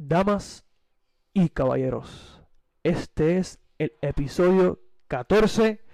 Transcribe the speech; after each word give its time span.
damas 0.00 0.64
y 1.34 1.50
caballeros, 1.50 2.42
este 2.82 3.36
es 3.36 3.60
el 3.78 3.92
episodio 4.00 4.80
14. 5.08 5.84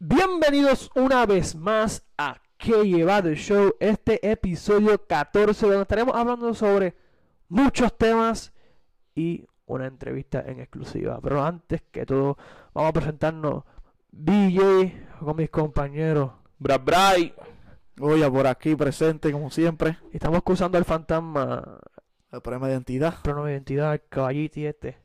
Bienvenidos 0.00 0.90
una 0.96 1.26
vez 1.26 1.54
más 1.54 2.04
a 2.18 2.40
Que 2.58 2.82
Lleva 2.84 3.22
the 3.22 3.36
Show, 3.36 3.76
este 3.78 4.28
episodio 4.28 5.06
14, 5.06 5.66
donde 5.66 5.82
estaremos 5.82 6.16
hablando 6.16 6.52
sobre 6.54 6.96
muchos 7.48 7.96
temas 7.96 8.52
y 9.14 9.46
una 9.66 9.86
entrevista 9.86 10.40
en 10.44 10.58
exclusiva. 10.58 11.20
Pero 11.22 11.44
antes 11.44 11.82
que 11.92 12.04
todo, 12.04 12.36
vamos 12.74 12.90
a 12.90 12.94
presentarnos 12.94 13.64
BJ 14.10 14.92
con 15.20 15.36
mis 15.36 15.50
compañeros. 15.50 16.32
Brad 16.58 16.80
Bray. 16.80 17.32
Oye, 18.00 18.28
por 18.28 18.46
aquí 18.48 18.74
presente, 18.74 19.30
como 19.30 19.50
siempre. 19.50 19.98
Estamos 20.12 20.38
acusando 20.38 20.78
al 20.78 20.84
fantasma 20.84 21.78
El 22.32 22.40
problema 22.40 22.66
de 22.68 22.74
identidad. 22.74 23.14
Prono 23.22 23.44
de 23.44 23.52
identidad, 23.52 23.94
el 23.94 24.02
caballito 24.08 24.60
este. 24.60 24.96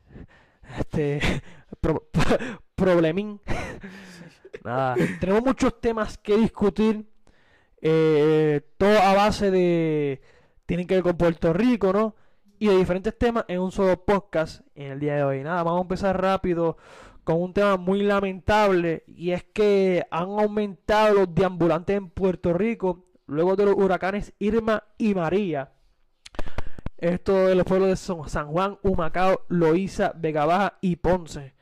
Este. 0.80 1.20
pro- 1.82 2.08
problemín. 2.76 3.40
Nada. 4.64 4.96
Tenemos 5.20 5.44
muchos 5.44 5.80
temas 5.80 6.18
que 6.18 6.38
discutir. 6.38 7.06
eh, 7.82 8.62
todo 8.78 8.98
a 9.00 9.14
base 9.14 9.52
de. 9.52 10.22
Tienen 10.66 10.88
que 10.88 10.96
ver 10.96 11.04
con 11.04 11.18
Puerto 11.18 11.54
Rico, 11.54 11.94
¿no? 11.94 12.16
Y 12.58 12.68
de 12.68 12.78
diferentes 12.78 13.16
temas 13.18 13.46
en 13.48 13.60
un 13.60 13.72
solo 13.72 14.04
podcast 14.04 14.62
en 14.76 14.94
el 14.94 15.00
día 15.00 15.16
de 15.18 15.24
hoy. 15.24 15.44
Nada, 15.44 15.62
vamos 15.64 15.80
a 15.80 15.84
empezar 15.84 16.20
rápido 16.20 16.78
con 17.24 17.42
un 17.42 17.54
tema 17.54 17.78
muy 17.78 18.02
lamentable. 18.02 19.04
Y 19.08 19.32
es 19.32 19.44
que 19.44 20.04
han 20.10 20.30
aumentado 20.30 21.14
los 21.16 21.36
deambulantes 21.36 21.98
en 21.98 22.10
Puerto 22.10 22.54
Rico 22.54 23.06
luego 23.28 23.56
de 23.56 23.66
los 23.66 23.76
huracanes 23.76 24.34
Irma 24.40 24.84
y 24.98 25.14
María. 25.14 25.72
Esto 26.98 27.48
de 27.48 27.56
los 27.56 27.66
pueblos 27.66 27.90
de 27.90 27.98
San 27.98 28.48
Juan, 28.48 28.78
Humacao, 28.82 29.42
Loíza, 29.50 30.14
Vega 30.16 30.46
Baja 30.46 30.78
y 30.82 30.96
Ponce. 30.96 31.54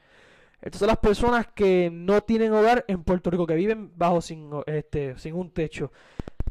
Estas 0.61 0.79
son 0.79 0.87
las 0.87 0.97
personas 0.97 1.47
que 1.47 1.89
no 1.91 2.21
tienen 2.21 2.53
hogar 2.53 2.85
en 2.87 3.03
Puerto 3.03 3.29
Rico, 3.29 3.45
que 3.45 3.55
viven 3.55 3.91
bajo 3.97 4.21
sin, 4.21 4.49
este, 4.65 5.17
sin 5.17 5.35
un 5.35 5.51
techo. 5.51 5.91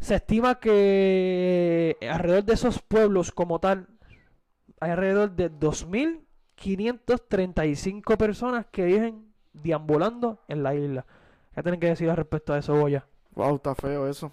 Se 0.01 0.17
estima 0.17 0.61
que 0.61 1.97
alrededor 2.11 2.45
de 2.45 2.53
esos 2.53 2.83
pueblos 2.83 3.33
como 3.33 3.59
tal, 3.59 3.89
hay 4.81 4.91
alrededor 4.91 5.31
de 5.31 5.51
2.535 5.51 8.19
personas 8.19 8.67
que 8.71 8.85
viven 8.85 9.33
deambulando 9.55 10.43
en 10.49 10.63
la 10.63 10.75
isla. 10.75 11.07
¿Qué 11.55 11.63
tienen 11.63 11.81
que 11.81 11.89
decir 11.89 12.11
al 12.11 12.17
respecto 12.17 12.53
de 12.53 12.59
eso, 12.59 12.79
Goya? 12.79 13.07
Wow, 13.35 13.57
está 13.57 13.75
feo 13.75 14.07
eso. 14.09 14.31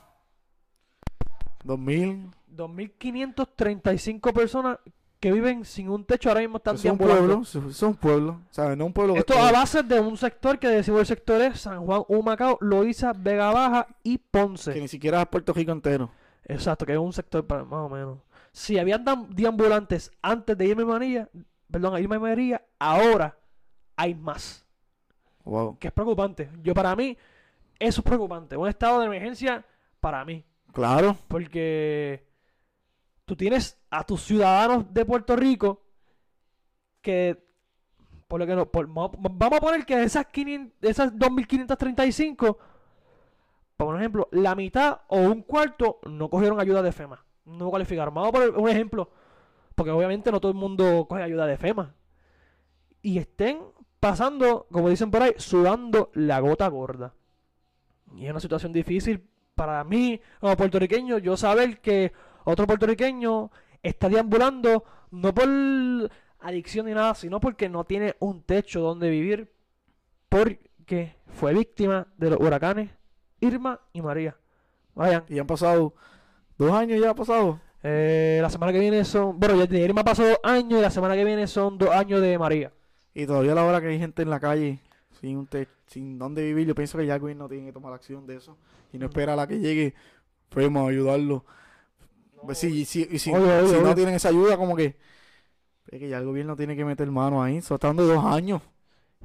2000. 1.64 2.31
2.535 2.55 4.33
personas 4.33 4.78
que 5.19 5.31
viven 5.33 5.66
sin 5.66 5.89
un 5.89 6.05
techo 6.05 6.30
ahora 6.30 6.42
mismo 6.42 6.58
están 6.58 6.75
Es 6.75 6.81
un 6.81 6.97
deambulando. 6.97 7.42
pueblo. 7.42 7.42
Es 7.42 7.55
es 7.75 7.83
un 7.83 7.95
pueblo. 7.95 8.42
¿Sabes? 8.52 8.78
No 8.78 8.86
un 8.86 8.94
pueblo. 8.94 9.16
Esto 9.16 9.38
a 9.38 9.52
base 9.52 9.83
de 9.83 10.00
un 10.00 10.16
sector 10.17 10.58
que 10.59 10.67
decimos 10.70 11.02
el 11.02 11.05
sector 11.08 11.42
es 11.42 11.59
San 11.61 11.86
Juan, 11.86 12.03
Humacao, 12.08 12.58
Loíza, 12.61 13.11
Vega 13.14 13.52
Baja 13.52 13.88
y 14.03 14.17
Que 14.17 14.23
Ponce. 14.31 14.80
ni 14.80 14.88
siquiera 14.88 15.22
es 15.22 15.27
Puerto 15.27 15.52
Rico 15.53 15.72
entero. 15.73 16.09
Exacto, 16.45 16.86
que 16.86 16.94
es 16.94 16.97
un 17.00 17.11
sector 17.14 17.45
para- 17.45 17.66
más 17.66 17.81
o 17.81 17.89
menos. 17.89 18.20
Si 18.52 18.80
habían 18.80 19.03
deambulantes 19.30 20.11
antes 20.22 20.58
de 20.58 20.66
irme 20.66 20.86
María, 20.86 21.30
perdón, 21.70 21.95
a 21.95 22.00
irme 22.00 22.17
María, 22.17 22.64
ahora 22.80 23.38
hay 23.97 24.16
más. 24.16 24.66
Wow. 25.44 25.77
Que 25.80 25.88
es 25.89 25.94
preocupante. 25.94 26.50
Yo 26.64 26.73
para 26.73 26.95
mí, 26.95 27.17
eso 27.77 28.02
es 28.02 28.05
preocupante. 28.05 28.55
Un 28.55 28.67
estado 28.70 29.00
de 29.02 29.05
emergencia 29.08 29.66
para 30.00 30.23
mí. 30.25 30.44
Claro. 30.73 31.17
Porque 31.27 32.25
tú 33.30 33.35
tienes 33.35 33.80
a 33.91 34.03
tus 34.03 34.23
ciudadanos 34.23 34.91
de 34.91 35.05
Puerto 35.05 35.35
Rico 35.35 35.83
que, 36.99 37.45
por 38.27 38.39
lo 38.39 38.47
que 38.47 38.55
no, 38.55 38.67
vamos 38.71 39.58
a 39.58 39.61
poner 39.61 39.86
que 39.86 39.97
de 39.97 40.05
esas, 40.05 40.25
500 40.25 40.81
de 40.81 40.89
esas 40.89 41.13
2.535, 41.13 42.58
por 43.77 43.95
ejemplo, 43.95 44.30
la 44.31 44.55
mitad 44.55 45.02
o 45.09 45.20
un 45.20 45.43
cuarto 45.43 45.99
no 46.09 46.27
cogieron 46.31 46.59
ayuda 46.59 46.81
de 46.81 46.92
FEMA. 46.92 47.23
No 47.45 47.70
cualificaron. 47.70 48.15
Vamos 48.15 48.30
a 48.30 48.31
poner 48.31 48.49
un 48.49 48.67
ejemplo. 48.67 49.11
Porque 49.75 49.92
obviamente 49.92 50.31
no 50.31 50.42
todo 50.42 50.52
el 50.52 50.58
mundo 50.58 51.05
coge 51.08 51.21
ayuda 51.21 51.45
de 51.45 51.58
FEMA. 51.58 51.93
Y 53.04 53.20
estén 53.20 53.61
pasando, 53.99 54.65
como 54.71 54.89
dicen 54.89 55.11
por 55.11 55.21
ahí, 55.21 55.33
sudando 55.37 56.09
la 56.15 56.39
gota 56.39 56.67
gorda. 56.67 57.14
Y 58.15 58.25
es 58.25 58.31
una 58.31 58.39
situación 58.39 58.73
difícil 58.73 59.30
para 59.54 59.83
mí, 59.83 60.20
como 60.39 60.58
puertorriqueño, 60.58 61.20
yo 61.20 61.37
saber 61.37 61.80
que 61.80 62.11
otro 62.44 62.67
puertorriqueño 62.67 63.52
está 63.82 64.10
deambulando 64.10 64.83
no 65.11 65.33
por 65.33 65.48
adicción 66.39 66.86
ni 66.86 66.94
nada, 66.94 67.16
sino 67.16 67.39
porque 67.39 67.70
no 67.70 67.83
tiene 67.83 68.16
un 68.20 68.44
techo 68.44 68.82
donde 68.82 69.10
vivir, 69.10 69.52
porque 70.30 71.16
fue 71.28 71.54
víctima 71.54 72.08
de 72.17 72.30
los 72.32 72.39
huracanes 72.39 72.92
Irma 73.42 73.80
y 73.94 74.02
María. 74.02 74.36
Vayan, 74.95 75.23
Y 75.30 75.39
han 75.39 75.48
pasado. 75.48 75.94
Dos 76.58 76.72
años 76.73 76.99
ya 76.99 77.11
ha 77.11 77.16
pasado. 77.16 77.60
eh, 77.83 78.39
la 78.42 78.49
semana 78.49 78.73
que 78.73 78.80
viene 78.80 79.05
son, 79.05 79.39
bueno, 79.39 79.55
ya 79.55 79.66
de 79.66 79.80
Irma 79.80 80.04
pasó 80.04 80.28
dos 80.28 80.39
años 80.44 80.80
y 80.80 80.82
la 80.82 80.89
semana 80.92 81.16
que 81.16 81.23
viene 81.23 81.48
son 81.48 81.78
dos 81.78 81.89
años 81.89 82.22
de 82.22 82.38
María. 82.38 82.73
Y 83.14 83.26
todavía 83.26 83.54
a 83.54 83.55
la 83.55 83.64
hora 83.66 83.82
que 83.82 83.88
hay 83.88 83.99
gente 83.99 84.22
en 84.22 84.30
la 84.30 84.39
calle 84.39 84.80
sin 85.22 85.38
un 85.38 85.48
techo, 85.48 85.72
sin 85.88 86.17
dónde 86.20 86.44
vivir, 86.44 86.67
yo 86.67 86.76
pienso 86.76 86.98
que 86.98 87.05
ya 87.05 87.16
el 87.16 87.22
gobierno 87.22 87.48
tiene 87.48 87.67
que 87.67 87.73
tomar 87.73 87.94
acción 87.94 88.26
de 88.28 88.36
eso. 88.36 88.58
Y 88.92 88.98
no 88.98 89.05
espera 89.05 89.33
a 89.33 89.36
la 89.36 89.48
que 89.48 89.60
llegue. 89.60 89.94
Fuimos 90.52 90.86
a 90.86 90.89
ayudarlo. 90.89 91.45
Pues 92.45 92.58
sí, 92.58 92.86
sí, 92.86 93.08
y 93.11 93.20
si, 93.20 93.32
no 93.32 93.95
tienen 93.95 94.16
esa 94.16 94.30
ayuda, 94.30 94.58
como 94.58 94.76
que. 94.76 94.95
Es 95.88 96.00
que 96.00 96.08
ya 96.10 96.20
el 96.20 96.26
gobierno 96.26 96.55
tiene 96.55 96.76
que 96.76 96.86
meter 96.86 97.10
mano 97.11 97.42
ahí. 97.42 97.58
Eso 97.58 97.76
está 97.76 97.88
dando 97.88 98.05
dos 98.05 98.23
años. 98.23 98.61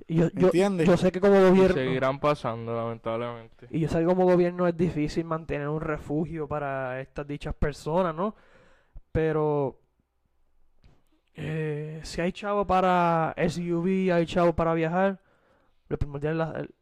Y 0.08 0.16
yo, 0.16 0.24
¿Me 0.34 0.40
yo, 0.40 0.46
entiendes? 0.48 0.86
yo 0.88 0.96
sé 0.96 1.12
que 1.12 1.20
como 1.20 1.36
Y 1.36 1.50
gobierno... 1.50 1.74
seguirán 1.74 2.18
pasando, 2.18 2.74
lamentablemente. 2.74 3.68
Y 3.70 3.80
yo 3.80 3.88
sé 3.88 4.00
que 4.00 4.04
como 4.06 4.24
gobierno 4.24 4.66
es 4.66 4.76
difícil 4.76 5.24
mantener 5.24 5.68
un 5.68 5.80
refugio 5.80 6.48
para 6.48 7.00
estas 7.00 7.26
dichas 7.26 7.54
personas, 7.54 8.14
¿no? 8.14 8.34
Pero 9.12 9.78
eh, 11.34 12.00
si 12.02 12.20
hay 12.20 12.32
chavo 12.32 12.66
para 12.66 13.34
SUV, 13.36 14.12
hay 14.12 14.26
chavo 14.26 14.54
para 14.54 14.74
viajar, 14.74 15.20
lo 15.88 15.98
primordial 15.98 16.32
es 16.34 16.38
la- 16.38 16.60
el, 16.60 16.74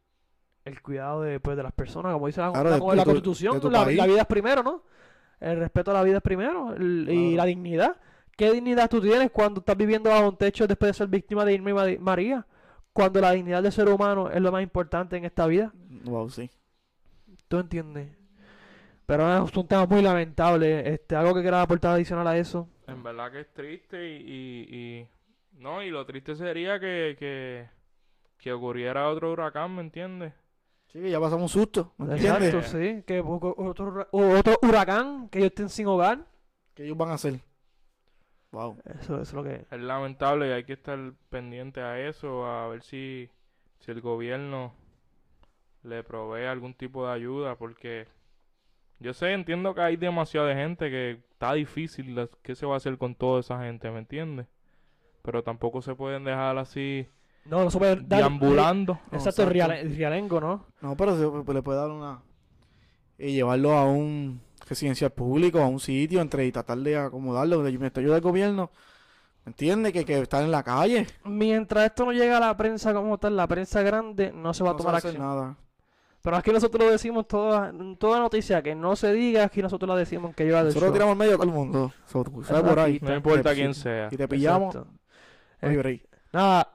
el 0.65 0.81
cuidado 0.81 1.21
de, 1.21 1.39
pues, 1.39 1.57
de 1.57 1.63
las 1.63 1.73
personas, 1.73 2.13
como 2.13 2.27
dice 2.27 2.41
la, 2.41 2.51
Claro, 2.51 2.69
la- 2.69 2.75
de 2.75 2.81
tu- 2.81 2.87
la 2.87 2.93
de 2.95 3.03
tu- 3.03 3.05
Constitución, 3.11 3.71
la 3.71 3.85
vida 3.85 4.21
es 4.21 4.27
primero, 4.27 4.63
¿no? 4.63 4.83
El 5.43 5.57
respeto 5.59 5.91
a 5.91 5.95
la 5.95 6.03
vida 6.03 6.17
es 6.17 6.23
primero 6.23 6.73
el- 6.73 7.07
y 7.09 7.35
la 7.35 7.45
dignidad. 7.45 7.97
¿Qué 8.35 8.51
dignidad 8.51 8.89
tú 8.89 8.99
tienes 9.01 9.29
cuando 9.31 9.59
estás 9.59 9.77
viviendo 9.77 10.09
bajo 10.09 10.29
un 10.29 10.37
techo 10.37 10.65
después 10.65 10.89
de 10.89 10.93
ser 10.93 11.07
víctima 11.07 11.45
de 11.45 11.53
Irma 11.53 11.89
y 11.91 11.97
María? 11.99 12.45
Cuando 12.91 13.21
la 13.21 13.31
dignidad 13.31 13.61
del 13.61 13.71
ser 13.71 13.87
humano 13.89 14.29
es 14.31 14.41
lo 14.41 14.51
más 14.51 14.63
importante 14.63 15.17
en 15.17 15.25
esta 15.25 15.45
vida. 15.47 15.71
Wow, 16.05 16.29
sí. 16.29 16.49
¿Tú 17.47 17.59
entiendes? 17.59 18.09
Pero 19.05 19.45
es 19.45 19.55
un 19.57 19.67
tema 19.67 19.85
muy 19.85 20.01
lamentable. 20.01 20.93
Este, 20.93 21.15
algo 21.15 21.33
que 21.35 21.41
quiera 21.41 21.61
aportar 21.61 21.93
adicional 21.93 22.27
a 22.27 22.37
eso. 22.37 22.67
En 22.87 23.03
verdad 23.03 23.31
que 23.31 23.41
es 23.41 23.53
triste 23.53 23.97
y, 24.09 24.15
y, 24.21 24.75
y- 24.75 25.07
No, 25.59 25.83
y 25.83 25.89
lo 25.91 26.05
triste 26.05 26.35
sería 26.35 26.79
que, 26.79 27.15
que, 27.19 27.67
que 28.37 28.51
ocurriera 28.53 29.07
otro 29.09 29.31
huracán, 29.31 29.75
¿me 29.75 29.81
entiendes? 29.81 30.33
Sí, 30.93 31.01
que 31.01 31.09
ya 31.09 31.19
pasamos 31.19 31.55
un 31.55 31.61
susto. 31.61 31.93
¿Me 31.97 32.15
Exacto, 32.15 32.45
entiendes? 32.45 32.69
sí. 32.69 33.03
Que 33.05 33.19
o- 33.19 33.55
otro, 33.57 34.07
o- 34.11 34.37
otro 34.37 34.55
huracán, 34.61 35.27
que 35.29 35.39
ellos 35.39 35.49
estén 35.51 35.69
sin 35.69 35.87
hogar. 35.87 36.25
¿Qué 36.75 36.83
ellos 36.85 36.97
van 36.97 37.09
a 37.09 37.13
hacer? 37.15 37.39
Wow. 38.51 38.77
Eso, 38.85 39.15
eso 39.15 39.21
es 39.21 39.33
lo 39.33 39.43
que. 39.43 39.65
Es 39.71 39.79
lamentable 39.81 40.47
y 40.47 40.51
hay 40.51 40.63
que 40.63 40.73
estar 40.73 40.99
pendiente 41.29 41.81
a 41.81 41.99
eso, 42.07 42.45
a 42.45 42.67
ver 42.67 42.83
si, 42.83 43.29
si 43.79 43.91
el 43.91 44.01
gobierno 44.01 44.73
le 45.83 46.03
provee 46.03 46.45
algún 46.45 46.73
tipo 46.75 47.05
de 47.07 47.13
ayuda, 47.13 47.55
porque 47.57 48.07
yo 48.99 49.13
sé, 49.13 49.33
entiendo 49.33 49.73
que 49.73 49.81
hay 49.81 49.97
demasiada 49.97 50.53
gente 50.53 50.89
que 50.91 51.11
está 51.31 51.53
difícil, 51.53 52.15
las- 52.15 52.29
¿qué 52.43 52.53
se 52.55 52.65
va 52.67 52.75
a 52.75 52.77
hacer 52.77 52.97
con 52.99 53.15
toda 53.15 53.39
esa 53.39 53.59
gente, 53.63 53.89
me 53.89 53.99
entiendes? 53.99 54.45
Pero 55.23 55.43
tampoco 55.43 55.81
se 55.81 55.95
pueden 55.95 56.23
dejar 56.23 56.57
así 56.59 57.07
No, 57.45 57.63
no 57.63 57.69
se 57.71 57.77
puede 57.77 57.95
dar. 57.97 58.19
deambulando. 58.19 58.93
Exacto, 59.11 59.43
Exacto. 59.43 59.49
riale- 59.51 59.83
rialengo, 59.83 60.39
¿no? 60.39 60.65
No, 60.81 60.95
pero 60.95 61.17
se 61.17 61.27
pues, 61.43 61.55
le 61.55 61.61
puede 61.61 61.79
dar 61.79 61.89
una. 61.91 62.21
Y 63.17 63.33
llevarlo 63.33 63.73
a 63.73 63.85
un 63.85 64.41
residencial 64.67 65.11
público, 65.11 65.59
a 65.59 65.67
un 65.67 65.79
sitio, 65.79 66.21
entre 66.21 66.45
y 66.45 66.51
tratar 66.51 66.77
de 66.79 66.97
acomodarlo. 66.97 67.61
De 67.63 67.77
me 67.77 67.91
ayuda 67.93 68.13
del 68.13 68.21
gobierno. 68.23 68.71
¿Me 69.45 69.49
entiendes? 69.49 69.91
Que, 69.91 70.05
que 70.05 70.19
estar 70.19 70.41
en 70.43 70.51
la 70.51 70.63
calle. 70.63 71.05
Mientras 71.25 71.85
esto 71.85 72.05
no 72.05 72.13
llega 72.13 72.37
a 72.37 72.39
la 72.39 72.55
prensa 72.55 72.93
como 72.93 73.17
tal, 73.17 73.35
la 73.35 73.45
prensa 73.47 73.81
grande, 73.81 74.31
no 74.33 74.53
se 74.53 74.63
va 74.63 74.69
a 74.69 74.73
no 74.73 74.79
se 74.79 74.83
tomar 74.83 74.95
hacer 74.95 75.09
acción. 75.11 75.27
nada. 75.27 75.57
Pero 76.21 76.37
aquí 76.37 76.51
nosotros 76.51 76.85
lo 76.85 76.89
decimos 76.89 77.27
toda, 77.27 77.73
toda 77.99 78.19
noticia 78.19 78.61
que 78.63 78.73
no 78.73 78.95
se 78.95 79.11
diga, 79.11 79.43
aquí 79.43 79.61
nosotros 79.61 79.89
la 79.89 79.97
decimos 79.97 80.33
que 80.33 80.45
lleva 80.45 80.59
del 80.59 80.67
Nosotros 80.67 80.87
show. 80.87 80.93
tiramos 80.93 81.11
en 81.11 81.17
medio 81.17 81.33
a 81.33 81.35
todo 81.35 81.47
el 81.47 81.53
mundo. 81.53 81.91
So, 82.05 82.23
tú 82.23 82.41
sabes 82.45 82.63
por 82.63 82.79
ahí. 82.79 82.99
No 83.01 83.13
importa 83.13 83.53
quién 83.53 83.73
sea. 83.73 84.09
Si 84.09 84.15
te 84.15 84.25
pillamos, 84.29 84.73
Exacto. 84.73 84.93
hay 85.61 85.75
break. 85.75 86.07
Nada, 86.31 86.71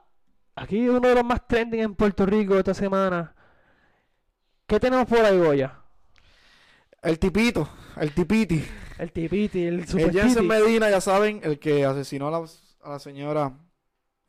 aquí 0.61 0.89
uno 0.89 1.01
de 1.01 1.15
los 1.15 1.25
más 1.25 1.47
trending 1.47 1.81
en 1.81 1.95
Puerto 1.95 2.27
Rico 2.27 2.57
esta 2.59 2.75
semana. 2.75 3.35
¿Qué 4.67 4.79
tenemos 4.79 5.07
por 5.07 5.21
ahí, 5.25 5.39
Goya? 5.39 5.75
El 7.03 7.19
tipito, 7.19 7.69
el 7.97 8.13
tipiti. 8.13 8.65
El 8.99 9.13
tipiti, 9.13 9.65
el 9.65 9.81
El 9.81 9.89
super 9.89 10.13
Jensen 10.13 10.43
titi. 10.43 10.47
Medina, 10.49 10.91
ya 10.91 11.01
saben, 11.01 11.41
el 11.45 11.59
que 11.59 11.85
asesinó 11.85 12.29
a 12.29 12.31
la 12.33 12.45
a 12.83 12.91
la 12.93 12.99
señora, 12.99 13.53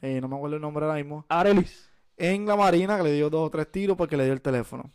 eh, 0.01 0.19
no 0.21 0.27
me 0.27 0.35
acuerdo 0.35 0.55
el 0.57 0.61
nombre 0.61 0.85
ahora 0.85 0.97
mismo, 0.97 1.25
Arelis. 1.29 1.89
en 2.17 2.45
la 2.45 2.55
marina 2.55 2.97
que 2.97 3.03
le 3.03 3.13
dio 3.13 3.29
dos 3.29 3.47
o 3.47 3.49
tres 3.49 3.71
tiros 3.71 3.95
porque 3.95 4.17
le 4.17 4.23
dio 4.25 4.33
el 4.33 4.41
teléfono. 4.41 4.91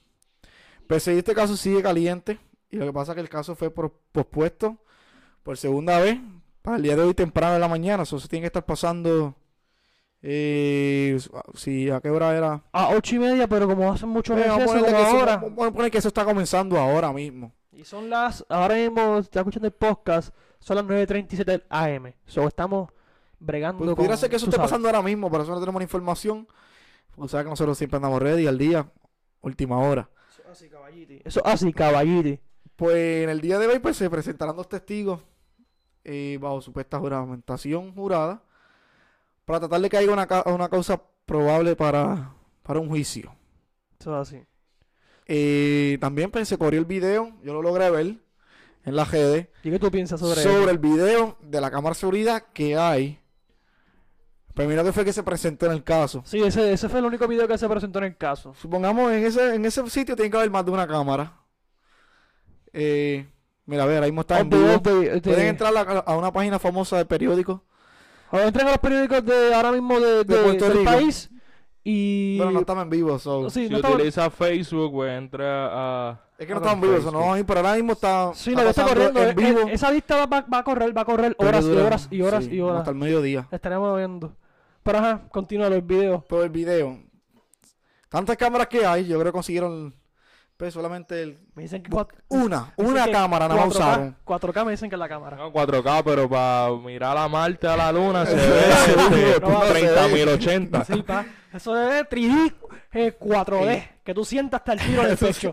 Pese 0.86 1.12
a 1.12 1.14
este 1.14 1.34
caso 1.34 1.56
sigue 1.56 1.82
caliente 1.82 2.38
y 2.70 2.76
lo 2.76 2.84
que 2.86 2.92
pasa 2.92 3.12
es 3.12 3.14
que 3.16 3.20
el 3.22 3.28
caso 3.28 3.54
fue 3.54 3.70
por- 3.70 3.92
pospuesto 4.12 4.78
por 5.42 5.56
segunda 5.56 5.98
vez 6.00 6.19
para 6.62 6.76
el 6.76 6.82
día 6.82 6.96
de 6.96 7.02
hoy 7.02 7.14
temprano 7.14 7.54
de 7.54 7.60
la 7.60 7.69
mañana. 7.69 8.02
Eso 8.02 8.19
se 8.19 8.28
tiene 8.28 8.42
que 8.42 8.46
estar 8.48 8.64
pasando. 8.66 9.34
Eh, 10.26 11.19
si 11.53 11.91
a 11.91 12.00
qué 12.00 12.09
hora 12.09 12.35
era. 12.35 12.65
A 12.73 12.88
ocho 12.97 13.17
y 13.17 13.19
media, 13.19 13.47
pero 13.47 13.69
como 13.69 13.93
hacen 13.93 14.09
muchos 14.09 14.38
Eh, 14.38 14.44
vamos, 14.49 14.55
a 14.55 14.59
recesos 14.61 14.75
ponerle 14.81 14.91
como 14.97 15.05
que 15.05 15.11
eso, 15.11 15.21
ahora. 15.21 15.37
vamos 15.37 15.67
a 15.67 15.71
poner 15.71 15.91
que 15.91 15.99
eso 15.99 16.09
está 16.09 16.25
comenzando 16.25 16.79
ahora 16.79 17.12
mismo. 17.12 17.53
Y 17.73 17.85
son 17.85 18.09
las, 18.09 18.43
ahora 18.49 18.75
mismo, 18.76 19.19
está 19.19 19.41
escuchando 19.41 19.67
el 19.67 19.75
podcast, 19.75 20.35
son 20.61 20.76
las 20.76 20.85
9.37 20.87 21.44
del 21.44 21.65
AM. 21.69 22.15
So, 22.25 22.49
estamos 22.49 22.88
bregando 23.38 23.81
Pues 23.81 23.88
con... 23.91 23.97
pudiera 23.97 24.17
ser 24.17 24.31
que 24.31 24.37
eso 24.37 24.47
esté 24.47 24.56
sabes. 24.56 24.71
pasando 24.71 24.88
ahora 24.88 25.03
mismo, 25.03 25.31
por 25.31 25.43
eso 25.43 25.50
no 25.53 25.61
tenemos 25.61 25.79
la 25.81 25.85
información. 25.85 26.49
O 27.17 27.29
sea 27.29 27.43
que 27.44 27.50
nosotros 27.50 27.77
siempre 27.77 27.97
andamos 27.97 28.23
ready 28.23 28.47
al 28.47 28.56
día, 28.56 28.91
última 29.43 29.79
hora. 29.79 30.09
Eso 30.31 30.43
así, 30.50 30.70
caballiti. 30.70 31.20
Eso 31.23 31.43
así, 31.44 31.70
caballiti. 31.75 32.41
Pues 32.77 33.25
en 33.25 33.29
el 33.29 33.43
día 33.43 33.59
de 33.59 33.67
hoy 33.67 33.79
pues 33.79 33.99
se 33.99 34.09
presentarán 34.09 34.56
dos 34.56 34.70
testigos 34.70 35.20
eh, 36.03 36.38
bajo 36.41 36.62
supuesta 36.62 36.99
juramentación 36.99 37.93
jurada 37.94 38.43
para 39.44 39.61
tratar 39.61 39.81
de 39.81 39.91
que 39.91 39.96
haya 39.96 40.11
una, 40.12 40.26
ca- 40.26 40.44
una 40.46 40.69
causa 40.69 41.00
probable 41.26 41.76
para, 41.76 42.32
para 42.62 42.81
un 42.81 42.88
juicio. 42.88 43.35
Eso 43.99 44.14
así. 44.17 44.43
Eh, 45.26 45.96
también 46.00 46.31
pues 46.31 46.49
se 46.49 46.58
corrió 46.58 46.79
el 46.81 46.87
video, 46.87 47.32
yo 47.43 47.55
lo 47.55 47.62
logré 47.62 47.91
ver 47.91 48.17
en 48.85 48.96
la 48.96 49.05
redes, 49.06 49.49
¿Y 49.62 49.70
qué 49.70 49.79
tú 49.79 49.91
piensas 49.91 50.20
sobre, 50.20 50.43
sobre, 50.43 50.70
el 50.70 50.79
video 50.79 51.38
de 51.41 51.61
la 51.61 51.70
cámara 51.70 51.94
de 51.94 52.00
seguridad 52.00 52.44
que 52.52 52.76
hay. 52.76 53.19
Primero 54.52 54.85
que 54.85 54.93
fue 54.93 55.05
que 55.05 55.12
se 55.14 55.23
presentó 55.23 55.67
en 55.67 55.73
el 55.73 55.82
caso. 55.82 56.23
Sí, 56.26 56.41
ese, 56.43 56.73
ese 56.73 56.88
fue 56.91 57.00
el 57.00 57.06
único 57.06 57.26
video 57.26 57.49
que 57.49 57.56
se 57.58 57.69
presentó 57.69 57.99
en 58.00 58.05
el 58.05 58.17
caso. 58.17 58.55
Supongamos 58.61 59.11
en 59.12 59.25
ese, 59.25 59.55
en 59.55 59.64
ese 59.64 59.88
sitio 59.88 60.14
tiene 60.14 60.31
que 60.31 60.37
haber 60.37 60.50
más 60.50 60.64
de 60.64 60.70
una 60.70 60.87
cámara. 60.87 61.32
Eh, 62.73 63.26
mira, 63.67 63.85
a 63.85 63.87
ver, 63.87 64.02
ahí 64.02 64.11
mismo 64.11 64.20
está 64.20 64.41
en 64.41 64.49
Obvio, 64.49 64.58
vivo. 64.58 64.75
obvio, 64.76 65.12
este- 65.14 65.31
Pueden 65.31 65.46
entrar 65.49 65.75
a, 65.76 65.81
a 65.81 66.17
una 66.17 66.32
página 66.32 66.58
famosa 66.58 66.96
de 66.99 67.05
periódico. 67.06 67.64
O 68.34 68.38
entren 68.40 68.66
a 68.66 68.70
los 68.70 68.78
periódicos 68.78 69.25
de 69.25 69.54
ahora 69.54 69.72
mismo 69.72 69.98
de, 70.00 70.25
De 70.25 70.36
de- 70.36 70.42
Puerto 70.42 70.64
del 70.69 70.78
Rico. 70.78 70.84
país 70.90 71.31
y... 71.84 72.38
Pero 72.38 72.50
no 72.50 72.60
estamos 72.60 72.82
en 72.84 72.90
vivo, 72.90 73.19
so. 73.19 73.48
Sí, 73.50 73.64
si 73.66 73.70
no 73.70 73.76
estamos- 73.76 73.96
utiliza 73.96 74.31
Facebook, 74.31 74.92
pues 74.92 75.12
entra 75.19 75.69
a... 76.10 76.20
Es 76.38 76.46
que 76.46 76.52
no 76.52 76.58
estamos 76.60 76.75
en 76.76 76.81
vivo, 76.81 76.92
Facebook. 76.94 77.10
so, 77.10 77.16
no 77.16 77.20
vamos 77.20 77.36
a 77.36 77.38
ir, 77.40 77.46
pero 77.46 77.60
ahora 77.60 77.75
mismo 77.75 77.92
está, 77.92 78.31
Sí, 78.34 78.50
está 78.50 78.62
lo 78.62 78.66
que 78.66 78.70
está 78.70 78.82
pasando 78.82 79.12
corriendo. 79.12 79.22
en 79.22 79.28
eh, 79.28 79.52
vivo. 79.54 79.69
eh, 79.69 79.75
esa 79.75 79.90
lista 79.90 80.16
va, 80.16 80.26
va- 80.26 80.46
va 80.52 80.58
a 80.58 80.64
correr, 80.64 80.96
va 80.96 81.02
a 81.02 81.04
correr 81.04 81.36
Pero 81.38 81.48
horas 81.50 81.64
y 81.64 81.69
dura- 81.69 81.84
horas 81.86 82.08
y 82.10 82.22
horas 82.22 82.44
sí, 82.44 82.50
y 82.56 82.60
horas. 82.60 82.78
Hasta 82.81 82.90
el 82.90 82.96
mediodía. 82.96 83.48
Estaremos 83.50 83.96
viendo. 83.96 84.34
Pero 84.82 84.98
ajá, 84.98 85.22
continúa 85.31 85.69
el 85.69 85.82
video. 85.82 86.25
Pero 86.28 86.42
el 86.44 86.50
video. 86.50 86.98
Tantas 88.08 88.36
cámaras 88.36 88.69
que 88.69 88.84
hay, 88.86 89.06
yo 89.06 89.19
creo 89.19 89.32
que 89.32 89.36
consiguieron 89.36 89.94
pues, 90.64 90.75
solamente 90.75 91.22
el- 91.22 91.38
Me 91.55 91.62
dicen 91.64 91.82
que 91.82 91.90
una, 91.94 92.72
dicen 92.78 92.93
una 92.93 93.05
que 93.05 93.12
cámara 93.12 93.49
nada 93.49 93.61
más 93.66 93.75
4K, 93.75 93.76
usaron. 93.76 94.16
4K 94.25 94.64
me 94.64 94.70
dicen 94.70 94.88
que 94.88 94.96
es 94.96 94.99
la 94.99 95.08
cámara. 95.08 95.37
No, 95.37 95.52
4K, 95.52 96.02
pero 96.02 96.28
para 96.28 96.70
mirar 96.76 97.16
a 97.19 97.28
Marte, 97.28 97.66
a 97.69 97.76
la 97.76 97.93
Luna, 97.93 98.25
se 98.25 98.34
ve 98.37 99.38
no 99.43 99.49
va 99.49 99.61
a 99.66 99.69
30.080. 99.75 100.84
Sí, 100.87 101.02
pa. 101.02 101.26
Eso 101.52 101.76
es 101.90 102.08
3D 102.08 102.55
eh, 102.93 103.14
4D. 103.19 103.88
Que 104.02 104.14
tú 104.14 104.25
sientas 104.25 104.61
hasta 104.61 104.72
el 104.72 104.81
tiro 104.81 105.02
en 105.02 105.11
el 105.11 105.16
pecho. 105.19 105.52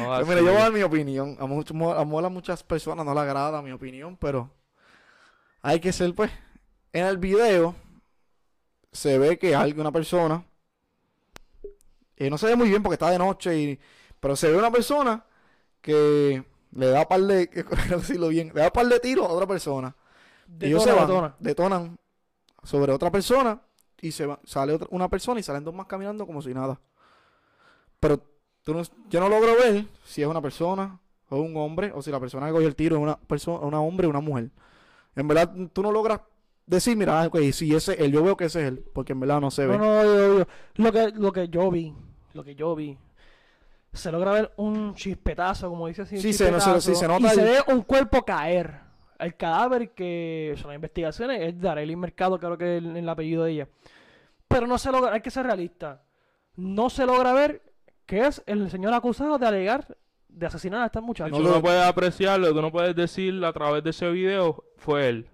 No, 0.00 0.12
así. 0.14 0.28
mira, 0.28 0.40
yo 0.40 0.46
voy 0.46 0.56
a 0.56 0.60
dar 0.64 0.72
mi 0.72 0.82
opinión. 0.82 1.36
A, 1.38 1.46
mucho- 1.46 1.74
a, 1.92 2.04
muchas 2.04 2.62
personas 2.64 3.04
no 3.06 3.14
le 3.14 3.20
agrada 3.20 3.62
mi 3.62 3.70
opinión, 3.70 4.16
pero 4.16 4.50
hay 5.62 5.78
que 5.78 5.92
ser, 5.92 6.14
pues. 6.14 6.30
En 6.92 7.06
el 7.06 7.18
video 7.18 7.76
se 8.90 9.18
ve 9.18 9.38
que 9.38 9.54
hay 9.54 9.72
una 9.78 9.92
persona. 9.92 10.44
eh, 12.16 12.28
no 12.28 12.36
se 12.38 12.46
ve 12.48 12.56
muy 12.56 12.68
bien 12.68 12.82
porque 12.82 12.94
está 12.94 13.10
de 13.10 13.18
noche, 13.18 13.56
y, 13.56 13.80
pero 14.20 14.36
se 14.36 14.50
ve 14.50 14.56
una 14.58 14.70
persona 14.70 15.24
que 15.80 16.44
le 16.72 16.86
da 16.86 17.08
par 17.08 17.20
de. 17.22 17.46
decirlo 17.90 18.28
bien, 18.28 18.52
le 18.54 18.60
da 18.60 18.70
par 18.72 18.86
de 18.86 19.00
tiros 19.00 19.26
a 19.26 19.32
otra 19.32 19.46
persona. 19.46 19.96
De 20.46 20.66
Ellos 20.68 20.82
se 20.82 20.92
van, 20.92 21.06
de 21.06 21.12
tona. 21.12 21.36
detonan 21.38 21.98
sobre 22.62 22.92
otra 22.92 23.10
persona 23.10 23.60
y 24.00 24.12
se 24.12 24.26
va- 24.26 24.40
sale 24.44 24.72
otra, 24.74 24.88
una 24.90 25.08
persona 25.08 25.40
y 25.40 25.42
salen 25.42 25.64
dos 25.64 25.74
más 25.74 25.86
caminando 25.86 26.26
como 26.26 26.42
si 26.42 26.52
nada. 26.52 26.80
Pero 27.98 28.22
tú 28.64 28.74
no- 28.74 28.82
yo 29.08 29.20
no 29.20 29.28
logro 29.28 29.54
ver 29.56 29.84
si 30.04 30.22
es 30.22 30.28
una 30.28 30.40
persona 30.42 30.98
o 31.28 31.38
un 31.38 31.56
hombre 31.56 31.92
o 31.94 32.02
si 32.02 32.10
la 32.10 32.20
persona 32.20 32.46
que 32.46 32.52
cogió 32.52 32.66
el 32.68 32.76
tiro 32.76 32.96
es 32.96 33.02
una 33.02 33.16
persona, 33.18 33.60
una 33.66 33.80
hombre 33.80 34.06
o 34.06 34.10
una 34.10 34.20
mujer. 34.20 34.50
En 35.14 35.28
verdad 35.28 35.52
tú 35.72 35.82
no 35.82 35.92
logras 35.92 36.20
decir, 36.66 36.96
mira, 36.96 37.20
ah, 37.22 37.26
ok, 37.26 37.38
si 37.52 37.74
ese 37.74 37.92
es 37.94 38.00
él, 38.00 38.12
yo 38.12 38.22
veo 38.22 38.36
que 38.36 38.44
ese 38.46 38.60
es 38.62 38.68
él, 38.68 38.84
porque 38.92 39.12
en 39.12 39.20
verdad 39.20 39.40
no 39.40 39.50
se 39.50 39.66
ve. 39.66 39.76
No, 39.78 39.84
no, 39.84 40.00
obvio, 40.00 40.32
obvio. 40.34 40.48
Lo 40.76 40.92
que, 40.92 41.08
lo 41.14 41.32
que 41.32 41.48
yo 41.48 41.70
vi, 41.70 41.94
lo 42.34 42.44
que 42.44 42.54
yo 42.54 42.74
vi, 42.74 42.96
se 43.92 44.12
logra 44.12 44.32
ver 44.32 44.52
un 44.56 44.94
chispetazo, 44.94 45.68
como 45.68 45.86
dice 45.88 46.02
así. 46.02 46.18
Sí, 46.20 46.32
se- 46.32 46.50
no, 46.50 46.60
se- 46.60 46.80
sí, 46.80 46.94
se 46.94 47.08
nota 47.08 47.26
Y 47.26 47.30
se 47.30 47.42
ve 47.44 47.58
un 47.68 47.82
cuerpo 47.82 48.22
caer. 48.24 48.80
El 49.18 49.36
cadáver 49.36 49.90
que 49.90 50.54
son 50.56 50.68
las 50.68 50.76
investigaciones 50.76 51.40
es 51.42 51.60
de 51.60 51.68
Arely 51.68 51.94
Mercado, 51.96 52.38
creo 52.38 52.56
que 52.56 52.76
es 52.78 52.82
el, 52.82 52.96
el 52.96 53.08
apellido 53.08 53.44
de 53.44 53.52
ella. 53.52 53.68
Pero 54.48 54.66
no 54.66 54.78
se 54.78 54.90
logra, 54.90 55.12
hay 55.12 55.20
que 55.20 55.30
ser 55.30 55.44
realista. 55.44 56.02
No 56.56 56.88
se 56.88 57.04
logra 57.04 57.32
ver 57.32 57.62
que 58.06 58.26
es 58.26 58.42
el 58.46 58.70
señor 58.70 58.94
acusado 58.94 59.38
de 59.38 59.46
alegar 59.46 59.96
de 60.28 60.46
asesinar 60.46 60.82
a 60.82 60.86
esta 60.86 61.00
muchacha. 61.00 61.30
No 61.30 61.38
tú 61.38 61.42
no 61.48 61.60
puedes 61.60 61.84
apreciarlo, 61.84 62.52
tú 62.52 62.62
no 62.62 62.70
puedes 62.72 62.94
decir 62.96 63.44
a 63.44 63.52
través 63.52 63.84
de 63.84 63.90
ese 63.90 64.10
video, 64.10 64.64
fue 64.76 65.08
él. 65.08 65.28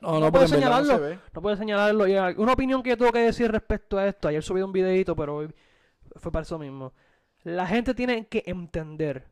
No 0.00 0.12
no, 0.12 0.18
no 0.18 0.26
no, 0.26 0.32
puede 0.32 0.44
no 0.44 0.48
señalarlo. 0.48 0.94
se 0.94 1.00
ve. 1.00 1.18
No 1.32 1.42
puede 1.42 1.56
señalarlo. 1.56 2.08
Y 2.08 2.16
una 2.16 2.52
opinión 2.52 2.82
que 2.82 2.90
yo 2.90 2.96
tengo 2.96 3.12
que 3.12 3.20
decir 3.20 3.50
respecto 3.52 3.98
a 3.98 4.06
esto. 4.06 4.26
Ayer 4.28 4.42
subí 4.42 4.60
un 4.62 4.72
videito, 4.72 5.14
pero 5.14 5.36
hoy 5.36 5.54
fue 6.16 6.32
para 6.32 6.42
eso 6.42 6.58
mismo. 6.58 6.92
La 7.44 7.66
gente 7.66 7.94
tiene 7.94 8.26
que 8.26 8.42
entender 8.46 9.26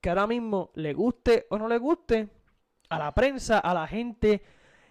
que 0.00 0.08
ahora 0.10 0.26
mismo, 0.26 0.70
le 0.74 0.92
guste 0.94 1.46
o 1.50 1.58
no 1.58 1.68
le 1.68 1.78
guste, 1.78 2.28
a 2.90 2.98
la 2.98 3.12
prensa, 3.14 3.58
a 3.58 3.72
la 3.72 3.86
gente, 3.86 4.42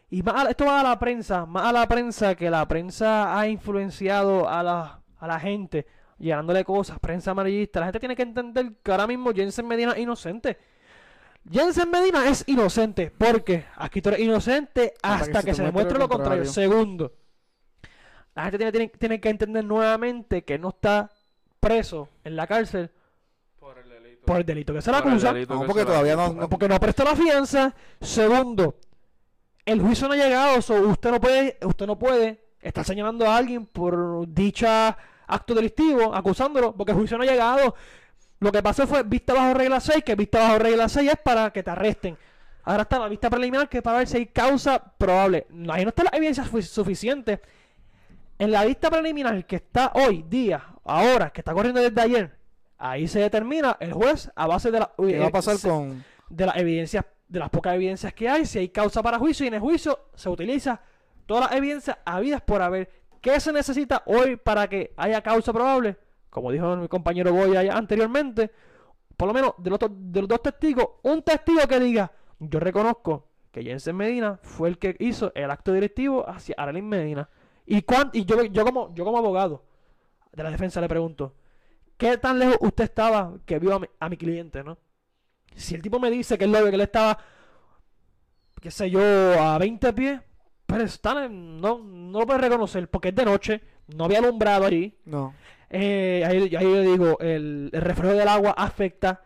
y 0.09 0.23
más 0.23 0.45
a- 0.47 0.49
esto 0.49 0.65
va 0.65 0.79
a 0.79 0.83
la 0.83 0.97
prensa, 0.99 1.45
más 1.45 1.65
a 1.65 1.71
la 1.71 1.87
prensa 1.87 2.35
que 2.35 2.49
la 2.49 2.67
prensa 2.67 3.37
ha 3.37 3.47
influenciado 3.47 4.49
a 4.49 4.63
la, 4.63 5.01
a 5.19 5.27
la 5.27 5.39
gente, 5.39 5.85
llenándole 6.17 6.63
cosas, 6.63 6.97
prensa 6.99 7.31
amarillista. 7.31 7.79
La 7.81 7.87
gente 7.87 7.99
tiene 7.99 8.15
que 8.15 8.23
entender 8.23 8.73
que 8.83 8.91
ahora 8.91 9.05
mismo 9.07 9.31
Jensen 9.33 9.67
Medina 9.67 9.91
es 9.91 9.99
inocente. 9.99 10.57
Jensen 11.49 11.89
Medina 11.91 12.27
es 12.29 12.43
inocente. 12.47 13.11
porque 13.17 13.65
Aquí 13.75 14.01
tú 14.01 14.09
eres 14.09 14.21
inocente 14.21 14.93
Hasta 15.01 15.25
hasta, 15.25 15.43
que 15.43 15.53
se 15.53 15.61
que 15.61 15.65
demuestre 15.67 15.97
lo 15.97 16.05
lo 16.05 16.09
contrario. 16.09 16.43
contrario. 16.45 16.51
Segundo, 16.51 17.13
la 18.35 18.43
gente 18.43 18.57
tiene, 18.57 18.71
tiene, 18.71 18.87
tiene 18.89 19.19
que 19.19 19.29
entender 19.29 19.65
nuevamente 19.65 20.43
que 20.43 20.57
no 20.57 20.69
está 20.69 21.11
preso 21.61 22.09
en 22.25 22.35
la 22.35 22.45
cárcel 22.47 22.89
Por 23.59 23.77
el 23.77 23.87
delito. 23.89 24.25
por 24.25 24.37
el 24.37 24.45
delito 24.45 24.73
que 24.73 24.81
se 24.81 24.91
le 24.91 24.97
Por 24.97 25.07
el 25.07 25.13
acusa. 25.13 25.33
No, 25.55 25.65
porque 25.65 25.85
todavía 25.85 26.15
no, 26.17 26.33
no- 26.33 26.49
Porque 26.49 26.67
no 26.67 26.77
prestó 26.79 27.05
la 27.05 27.15
fianza. 27.15 27.73
Segundo, 28.01 28.75
el 29.63 29.79
juicio 29.79 30.07
no 30.09 30.15
ha 30.15 30.17
llegado. 30.17 30.61
so 30.61 30.73
usted 30.81 31.11
no 31.11 31.21
puede, 31.21 31.57
usted 31.63 31.85
no 31.87 31.97
puede 31.97 32.43
estar 32.59 32.83
señalando 32.83 33.25
a 33.29 33.37
alguien 33.37 33.65
por 33.65 34.27
dicha 34.27 34.97
acto 35.27 35.53
delictivo, 35.53 36.13
acusándolo, 36.13 36.73
porque 36.75 36.91
el 36.91 36.97
juicio 36.97 37.17
no 37.17 37.23
ha 37.23 37.27
llegado. 37.27 37.75
Lo 38.39 38.51
que 38.51 38.61
pasó 38.63 38.85
fue 38.87 39.03
vista 39.03 39.33
bajo 39.33 39.53
regla 39.53 39.79
6, 39.79 40.03
que 40.03 40.15
vista 40.15 40.39
bajo 40.39 40.59
regla 40.59 40.89
6 40.89 41.11
es 41.11 41.17
para 41.23 41.51
que 41.53 41.61
te 41.63 41.69
arresten. 41.69 42.17
Ahora 42.63 42.83
está 42.83 42.99
la 42.99 43.07
vista 43.07 43.29
preliminar, 43.29 43.69
que 43.69 43.77
es 43.77 43.83
para 43.83 43.99
ver 43.99 44.07
si 44.07 44.17
hay 44.17 44.25
causa 44.27 44.77
probable. 44.97 45.45
No, 45.51 45.71
Ahí 45.73 45.83
no 45.83 45.89
está 45.89 46.03
la 46.03 46.11
evidencia 46.13 46.43
sufi- 46.43 46.61
suficiente. 46.63 47.39
En 48.39 48.51
la 48.51 48.65
vista 48.65 48.89
preliminar 48.89 49.45
que 49.45 49.57
está 49.57 49.91
hoy, 49.95 50.23
día, 50.27 50.63
ahora, 50.83 51.29
que 51.31 51.41
está 51.41 51.53
corriendo 51.53 51.81
desde 51.81 52.01
ayer, 52.01 52.35
ahí 52.77 53.07
se 53.07 53.19
determina 53.19 53.77
el 53.79 53.93
juez 53.93 54.31
a 54.35 54.47
base 54.47 54.71
de 54.71 54.79
la... 54.79 54.91
¿Qué 54.97 55.19
va 55.19 55.27
a 55.27 55.31
pasar 55.31 55.57
se- 55.57 55.69
con 55.69 56.03
de 56.29 56.45
las 56.45 56.55
evidencias, 56.57 57.05
de 57.27 57.39
las 57.39 57.49
pocas 57.49 57.75
evidencias 57.75 58.13
que 58.13 58.29
hay, 58.29 58.45
si 58.45 58.59
hay 58.59 58.69
causa 58.69 59.03
para 59.03 59.19
juicio, 59.19 59.43
y 59.43 59.47
en 59.49 59.55
el 59.55 59.59
juicio 59.59 59.99
se 60.15 60.29
utiliza 60.29 60.81
todas 61.25 61.49
las 61.49 61.57
evidencias 61.57 61.97
habidas 62.05 62.41
por 62.41 62.61
haber. 62.61 62.89
¿Qué 63.21 63.39
se 63.39 63.51
necesita 63.53 64.01
hoy 64.05 64.35
para 64.37 64.67
que 64.67 64.93
haya 64.97 65.21
causa 65.21 65.51
probable? 65.53 65.97
Como 66.29 66.51
dijo 66.51 66.75
mi 66.77 66.87
compañero 66.87 67.33
Goya 67.33 67.61
ya 67.63 67.73
anteriormente, 67.73 68.49
por 69.17 69.27
lo 69.27 69.33
menos 69.33 69.53
de 69.57 69.69
los, 69.69 69.79
de 69.89 70.21
los 70.21 70.27
dos 70.29 70.41
testigos, 70.41 70.87
un 71.03 71.21
testigo 71.21 71.59
que 71.67 71.79
diga, 71.79 72.11
yo 72.39 72.59
reconozco 72.59 73.27
que 73.51 73.61
Jensen 73.63 73.97
Medina 73.97 74.39
fue 74.41 74.69
el 74.69 74.77
que 74.79 74.95
hizo 74.99 75.31
el 75.35 75.51
acto 75.51 75.73
directivo 75.73 76.27
hacia 76.27 76.55
Aralyn 76.57 76.87
Medina. 76.87 77.29
Y, 77.65 77.81
cuán- 77.81 78.09
y 78.13 78.23
yo, 78.25 78.41
yo, 78.45 78.63
como, 78.65 78.95
yo 78.95 79.03
como 79.03 79.17
abogado 79.17 79.63
de 80.33 80.43
la 80.43 80.51
defensa 80.51 80.81
le 80.81 80.87
pregunto, 80.89 81.35
¿qué 81.97 82.17
tan 82.17 82.39
lejos 82.39 82.57
usted 82.61 82.85
estaba 82.85 83.33
que 83.45 83.59
vio 83.59 83.75
a 83.75 83.79
mi, 83.79 83.87
a 83.99 84.09
mi 84.09 84.17
cliente, 84.17 84.63
no? 84.63 84.77
Si 85.55 85.75
el 85.75 85.81
tipo 85.81 85.99
me 85.99 86.09
dice 86.11 86.37
que 86.37 86.45
él 86.45 86.51
lo 86.51 86.63
que 86.63 86.75
él 86.75 86.81
estaba, 86.81 87.17
qué 88.61 88.71
sé 88.71 88.89
yo, 88.89 89.01
a 89.01 89.57
20 89.57 89.93
pies, 89.93 90.19
pero 90.65 90.83
está, 90.83 91.25
en- 91.25 91.59
no, 91.59 91.79
no 91.79 92.19
lo 92.19 92.25
puedes 92.25 92.41
reconocer 92.41 92.89
porque 92.89 93.09
es 93.09 93.15
de 93.15 93.25
noche, 93.25 93.61
no 93.95 94.05
había 94.05 94.19
alumbrado 94.19 94.65
allí. 94.65 94.95
no? 95.05 95.33
Eh, 95.69 96.23
ahí, 96.25 96.55
ahí 96.55 96.63
yo 96.65 96.81
digo, 96.81 97.17
el, 97.19 97.69
el 97.71 97.81
reflejo 97.81 98.13
del 98.15 98.27
agua 98.27 98.51
afecta. 98.57 99.23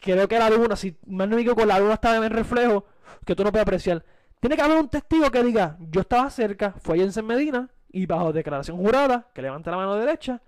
Creo 0.00 0.26
que 0.26 0.38
la 0.38 0.50
luna, 0.50 0.74
si 0.74 0.96
mal 1.06 1.30
no 1.30 1.36
me 1.36 1.42
equivoco, 1.42 1.64
la 1.64 1.78
luna 1.78 1.94
está 1.94 2.16
en 2.16 2.30
reflejo, 2.30 2.84
que 3.24 3.36
tú 3.36 3.44
no 3.44 3.52
puedes 3.52 3.62
apreciar. 3.62 4.04
Tiene 4.40 4.56
que 4.56 4.62
haber 4.62 4.78
un 4.78 4.88
testigo 4.88 5.30
que 5.30 5.42
diga, 5.44 5.76
yo 5.78 6.00
estaba 6.00 6.28
cerca, 6.30 6.74
fue 6.80 6.98
Jensen 6.98 7.24
Medina, 7.26 7.70
y 7.92 8.06
bajo 8.06 8.32
declaración 8.32 8.78
jurada, 8.78 9.28
que 9.34 9.42
levante 9.42 9.70
la 9.70 9.76
mano 9.76 9.96
derecha, 9.96 10.40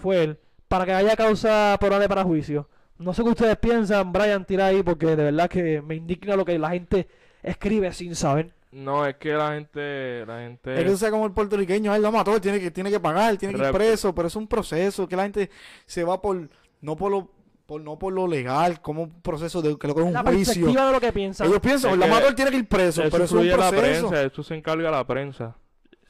fue 0.00 0.22
él, 0.22 0.38
para 0.68 0.84
que 0.84 0.92
haya 0.92 1.16
causa 1.16 1.76
probable 1.80 2.08
para 2.08 2.24
juicio. 2.24 2.68
No 2.98 3.14
sé 3.14 3.22
qué 3.22 3.30
ustedes 3.30 3.56
piensan, 3.56 4.12
Brian, 4.12 4.44
tira 4.44 4.66
ahí, 4.66 4.82
porque 4.82 5.06
de 5.06 5.24
verdad 5.24 5.48
que 5.48 5.80
me 5.80 5.94
indigna 5.94 6.36
lo 6.36 6.44
que 6.44 6.58
la 6.58 6.70
gente 6.70 7.08
escribe 7.42 7.92
sin 7.92 8.14
saber. 8.14 8.52
No, 8.72 9.04
es 9.04 9.16
que 9.16 9.32
la 9.32 9.54
gente, 9.54 10.24
la 10.26 10.40
gente... 10.40 10.78
Es 10.78 10.84
que 10.84 10.96
sabes 10.96 11.12
como 11.12 11.26
el 11.26 11.32
puertorriqueño, 11.32 11.94
él 11.94 12.02
lo 12.02 12.12
mató, 12.12 12.34
él 12.34 12.40
tiene 12.40 12.60
que, 12.60 12.70
tiene 12.70 12.90
que 12.90 13.00
pagar, 13.00 13.36
tiene 13.36 13.54
que 13.54 13.66
ir 13.66 13.72
preso, 13.72 14.14
pero 14.14 14.28
es 14.28 14.36
un 14.36 14.46
proceso, 14.46 15.08
que 15.08 15.16
la 15.16 15.24
gente 15.24 15.50
se 15.86 16.04
va 16.04 16.20
por, 16.20 16.48
no 16.80 16.94
por 16.94 17.10
lo, 17.10 17.32
por, 17.66 17.80
no 17.80 17.98
por 17.98 18.12
lo 18.12 18.28
legal, 18.28 18.80
como 18.80 19.02
un 19.04 19.22
proceso 19.22 19.60
de 19.60 19.76
que 19.76 19.88
lo 19.88 19.94
que 19.94 20.00
es 20.02 20.06
un 20.06 20.12
La 20.12 20.22
juicio. 20.22 20.54
perspectiva 20.54 20.86
de 20.86 20.92
lo 20.92 21.00
que 21.00 21.12
piensan. 21.12 21.46
Ellos 21.48 21.60
piensan, 21.60 21.98
que 21.98 22.06
mató, 22.06 22.28
él 22.28 22.34
tiene 22.34 22.50
que 22.52 22.58
ir 22.58 22.68
preso, 22.68 23.02
eso 23.02 23.10
pero 23.10 23.24
es 23.24 23.32
un 23.32 23.48
la 23.48 23.70
prensa, 23.70 24.22
eso 24.22 24.42
se 24.42 24.54
encarga 24.54 24.90
la 24.90 25.04
prensa. 25.04 25.56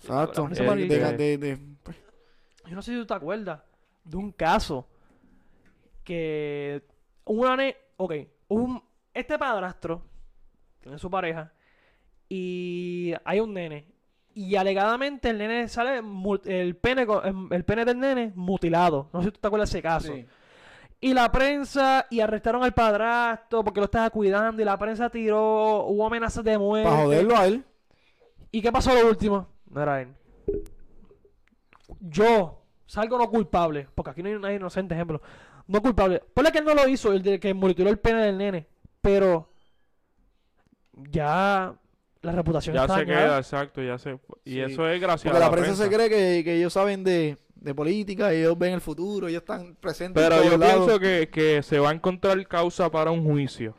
Exacto. 0.00 0.48
De- 0.48 0.54
de- 0.88 1.16
de- 1.16 1.38
de- 1.38 1.58
pues, 1.82 1.96
Yo 2.66 2.74
no 2.74 2.82
sé 2.82 2.92
si 2.92 2.98
tú 2.98 3.06
te 3.06 3.14
acuerdas 3.14 3.60
de 4.04 4.16
un 4.16 4.32
caso 4.32 4.86
que 6.04 6.82
una 7.24 7.56
ne 7.56 7.76
ok, 7.96 8.12
un 8.48 8.82
este 9.12 9.38
padrastro 9.38 10.02
tiene 10.80 10.98
su 10.98 11.10
pareja 11.10 11.52
y 12.28 13.12
hay 13.24 13.40
un 13.40 13.52
nene 13.54 13.86
y 14.34 14.56
alegadamente 14.56 15.30
el 15.30 15.38
nene 15.38 15.68
sale 15.68 16.00
el 16.44 16.76
pene 16.76 17.06
em, 17.24 17.48
el 17.52 17.64
pene 17.64 17.84
del 17.84 17.98
nene 17.98 18.32
mutilado. 18.34 19.10
No 19.12 19.20
sé 19.20 19.26
si 19.26 19.32
tú 19.32 19.40
te 19.40 19.46
acuerdas 19.48 19.70
de 19.70 19.78
ese 19.78 19.82
caso. 19.82 20.12
sí. 20.14 20.26
Y 21.02 21.14
la 21.14 21.32
prensa 21.32 22.06
y 22.10 22.20
arrestaron 22.20 22.62
al 22.62 22.74
padrastro 22.74 23.64
porque 23.64 23.80
lo 23.80 23.86
estaba 23.86 24.10
cuidando 24.10 24.60
y 24.60 24.66
la 24.66 24.78
prensa 24.78 25.08
tiró, 25.08 25.84
hubo 25.86 26.06
amenazas 26.06 26.44
de 26.44 26.58
muerte. 26.58 26.90
Para 26.90 27.02
joderlo 27.04 27.36
a 27.38 27.46
él. 27.46 27.64
¿Y 28.52 28.60
qué 28.60 28.70
pasó 28.70 28.94
lo 28.94 29.08
último? 29.08 29.48
No 29.70 29.82
era 29.82 30.02
él. 30.02 30.08
Yo 32.00 32.62
salgo 32.86 33.18
no 33.18 33.30
culpable, 33.30 33.88
porque 33.94 34.10
aquí 34.10 34.22
no 34.22 34.28
hay 34.28 34.38
nadie 34.38 34.56
inocente, 34.56 34.94
ejemplo. 34.94 35.20
No 35.66 35.80
culpable. 35.80 36.22
Ponle 36.34 36.50
que 36.52 36.58
él 36.58 36.64
no 36.64 36.74
lo 36.74 36.88
hizo, 36.88 37.12
el 37.12 37.22
de 37.22 37.38
que 37.40 37.54
mutiló 37.54 37.90
el 37.90 37.98
pene 37.98 38.22
del 38.26 38.38
nene. 38.38 38.66
Pero 39.00 39.48
ya 41.10 41.74
la 42.22 42.32
reputación 42.32 42.74
Ya 42.74 42.82
está 42.82 42.94
se 42.96 43.00
dañada. 43.04 43.26
queda, 43.26 43.38
exacto, 43.38 43.82
ya 43.82 43.98
se... 43.98 44.18
Y 44.44 44.54
Sí. 44.54 44.60
eso 44.60 44.88
es 44.88 45.00
gracias 45.00 45.24
Porque 45.32 45.36
a 45.36 45.40
la 45.40 45.46
la 45.46 45.52
prensa 45.62 45.84
se 45.84 45.88
cree 45.90 46.08
que, 46.08 46.44
que 46.44 46.56
ellos 46.56 46.72
saben 46.72 47.02
de, 47.04 47.38
de 47.54 47.74
política, 47.74 48.32
ellos 48.32 48.58
ven 48.58 48.74
el 48.74 48.80
futuro, 48.80 49.28
ellos 49.28 49.40
están 49.42 49.76
presentes 49.76 50.22
Pero 50.22 50.42
en 50.42 50.50
yo 50.50 50.58
lados. 50.58 50.74
pienso 50.86 51.00
que, 51.00 51.30
que 51.30 51.62
se 51.62 51.78
va 51.78 51.90
a 51.90 51.94
encontrar 51.94 52.46
causa 52.46 52.90
para 52.90 53.10
un 53.10 53.24
juicio. 53.24 53.74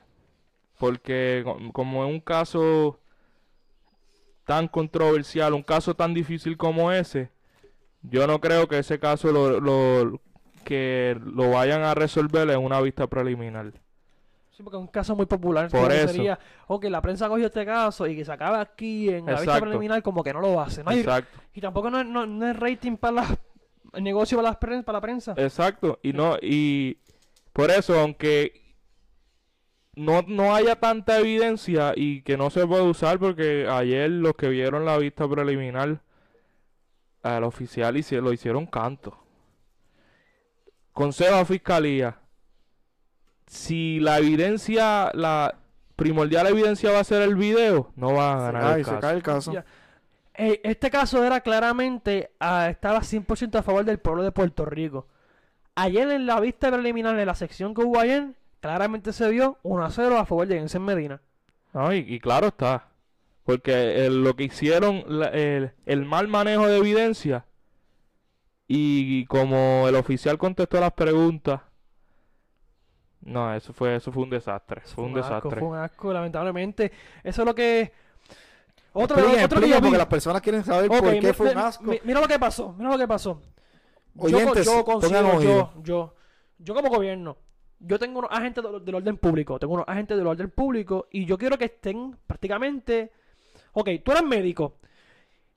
Porque 0.80 1.42
co- 1.44 1.60
como 1.74 2.04
es 2.06 2.12
un 2.12 2.20
caso 2.20 3.00
tan 4.52 4.68
controversial, 4.68 5.54
un 5.54 5.64
caso 5.64 5.94
tan 5.96 6.14
difícil 6.14 6.58
como 6.58 6.92
ese, 6.92 7.30
yo 8.02 8.28
no 8.28 8.42
creo 8.42 8.68
que 8.68 8.80
ese 8.80 9.00
caso 9.00 9.32
lo, 9.32 9.62
lo- 9.62 10.20
que 10.66 11.18
lo 11.24 11.52
vayan 11.52 11.84
a 11.84 11.96
resolver 11.96 12.50
en 12.50 12.60
una 12.60 12.82
vista 12.82 13.08
preliminar. 13.08 13.72
Sí, 14.52 14.62
porque 14.62 14.76
es 14.76 14.82
un 14.82 14.88
caso 14.88 15.16
muy 15.16 15.26
popular. 15.26 15.70
Por 15.72 15.90
eso. 15.92 16.10
Sería, 16.10 16.38
ok, 16.68 16.84
la 16.86 17.02
prensa 17.02 17.30
cogió 17.30 17.46
este 17.46 17.66
caso 17.66 18.06
y 18.08 18.16
que 18.18 18.26
se 18.26 18.32
acabe 18.34 18.58
aquí 18.60 19.08
en 19.08 19.26
la 19.26 19.32
vista 19.32 19.44
Exacto. 19.44 19.62
preliminar, 19.62 20.04
como 20.04 20.22
que 20.22 20.34
no 20.34 20.42
lo 20.42 20.60
hace. 20.60 20.84
No 20.84 20.92
Exacto. 20.92 21.40
y 21.54 21.62
tampoco 21.62 21.90
no, 21.90 22.02
es- 22.02 22.06
no- 22.08 22.26
no 22.26 22.46
es 22.46 22.60
rating 22.60 22.98
para 22.98 23.14
la, 23.22 23.38
el 23.94 24.04
negocio 24.04 24.38
para 24.38 24.50
la, 24.50 24.60
pren- 24.60 24.84
para 24.84 24.98
la 24.98 25.02
prensa. 25.02 25.34
Exacto, 25.38 25.98
y 26.04 26.12
no, 26.12 26.36
y 26.42 26.98
por 27.54 27.72
eso, 27.72 27.98
aunque 27.98 28.61
no, 29.96 30.22
no 30.28 30.56
haya 30.56 30.78
tanta 30.78 31.20
evidencia 31.20 31.94
y 31.96 32.22
que 32.22 32.38
no 32.38 32.50
se 32.50 32.66
puede 32.66 32.84
usar, 32.84 33.20
porque 33.20 33.68
ayer 33.70 34.10
los 34.10 34.36
que 34.36 34.50
vieron 34.50 34.86
la 34.86 34.98
vista 34.98 35.28
preliminar 35.28 36.02
al 37.24 37.44
oficial 37.44 37.96
lo 38.22 38.34
hicieron 38.34 38.66
canto. 38.66 39.18
Consejo 40.94 41.36
a 41.36 41.46
fiscalía. 41.46 42.18
Si 43.48 44.00
la 44.00 44.18
evidencia, 44.20 45.12
la 45.14 45.56
primordial 45.96 46.48
evidencia 46.48 46.92
va 46.92 47.00
a 47.00 47.04
ser 47.04 47.22
el 47.22 47.36
video, 47.36 47.92
no 47.96 48.14
va 48.14 48.34
a 48.34 48.38
Se 48.38 48.44
ganar 48.46 48.62
cae, 48.62 48.80
el 48.80 48.86
se 48.86 48.92
caso. 48.92 49.02
cae 49.02 49.16
el 49.16 49.24
caso. 49.24 49.54
Ya. 49.54 49.66
Eh, 50.34 50.62
este 50.64 50.90
caso 50.90 51.24
era 51.24 51.42
claramente, 51.42 52.32
ah, 52.40 52.70
estaba 52.70 53.02
100% 53.02 53.60
a 53.60 53.64
favor 53.64 53.84
del 53.84 54.00
pueblo 54.00 54.24
de 54.24 54.32
Puerto 54.32 54.66
Rico. 54.66 55.08
Ayer 55.76 56.10
en 56.10 56.26
la 56.26 56.40
vista 56.40 56.72
preliminar, 56.72 57.18
en 57.20 57.26
la 57.26 57.36
sección 57.36 57.74
que 57.74 57.82
hubo 57.82 58.00
ayer, 58.00 58.34
claramente 58.62 59.12
se 59.12 59.30
vio 59.30 59.58
1 59.64 59.84
a 59.84 59.90
0 59.90 60.18
a 60.18 60.26
favor 60.26 60.48
de 60.48 60.56
Jensen 60.60 60.84
Medina. 60.84 61.20
No, 61.74 61.94
y, 61.94 61.98
y 62.08 62.20
claro 62.20 62.48
está. 62.48 62.88
Porque 63.44 64.06
el- 64.06 64.24
lo 64.24 64.36
que 64.36 64.44
hicieron, 64.46 65.04
la- 65.08 65.28
el, 65.30 65.74
el 65.86 66.06
mal 66.06 66.28
manejo 66.30 66.68
de 66.68 66.78
evidencia 66.78 67.46
y 68.68 69.26
como 69.26 69.88
el 69.90 69.96
oficial 69.96 70.38
contestó 70.38 70.80
las 70.80 70.94
preguntas, 70.94 71.62
no, 73.22 73.54
eso 73.54 73.72
fue, 73.74 73.96
eso 73.96 74.12
fue 74.12 74.24
un 74.24 74.30
desastre. 74.32 74.82
Fue 74.82 75.04
un 75.04 75.18
asco, 75.18 75.28
desastre. 75.36 75.60
fue 75.60 75.70
un 75.70 75.78
asco, 75.78 76.14
lamentablemente. 76.14 76.92
Eso 77.24 77.42
es 77.44 77.46
lo 77.46 77.54
que... 77.54 77.92
Otro, 78.94 79.18
Explica, 79.18 79.46
otro 79.46 79.58
explica, 79.60 79.78
yo 79.78 79.82
porque 79.82 79.98
las 79.98 80.08
personas 80.08 80.42
quieren 80.42 80.64
saber 80.66 80.90
Ok, 80.92 81.00
por 81.00 81.12
qué 81.12 81.22
mi- 81.28 81.34
fue 81.34 81.52
un 81.52 81.58
asco. 81.60 81.84
mi- 81.84 82.00
mira 82.04 82.20
lo 82.20 82.28
que 82.28 82.40
pasó, 82.40 82.74
mira 82.74 82.90
lo 82.90 82.98
que 82.98 83.08
pasó. 83.08 83.42
Yo, 84.16 84.24
Oyentes, 84.26 84.66
yo 84.66 84.84
oído. 84.84 85.40
yo, 85.42 85.74
yo, 85.84 86.16
yo 86.60 86.74
como 86.74 86.90
gobierno, 86.90 87.38
yo 87.84 88.00
tengo 88.00 88.20
unos 88.20 88.32
agentes 88.32 88.64
del, 88.64 88.96
orden 88.96 89.18
público, 89.18 89.60
tengo 89.60 89.74
unos 89.74 89.88
agentes 89.88 90.18
del 90.18 90.28
orden 90.28 90.50
público 90.52 91.08
y 91.12 91.26
yo 91.26 91.38
quiero 91.38 91.58
que 91.58 91.66
estén 91.66 92.16
prácticamente... 92.28 93.12
Ok, 93.74 93.90
tú 94.04 94.12
eres 94.12 94.24
médico. 94.24 94.76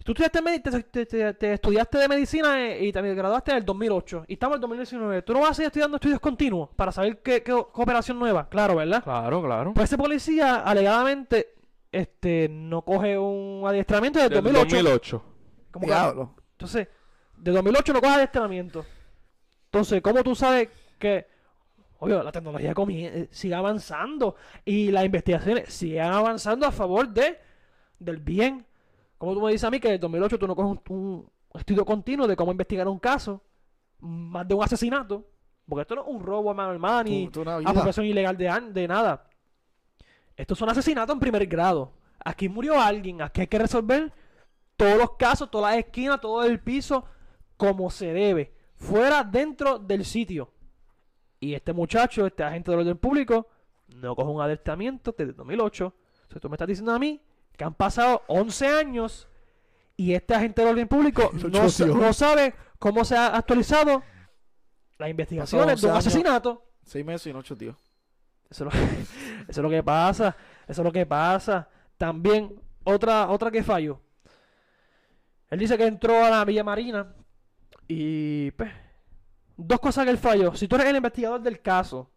Tú 0.04 0.12
estudiaste, 0.12 0.60
te, 0.60 0.82
te- 0.82 1.06
te- 1.06 1.34
te 1.34 1.52
estudiaste 1.54 1.98
de 1.98 2.08
medicina 2.08 2.60
eh, 2.62 2.84
y 2.86 2.92
te 2.92 3.00
graduaste 3.14 3.52
en 3.52 3.56
el 3.58 3.64
2008 3.64 4.24
y 4.28 4.34
estamos 4.34 4.54
en 4.54 4.58
el 4.58 4.60
2019. 4.60 5.22
Tú 5.22 5.32
no 5.32 5.40
vas 5.40 5.50
a 5.52 5.54
seguir 5.54 5.68
estudiando 5.68 5.96
estudios 5.96 6.20
continuos 6.20 6.68
para 6.76 6.92
saber 6.92 7.22
qué, 7.22 7.42
qué 7.42 7.52
cooperación 7.52 8.18
nueva, 8.18 8.48
claro, 8.48 8.76
¿verdad? 8.76 9.02
Claro, 9.02 9.42
claro. 9.42 9.72
Pues 9.74 9.84
ese 9.90 9.96
policía 9.96 10.56
alegadamente 10.56 11.54
este, 11.90 12.48
no 12.50 12.82
coge 12.82 13.16
un 13.18 13.64
adiestramiento 13.66 14.18
Del 14.20 14.30
2008. 14.30 14.76
2008. 14.76 15.24
Como 15.70 15.86
que- 15.86 15.92
Diablo. 15.92 16.34
entonces, 16.52 16.88
de 17.38 17.50
2008 17.50 17.92
no 17.94 18.00
coges 18.00 18.16
adiestramiento. 18.16 18.84
Entonces, 19.66 20.02
¿cómo 20.02 20.22
tú 20.22 20.34
sabes 20.34 20.68
que, 20.98 21.26
obvio, 22.04 22.23
la 22.23 22.32
tecnología 22.32 22.75
sigue 23.30 23.54
avanzando 23.54 24.37
y 24.64 24.90
las 24.90 25.04
investigaciones 25.04 25.73
siguen 25.73 26.04
avanzando 26.04 26.66
a 26.66 26.73
favor 26.73 27.08
de 27.08 27.38
del 27.99 28.18
bien? 28.18 28.66
Como 29.18 29.34
tú 29.34 29.40
me 29.40 29.52
dices 29.52 29.64
a 29.64 29.70
mí 29.70 29.80
que 29.80 29.88
en 29.88 29.94
el 29.94 30.00
2008 30.00 30.38
tú 30.38 30.46
no 30.46 30.54
coges 30.54 30.80
un, 30.88 31.00
un 31.54 31.61
estudio 31.61 31.84
continuo 31.84 32.26
de 32.26 32.37
cómo 32.37 32.50
investigar 32.52 32.88
un 32.88 32.99
caso, 32.99 33.42
más 34.00 34.46
de 34.46 34.54
un 34.54 34.62
asesinato, 34.62 35.25
porque 35.68 35.82
esto 35.82 35.94
no 35.94 36.02
es 36.02 36.08
un 36.08 36.23
robo 36.23 36.50
a 36.50 36.54
mano 36.54 36.70
armada 36.70 37.04
ni 37.04 37.30
apropiación 37.64 38.06
ilegal 38.06 38.37
de, 38.37 38.50
de 38.73 38.88
nada. 38.88 39.28
Estos 40.37 40.58
son 40.58 40.68
asesinatos 40.68 41.14
en 41.14 41.20
primer 41.20 41.46
grado. 41.46 41.92
Aquí 42.25 42.49
murió 42.49 42.80
alguien, 42.80 43.23
aquí 43.23 43.42
hay 43.42 43.46
que 43.46 43.58
resolver 43.58 44.12
todos 44.76 44.99
los 44.99 45.12
casos, 45.12 45.50
todas 45.50 45.75
las 45.75 45.84
esquinas, 45.84 46.20
todo 46.20 46.42
el 46.42 46.61
piso, 46.61 47.04
como 47.56 47.90
se 47.90 48.12
debe, 48.12 48.52
fuera, 48.76 49.23
dentro 49.23 49.78
del 49.78 50.04
sitio. 50.04 50.50
Y 51.44 51.54
este 51.54 51.74
muchacho, 51.74 52.26
este 52.26 52.42
agente 52.42 52.70
del 52.70 52.80
orden 52.80 52.96
público, 52.96 53.46
no 53.96 54.16
coge 54.16 54.30
un 54.30 54.40
adiestramiento 54.40 55.14
desde 55.16 55.34
2008. 55.34 55.94
Entonces 56.22 56.40
tú 56.40 56.48
me 56.48 56.54
estás 56.54 56.68
diciendo 56.68 56.94
a 56.94 56.98
mí 56.98 57.20
que 57.54 57.64
han 57.64 57.74
pasado 57.74 58.22
11 58.28 58.66
años 58.66 59.28
y 59.94 60.14
este 60.14 60.34
agente 60.34 60.62
del 60.62 60.70
orden 60.70 60.88
público 60.88 61.30
no, 61.50 62.12
sabe 62.14 62.54
cómo 62.78 63.04
se 63.04 63.14
ha 63.14 63.36
actualizado 63.36 64.02
las 64.96 65.10
investigaciones 65.10 65.82
de 65.82 65.86
un 65.86 65.92
11 65.92 66.06
años. 66.06 66.06
asesinato. 66.06 66.64
Seis 66.82 67.04
meses 67.04 67.26
y 67.26 67.34
no 67.34 67.40
ocho, 67.40 67.54
tío. 67.54 67.76
Eso 68.48 68.66
es, 68.66 68.74
lo, 68.74 68.80
eso 69.48 69.48
es 69.48 69.58
lo 69.58 69.68
que 69.68 69.82
pasa. 69.82 70.34
Eso 70.66 70.80
es 70.80 70.84
lo 70.86 70.92
que 70.92 71.04
pasa. 71.04 71.68
También, 71.98 72.58
otra, 72.84 73.28
otra 73.28 73.50
que 73.50 73.62
falló. 73.62 74.00
Él 75.50 75.58
dice 75.58 75.76
que 75.76 75.84
entró 75.84 76.24
a 76.24 76.30
la 76.30 76.42
Villa 76.46 76.64
Marina 76.64 77.14
y 77.86 78.50
pues, 78.52 78.72
dos 79.56 79.80
cosas 79.80 80.04
que 80.04 80.11
él 80.11 80.18
falló. 80.18 80.54
Si 80.54 80.68
tú 80.68 80.76
eres 80.76 80.88
el 80.88 80.96
investigador 80.96 81.40
del 81.40 81.61
caso, 81.61 82.11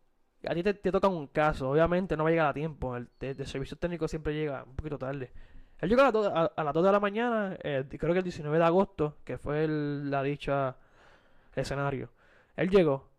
a 0.47 0.53
ti 0.53 0.63
te, 0.63 0.73
te 0.73 0.91
toca 0.91 1.07
un 1.07 1.27
caso, 1.27 1.69
obviamente 1.69 2.15
no 2.15 2.23
va 2.23 2.29
a 2.29 2.31
llegar 2.31 2.47
a 2.47 2.53
tiempo. 2.53 2.95
El 2.95 3.09
servicio 3.45 3.77
técnico 3.77 4.07
siempre 4.07 4.33
llega 4.33 4.63
un 4.63 4.75
poquito 4.75 4.97
tarde. 4.97 5.31
Él 5.79 5.89
llegó 5.89 6.01
a, 6.01 6.07
a- 6.07 6.51
a 6.55 6.63
las 6.63 6.73
2 6.73 6.83
de 6.85 6.91
la 6.91 6.99
mañana, 6.99 7.55
eh, 7.63 7.85
creo 7.99 8.13
que 8.13 8.19
el 8.19 8.23
19 8.23 8.57
de 8.57 8.63
agosto, 8.63 9.17
que 9.23 9.37
fue 9.37 9.65
el- 9.65 10.09
la 10.09 10.23
dicha 10.23 10.75
escenario. 11.55 12.09
Él 12.55 12.69
llegó. 12.69 13.09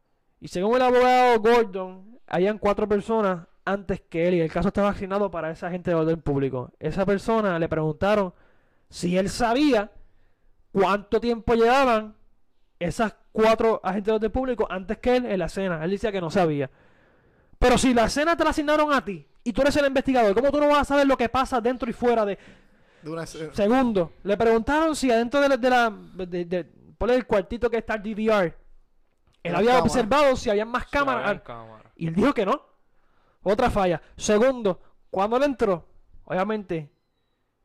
Y 0.41 0.49
según 0.49 0.77
el 0.77 0.83
abogado 0.83 1.41
Gordon, 1.41 2.19
habían 2.27 2.59
cuatro 2.59 2.89
personas 2.89 3.47
antes 3.65 4.01
que 4.01 4.29
él 4.29 4.35
y 4.35 4.41
el 4.41 4.51
caso 4.53 4.69
estaba 4.69 4.89
asignado 4.91 5.31
para 5.31 5.51
esa 5.51 5.67
agente 5.69 5.91
de 5.91 5.97
orden 5.97 6.21
público. 6.21 6.73
Esa 6.79 7.05
persona 7.05 7.59
le 7.59 7.69
preguntaron 7.69 8.33
si 8.89 9.19
él 9.19 9.29
sabía 9.29 9.91
cuánto 10.73 11.21
tiempo 11.21 11.55
llevaban 11.55 12.15
esas 12.79 13.15
cuatro 13.33 13.81
agentes 13.83 14.07
de 14.07 14.17
orden 14.17 14.33
público 14.33 14.67
antes 14.71 14.99
que 14.99 15.17
él 15.17 15.27
en 15.27 15.39
la 15.39 15.47
escena. 15.47 15.83
Él 15.85 15.91
decía 15.91 16.13
que 16.13 16.21
no 16.21 16.31
sabía. 16.31 16.71
Pero 17.59 17.77
si 17.77 17.93
la 17.93 18.05
escena 18.05 18.37
te 18.37 18.45
la 18.45 18.51
asignaron 18.51 18.93
a 18.93 19.05
ti 19.05 19.27
y 19.43 19.53
tú 19.53 19.63
eres 19.63 19.77
el 19.77 19.87
investigador. 19.87 20.35
¿Cómo 20.35 20.51
tú 20.53 20.61
no 20.61 20.69
vas 20.69 20.83
a 20.83 20.85
saber 20.85 21.07
lo 21.07 21.17
que 21.17 21.29
pasa 21.29 21.61
dentro 21.61 21.89
y 21.91 21.93
fuera 21.93 22.25
de... 22.25 22.39
De 23.03 23.11
una 23.11 23.25
escena. 23.25 23.53
Segundo, 23.55 24.13
le 24.25 24.37
preguntaron 24.37 24.95
si 24.95 25.11
adentro 25.11 25.41
de 25.41 25.49
la... 25.49 25.57
De 25.57 25.71
la 25.71 25.91
de, 26.27 26.45
de- 26.45 26.65
ponle 26.99 27.15
el 27.15 27.27
cuartito 27.27 27.71
que 27.71 27.79
está 27.79 27.95
el 27.95 28.03
DVR. 28.03 28.55
Él 29.43 29.55
había 29.55 29.79
observado 29.79 30.37
si 30.37 30.51
había 30.51 30.65
más 30.65 30.87
cámaras. 30.87 31.31
Y 31.97 32.09
él 32.09 32.15
dijo 32.15 32.35
que 32.35 32.45
no. 32.45 32.61
Otra 33.43 33.71
falla. 33.71 34.03
Segundo, 34.17 34.81
cuando 35.11 35.37
él 35.37 35.45
entró, 35.45 35.87
obviamente, 36.25 36.91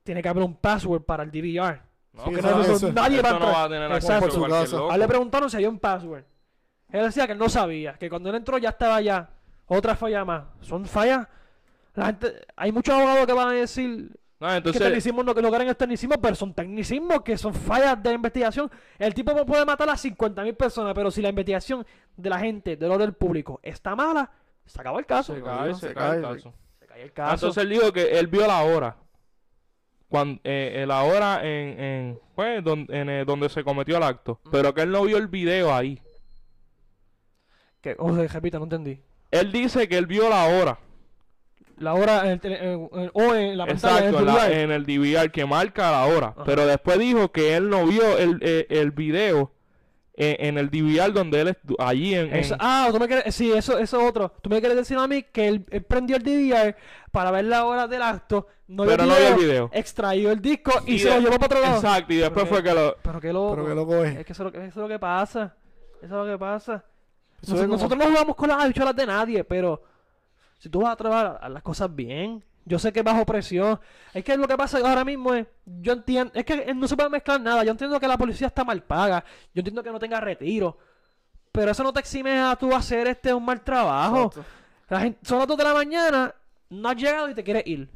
tiene 0.04 0.22
que 0.22 0.30
haber 0.30 0.44
un 0.44 0.56
password 0.56 1.02
para 1.02 1.24
el 1.24 1.32
DVR. 1.32 1.82
No, 2.14 2.26
Sí, 2.26 2.36
que 2.36 2.42
no- 2.42 2.62
eso- 2.62 2.92
nadie 2.94 3.22
va 3.22 3.30
a 3.30 3.40
no 3.40 3.46
va 3.48 3.64
a 3.64 3.70
tener 3.70 3.92
acceso 3.92 4.20
Por 4.40 4.50
loco. 4.50 4.92
A 4.92 4.94
él 4.96 5.00
le 5.02 5.08
preguntaron 5.08 5.50
si 5.50 5.56
había 5.58 5.70
un 5.70 5.80
password. 5.80 6.24
Él 6.92 7.04
decía 7.06 7.26
que 7.26 7.34
él 7.34 7.40
no 7.40 7.50
sabía, 7.50 7.94
que 7.98 8.08
cuando 8.10 8.30
él 8.30 8.36
entró 8.36 8.58
ya 8.60 8.70
estaba 8.70 9.02
ya. 9.02 9.30
Otra 9.66 9.96
falla 9.96 10.24
más. 10.24 10.44
Son 10.62 10.86
fallas. 10.86 11.28
La 11.96 12.08
gente, 12.08 12.46
hay 12.56 12.72
muchos 12.72 12.94
abogados 12.94 13.26
que 13.26 13.34
van 13.34 13.48
a 13.50 13.52
decir 13.54 14.12
No, 14.40 14.48
que 14.48 14.56
entonces, 14.58 14.82
tecnicismos 14.82 15.26
no 15.26 15.34
que 15.34 15.42
logran 15.42 15.68
es 15.68 15.78
tecnicismo, 15.78 16.16
pero 16.22 16.36
son 16.36 16.54
tecnicismos 16.54 17.22
que 17.22 17.38
son 17.38 17.54
fallas 17.54 18.02
de 18.04 18.14
investigación. 18.14 18.70
El 19.00 19.14
tipo 19.14 19.34
puede 19.46 19.66
matar 19.66 19.90
a 19.90 19.98
50.000 19.98 20.56
personas, 20.56 20.94
pero 20.94 21.10
si 21.10 21.22
la 21.22 21.30
investigación 21.30 21.86
de 22.16 22.30
la 22.30 22.40
gente, 22.40 22.76
del 22.76 23.14
público, 23.14 23.60
está 23.64 23.96
mala, 23.96 24.30
se 24.66 24.80
acabó 24.80 25.00
el 25.00 25.06
caso. 25.08 25.34
se 25.34 25.42
cae, 25.42 25.58
cae, 25.58 25.74
se 25.74 25.88
se 25.88 25.94
cae 25.94 26.16
el 26.18 26.22
caso. 26.22 26.54
Se 26.80 26.86
cae 26.88 27.02
el 27.04 27.10
Ah, 27.10 27.14
caso. 27.14 27.34
Entonces 27.48 27.64
él 27.64 27.70
dijo 27.70 27.92
que 27.94 28.20
él 28.20 28.28
vio 28.28 28.46
la 28.46 28.62
hora. 28.64 28.98
Cuando, 30.14 30.40
eh, 30.44 30.86
la 30.88 31.02
hora 31.02 31.40
en, 31.44 31.80
en, 31.80 32.20
pues, 32.36 32.64
donde, 32.64 32.96
en, 33.02 33.10
eh, 33.10 33.26
donde 33.26 33.50
se 33.50 33.64
cometió 33.64 33.98
el 33.98 34.04
acto. 34.04 34.40
Pero 34.52 34.72
que 34.72 34.82
él 34.84 34.92
no 34.92 35.02
vio 35.06 35.18
el 35.18 35.26
video 35.28 35.74
ahí. 35.74 36.00
Que, 37.82 37.96
o 37.98 38.16
sea, 38.16 38.28
repita, 38.28 38.60
no 38.60 38.66
entendí. 38.66 39.02
Él 39.32 39.52
dice 39.52 39.88
que 39.90 39.98
él 39.98 40.06
vio 40.06 40.30
la 40.30 40.46
hora. 40.46 40.78
La 41.80 41.96
hora 41.96 42.26
en 42.26 42.32
el 42.34 42.40
tele- 42.40 42.60
en- 42.64 42.90
en- 42.94 43.12
o 43.12 43.34
en 43.34 43.58
la 43.58 43.66
pantalla 43.66 43.98
Exacto, 44.06 44.20
en 44.20 44.28
el 44.30 44.36
la- 44.36 44.52
en 44.62 44.72
el 44.72 44.86
DVR 44.86 45.32
que 45.32 45.46
marca 45.48 45.90
la 45.90 46.06
hora. 46.06 46.28
Ajá. 46.28 46.44
Pero 46.46 46.68
después 46.68 47.00
dijo 47.00 47.32
que 47.32 47.56
él 47.56 47.68
no 47.72 47.88
vio 47.88 48.16
el, 48.20 48.38
eh, 48.44 48.68
el 48.70 48.92
video 48.92 49.52
eh, 50.16 50.38
en 50.42 50.58
el 50.60 50.70
DVR 50.70 51.12
donde 51.12 51.42
él 51.42 51.58
allí 51.80 52.14
en, 52.14 52.36
en- 52.36 52.46
ah, 52.60 52.90
tú 52.92 53.00
me 53.00 53.08
quieres, 53.08 53.34
sí, 53.34 53.52
eso, 53.52 53.78
eso 53.80 54.00
es 54.02 54.08
otro. 54.08 54.32
Tú 54.42 54.50
me 54.50 54.60
quieres 54.60 54.78
decir 54.78 54.98
a 54.98 55.08
mí 55.08 55.24
que 55.24 55.48
él, 55.48 55.66
él 55.72 55.84
prendió 55.84 56.18
el 56.18 56.24
DVR 56.24 56.76
para 57.12 57.32
ver 57.32 57.46
la 57.46 57.66
hora 57.66 57.88
del 57.88 58.02
acto, 58.04 58.48
no 58.68 58.86
Pero 58.86 59.06
no 59.06 59.16
vio 59.16 59.28
el 59.30 59.36
video. 59.36 59.70
extrayó 59.74 60.32
el 60.32 60.42
disco 60.42 60.72
y, 60.86 60.96
Y 60.96 61.00
se 61.00 61.10
de- 61.10 61.16
lo 61.16 61.22
llevó 61.22 61.36
para 61.40 61.46
otro 61.48 61.62
lado. 61.62 61.76
Exacto, 61.78 62.14
y 62.14 62.18
después 62.18 62.46
Pero 62.46 62.56
fue 62.56 62.64
que 62.64 62.74
lo 62.74 62.96
Pero 63.02 63.20
qué 63.22 63.34
loco. 63.34 63.56
Pero 63.56 63.68
que 63.68 63.76
loco 63.76 63.96
es. 64.04 64.18
Es 64.18 64.26
que 64.26 64.34
eso, 64.34 64.44
es 64.44 64.46
lo 64.46 64.52
que- 64.52 64.58
eso 64.68 64.68
es 64.70 64.76
lo 64.84 64.88
que 64.88 65.00
pasa. 65.00 65.56
Eso 66.02 66.06
es 66.06 66.12
lo 66.12 66.26
que 66.32 66.38
pasa. 66.38 66.84
Eso 67.42 67.52
Nos- 67.54 67.60
es 67.62 67.66
como- 67.68 67.74
Nosotros 67.78 68.00
no 68.00 68.06
jugamos 68.06 68.36
con 68.36 68.50
las 68.50 68.64
habichuelas 68.64 68.96
de 68.96 69.06
nadie, 69.08 69.44
pero 69.44 69.82
si 70.60 70.70
tú 70.70 70.82
vas 70.82 70.94
a 70.94 70.96
trabajar 70.96 71.40
a 71.42 71.50
las 71.50 71.64
cosas 71.64 71.94
bien, 71.94 72.44
yo 72.66 72.80
sé 72.80 72.92
que 72.94 73.02
bajo 73.02 73.26
presión. 73.26 73.80
Es 74.14 74.24
que 74.24 74.38
lo 74.38 74.48
que 74.48 74.56
pasa 74.58 74.78
ahora 74.80 75.04
mismo 75.04 75.34
es, 75.34 75.46
yo 75.66 75.94
entiendo, 75.94 76.32
es 76.36 76.46
que 76.46 76.74
no 76.74 76.88
se 76.88 76.96
puede 76.96 77.10
mezclar 77.10 77.40
nada. 77.42 77.64
Yo 77.64 77.72
entiendo 77.72 78.00
que 78.00 78.08
la 78.08 78.18
policía 78.18 78.48
está 78.48 78.64
mal 78.64 78.82
paga, 78.84 79.24
yo 79.54 79.60
entiendo 79.60 79.84
que 79.84 79.92
no 79.92 80.00
tenga 80.00 80.20
retiro, 80.22 80.78
pero 81.52 81.72
eso 81.72 81.84
no 81.84 81.92
te 81.94 82.00
exime 82.00 82.40
a 82.40 82.56
tú 82.56 82.74
hacer 82.76 83.08
este 83.08 83.34
un 83.34 83.46
mal 83.46 83.62
trabajo. 83.62 84.26
Exacto. 84.28 84.46
La 84.90 85.00
gente, 85.00 85.20
son 85.24 85.40
las 85.40 85.48
2 85.48 85.58
de 85.58 85.64
la 85.64 85.74
mañana, 85.74 86.36
no 86.70 86.90
has 86.90 86.96
llegado 86.96 87.30
y 87.30 87.34
te 87.34 87.44
quieres 87.44 87.64
ir. 87.66 87.90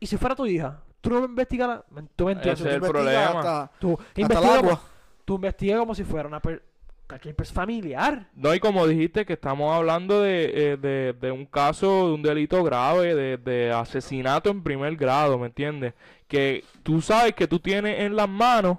Y 0.00 0.06
si 0.06 0.16
fuera 0.16 0.34
tu 0.34 0.46
hija, 0.46 0.80
tú 1.00 1.10
no 1.10 1.24
investigas, 1.24 1.80
tú 2.14 2.26
me 2.26 2.32
entiendes. 2.32 2.60
Ese 2.60 2.68
es 2.68 2.74
el 2.74 2.80
Tú 2.80 2.86
investigas 2.86 3.30
problema. 3.32 3.38
hasta- 3.40 3.72
Tú 3.78 3.98
hasta 4.22 4.54
el 4.54 4.60
como, 4.62 4.80
tú 5.24 5.34
investigas 5.36 5.78
como 5.80 5.94
si 5.94 6.04
fuera 6.04 6.28
una 6.28 6.40
per- 6.40 6.62
cualquier 7.08 7.34
persona 7.34 7.54
familiar. 7.62 8.28
No, 8.34 8.54
y 8.54 8.60
como 8.60 8.86
dijiste 8.86 9.24
que 9.24 9.32
estamos 9.32 9.74
hablando 9.74 10.20
de, 10.22 10.72
eh, 10.72 10.76
de, 10.76 11.14
de 11.14 11.30
un 11.32 11.46
caso, 11.46 12.08
de 12.08 12.14
un 12.14 12.22
delito 12.22 12.62
grave, 12.62 13.14
de, 13.14 13.36
de 13.38 13.72
asesinato 13.72 14.50
en 14.50 14.62
primer 14.62 14.94
grado, 14.96 15.38
¿me 15.38 15.46
entiendes? 15.46 15.94
Que 16.26 16.64
tú 16.82 17.00
sabes 17.00 17.34
que 17.34 17.48
tú 17.48 17.58
tienes 17.58 18.00
en 18.00 18.14
las 18.14 18.28
manos, 18.28 18.78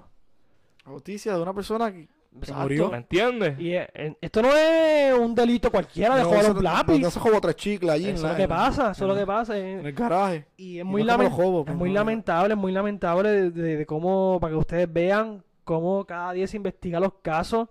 La 0.86 0.92
justicia 0.92 1.34
de 1.34 1.42
una 1.42 1.52
persona 1.52 1.92
que, 1.92 2.08
Exacto. 2.38 2.62
murió. 2.62 2.90
¿me 2.90 2.96
entiendes? 2.98 3.58
Y 3.58 3.74
eh, 3.74 4.16
esto 4.20 4.40
no 4.42 4.50
es 4.56 5.12
un 5.18 5.34
delito 5.34 5.68
cualquiera 5.70 6.14
de 6.14 6.22
No, 6.22 6.28
jugar 6.28 6.46
un 6.50 6.54
no- 6.56 6.62
lápiz. 6.62 6.98
no, 7.00 7.08
eso 7.08 7.18
como 7.20 7.40
tres 7.40 7.56
chicles 7.56 7.90
allí. 7.90 8.08
en 8.10 8.14
Eso 8.14 8.26
es 8.26 8.30
lo 8.30 8.36
que 8.36 8.42
en- 8.44 8.48
pasa, 8.48 8.90
eso 8.92 9.04
es 9.04 9.08
lo 9.08 9.14
en- 9.14 9.20
que 9.20 9.26
pasa. 9.26 9.58
En 9.58 9.64
eh. 9.84 9.88
el 9.88 9.92
garaje. 9.92 10.46
Y 10.56 10.76
es 10.78 10.82
Y 10.82 10.84
muy, 10.84 11.02
no 11.02 11.20
es 11.20 11.30
pues, 11.34 11.76
muy 11.76 11.88
no. 11.90 11.94
lamentable, 11.96 12.54
es 12.54 12.60
muy 12.60 12.70
lamentable 12.70 13.28
de, 13.28 13.50
de- 13.50 13.76
de 13.78 13.86
cómo, 13.86 14.38
para 14.40 14.52
que 14.52 14.56
ustedes 14.58 14.92
vean 14.92 15.42
cómo 15.64 16.04
cada 16.04 16.32
día 16.32 16.46
se 16.46 16.56
investigan 16.56 17.02
los 17.02 17.14
casos, 17.20 17.68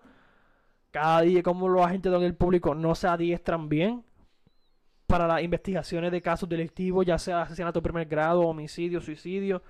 cada 0.91 1.21
día 1.21 1.43
cómo 1.43 1.67
los 1.67 1.85
agentes 1.85 2.11
del 2.11 2.35
público 2.35 2.73
no 2.75 2.95
se 2.95 3.07
adiestran 3.07 3.69
bien 3.69 4.03
para 5.07 5.27
las 5.27 5.41
investigaciones 5.41 6.11
de 6.11 6.21
casos 6.21 6.47
delictivos, 6.47 7.05
ya 7.05 7.17
sea 7.17 7.41
asesinato 7.41 7.79
de 7.79 7.83
primer 7.83 8.07
grado, 8.07 8.41
homicidio, 8.41 9.01
suicidio, 9.01 9.61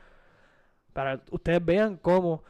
para 0.94 1.18
que 1.18 1.24
ustedes 1.36 1.64
vean 1.64 1.98
cómo 1.98 2.44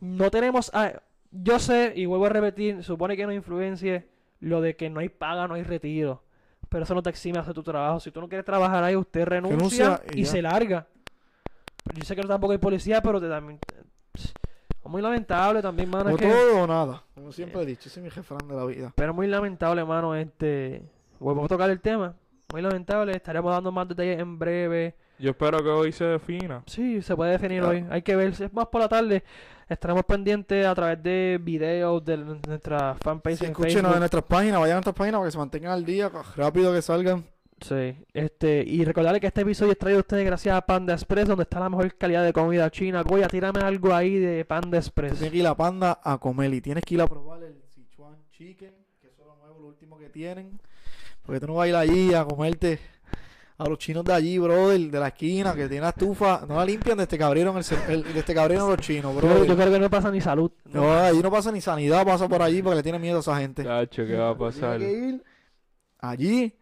no 0.00 0.30
tenemos... 0.30 0.70
a- 0.74 1.02
yo 1.32 1.58
sé, 1.60 1.92
y 1.94 2.06
vuelvo 2.06 2.26
a 2.26 2.30
repetir, 2.30 2.82
supone 2.82 3.16
que 3.16 3.24
no 3.24 3.32
influencie 3.32 4.08
lo 4.40 4.60
de 4.60 4.74
que 4.74 4.90
no 4.90 4.98
hay 5.00 5.08
paga, 5.08 5.46
no 5.46 5.54
hay 5.54 5.62
retiro. 5.62 6.24
Pero 6.68 6.84
eso 6.84 6.94
no 6.94 7.02
te 7.02 7.10
exime 7.10 7.34
de 7.34 7.40
hacer 7.40 7.54
tu 7.54 7.62
trabajo. 7.62 8.00
Si 8.00 8.10
tú 8.10 8.20
no 8.20 8.28
quieres 8.28 8.44
trabajar 8.44 8.82
ahí, 8.82 8.96
usted 8.96 9.24
renuncia, 9.26 9.56
Renuncia 9.56 10.02
y 10.14 10.22
y, 10.22 10.24
se 10.24 10.42
larga. 10.42 10.86
Yo 11.94 12.02
sé 12.04 12.16
que 12.16 12.22
tampoco 12.22 12.52
hay 12.52 12.58
policía, 12.58 13.00
pero 13.02 13.20
te 13.20 13.28
también... 13.28 13.58
Muy 14.90 15.02
lamentable 15.02 15.62
también, 15.62 15.88
mano. 15.88 16.10
O 16.10 16.14
es 16.14 16.16
que- 16.18 16.28
todo 16.28 16.62
o 16.64 16.66
nada. 16.66 17.04
Como 17.14 17.30
siempre 17.30 17.62
he 17.62 17.66
dicho, 17.66 17.88
ese 17.88 18.00
es 18.00 18.04
mi 18.04 18.08
refrán 18.10 18.46
de 18.48 18.54
la 18.56 18.64
vida. 18.64 18.92
pero 18.96 19.14
muy 19.14 19.28
lamentable, 19.28 19.84
mano, 19.84 20.14
este... 20.16 20.82
Vuelvo 21.20 21.44
a 21.44 21.48
tocar 21.48 21.70
el 21.70 21.80
tema. 21.80 22.14
Muy 22.52 22.60
lamentable. 22.62 23.12
Estaremos 23.14 23.52
dando 23.52 23.70
más 23.70 23.86
detalles 23.86 24.18
en 24.18 24.38
breve. 24.38 24.94
Yo 25.18 25.30
espero 25.30 25.58
que 25.62 25.68
hoy 25.68 25.92
se 25.92 26.04
defina. 26.04 26.62
Sí, 26.66 27.02
se 27.02 27.14
puede 27.14 27.32
definir 27.32 27.62
hoy. 27.62 27.84
Hay 27.90 28.02
que 28.02 28.16
ver. 28.16 28.34
si 28.34 28.44
Es 28.44 28.52
más 28.52 28.66
por 28.68 28.80
la 28.80 28.88
tarde. 28.88 29.22
Estaremos 29.68 30.02
pendientes 30.04 30.66
a 30.66 30.74
través 30.74 31.00
de 31.02 31.38
videos 31.40 32.04
de 32.04 32.16
nuestra 32.16 32.96
fanpage 33.00 33.36
Sí, 33.38 33.44
en 33.44 33.50
escúchenos 33.52 33.74
Facebook. 33.74 33.92
en 33.94 33.98
nuestras 34.00 34.24
páginas, 34.24 34.60
vayan 34.60 34.72
a 34.72 34.78
nuestras 34.78 34.96
páginas 34.96 35.18
para 35.20 35.28
que 35.28 35.32
se 35.32 35.38
mantengan 35.38 35.72
al 35.72 35.84
día, 35.84 36.10
rápido 36.36 36.72
que 36.72 36.82
salgan. 36.82 37.24
Sí, 37.60 37.94
este, 38.14 38.64
y 38.66 38.84
recordarle 38.84 39.20
que 39.20 39.26
este 39.26 39.42
episodio 39.42 39.72
es 39.72 39.78
traído 39.78 39.98
a 39.98 40.00
ustedes 40.00 40.24
gracias 40.24 40.56
a 40.56 40.62
Panda 40.62 40.94
Express, 40.94 41.28
donde 41.28 41.42
está 41.42 41.60
la 41.60 41.68
mejor 41.68 41.94
calidad 41.96 42.24
de 42.24 42.32
comida 42.32 42.70
china. 42.70 43.02
Goya, 43.02 43.28
tírame 43.28 43.60
algo 43.60 43.94
ahí 43.94 44.18
de 44.18 44.44
Panda 44.46 44.78
Express. 44.78 45.12
Tienes 45.14 45.30
que 45.30 45.38
ir 45.38 45.46
a 45.46 45.50
la 45.50 45.56
panda 45.56 46.00
a 46.02 46.18
comer 46.18 46.52
y 46.54 46.60
tienes 46.62 46.82
que 46.84 46.94
ir 46.94 47.02
a 47.02 47.06
probar 47.06 47.42
el 47.42 47.60
Sichuan 47.74 48.16
Chicken, 48.30 48.72
que 49.00 49.08
eso 49.08 49.20
es 49.22 49.26
lo 49.26 49.36
nuevo, 49.36 49.60
lo 49.60 49.66
último 49.68 49.98
que 49.98 50.08
tienen. 50.08 50.58
Porque 51.22 51.38
tú 51.38 51.46
no 51.48 51.54
vas 51.54 51.66
a 51.66 51.68
ir 51.68 51.76
allí 51.76 52.14
a 52.14 52.24
comerte 52.24 52.78
a 53.58 53.68
los 53.68 53.78
chinos 53.78 54.04
de 54.06 54.14
allí, 54.14 54.38
brother, 54.38 54.80
de 54.90 54.98
la 54.98 55.08
esquina, 55.08 55.54
que 55.54 55.68
tiene 55.68 55.82
la 55.82 55.90
estufa. 55.90 56.46
No 56.48 56.56
la 56.56 56.64
limpian 56.64 56.96
desde 56.96 57.18
que 57.18 57.24
abrieron, 57.24 57.58
el, 57.58 57.64
el- 57.90 58.14
desde 58.14 58.32
que 58.32 58.40
abrieron 58.40 58.70
los 58.70 58.78
chinos, 58.78 59.12
Yo, 59.14 59.20
creo- 59.20 59.30
yo 59.32 59.44
brother. 59.44 59.56
creo 59.56 59.72
que 59.74 59.80
no 59.80 59.90
pasa 59.90 60.10
ni 60.10 60.22
salud. 60.22 60.50
No, 60.64 60.90
allí 60.94 61.20
no 61.22 61.30
pasa 61.30 61.52
ni 61.52 61.60
sanidad, 61.60 62.06
pasa 62.06 62.26
por 62.26 62.40
allí 62.40 62.62
porque 62.62 62.76
le 62.76 62.82
tiene 62.82 62.98
miedo 62.98 63.18
a 63.18 63.20
esa 63.20 63.38
gente. 63.38 63.62
Cacho, 63.64 64.06
¿qué 64.06 64.14
va 64.16 64.30
a 64.30 64.34
Tienes 64.34 64.54
pasar? 64.56 64.78
que 64.78 64.90
ir 64.90 65.22
allí 65.98 66.54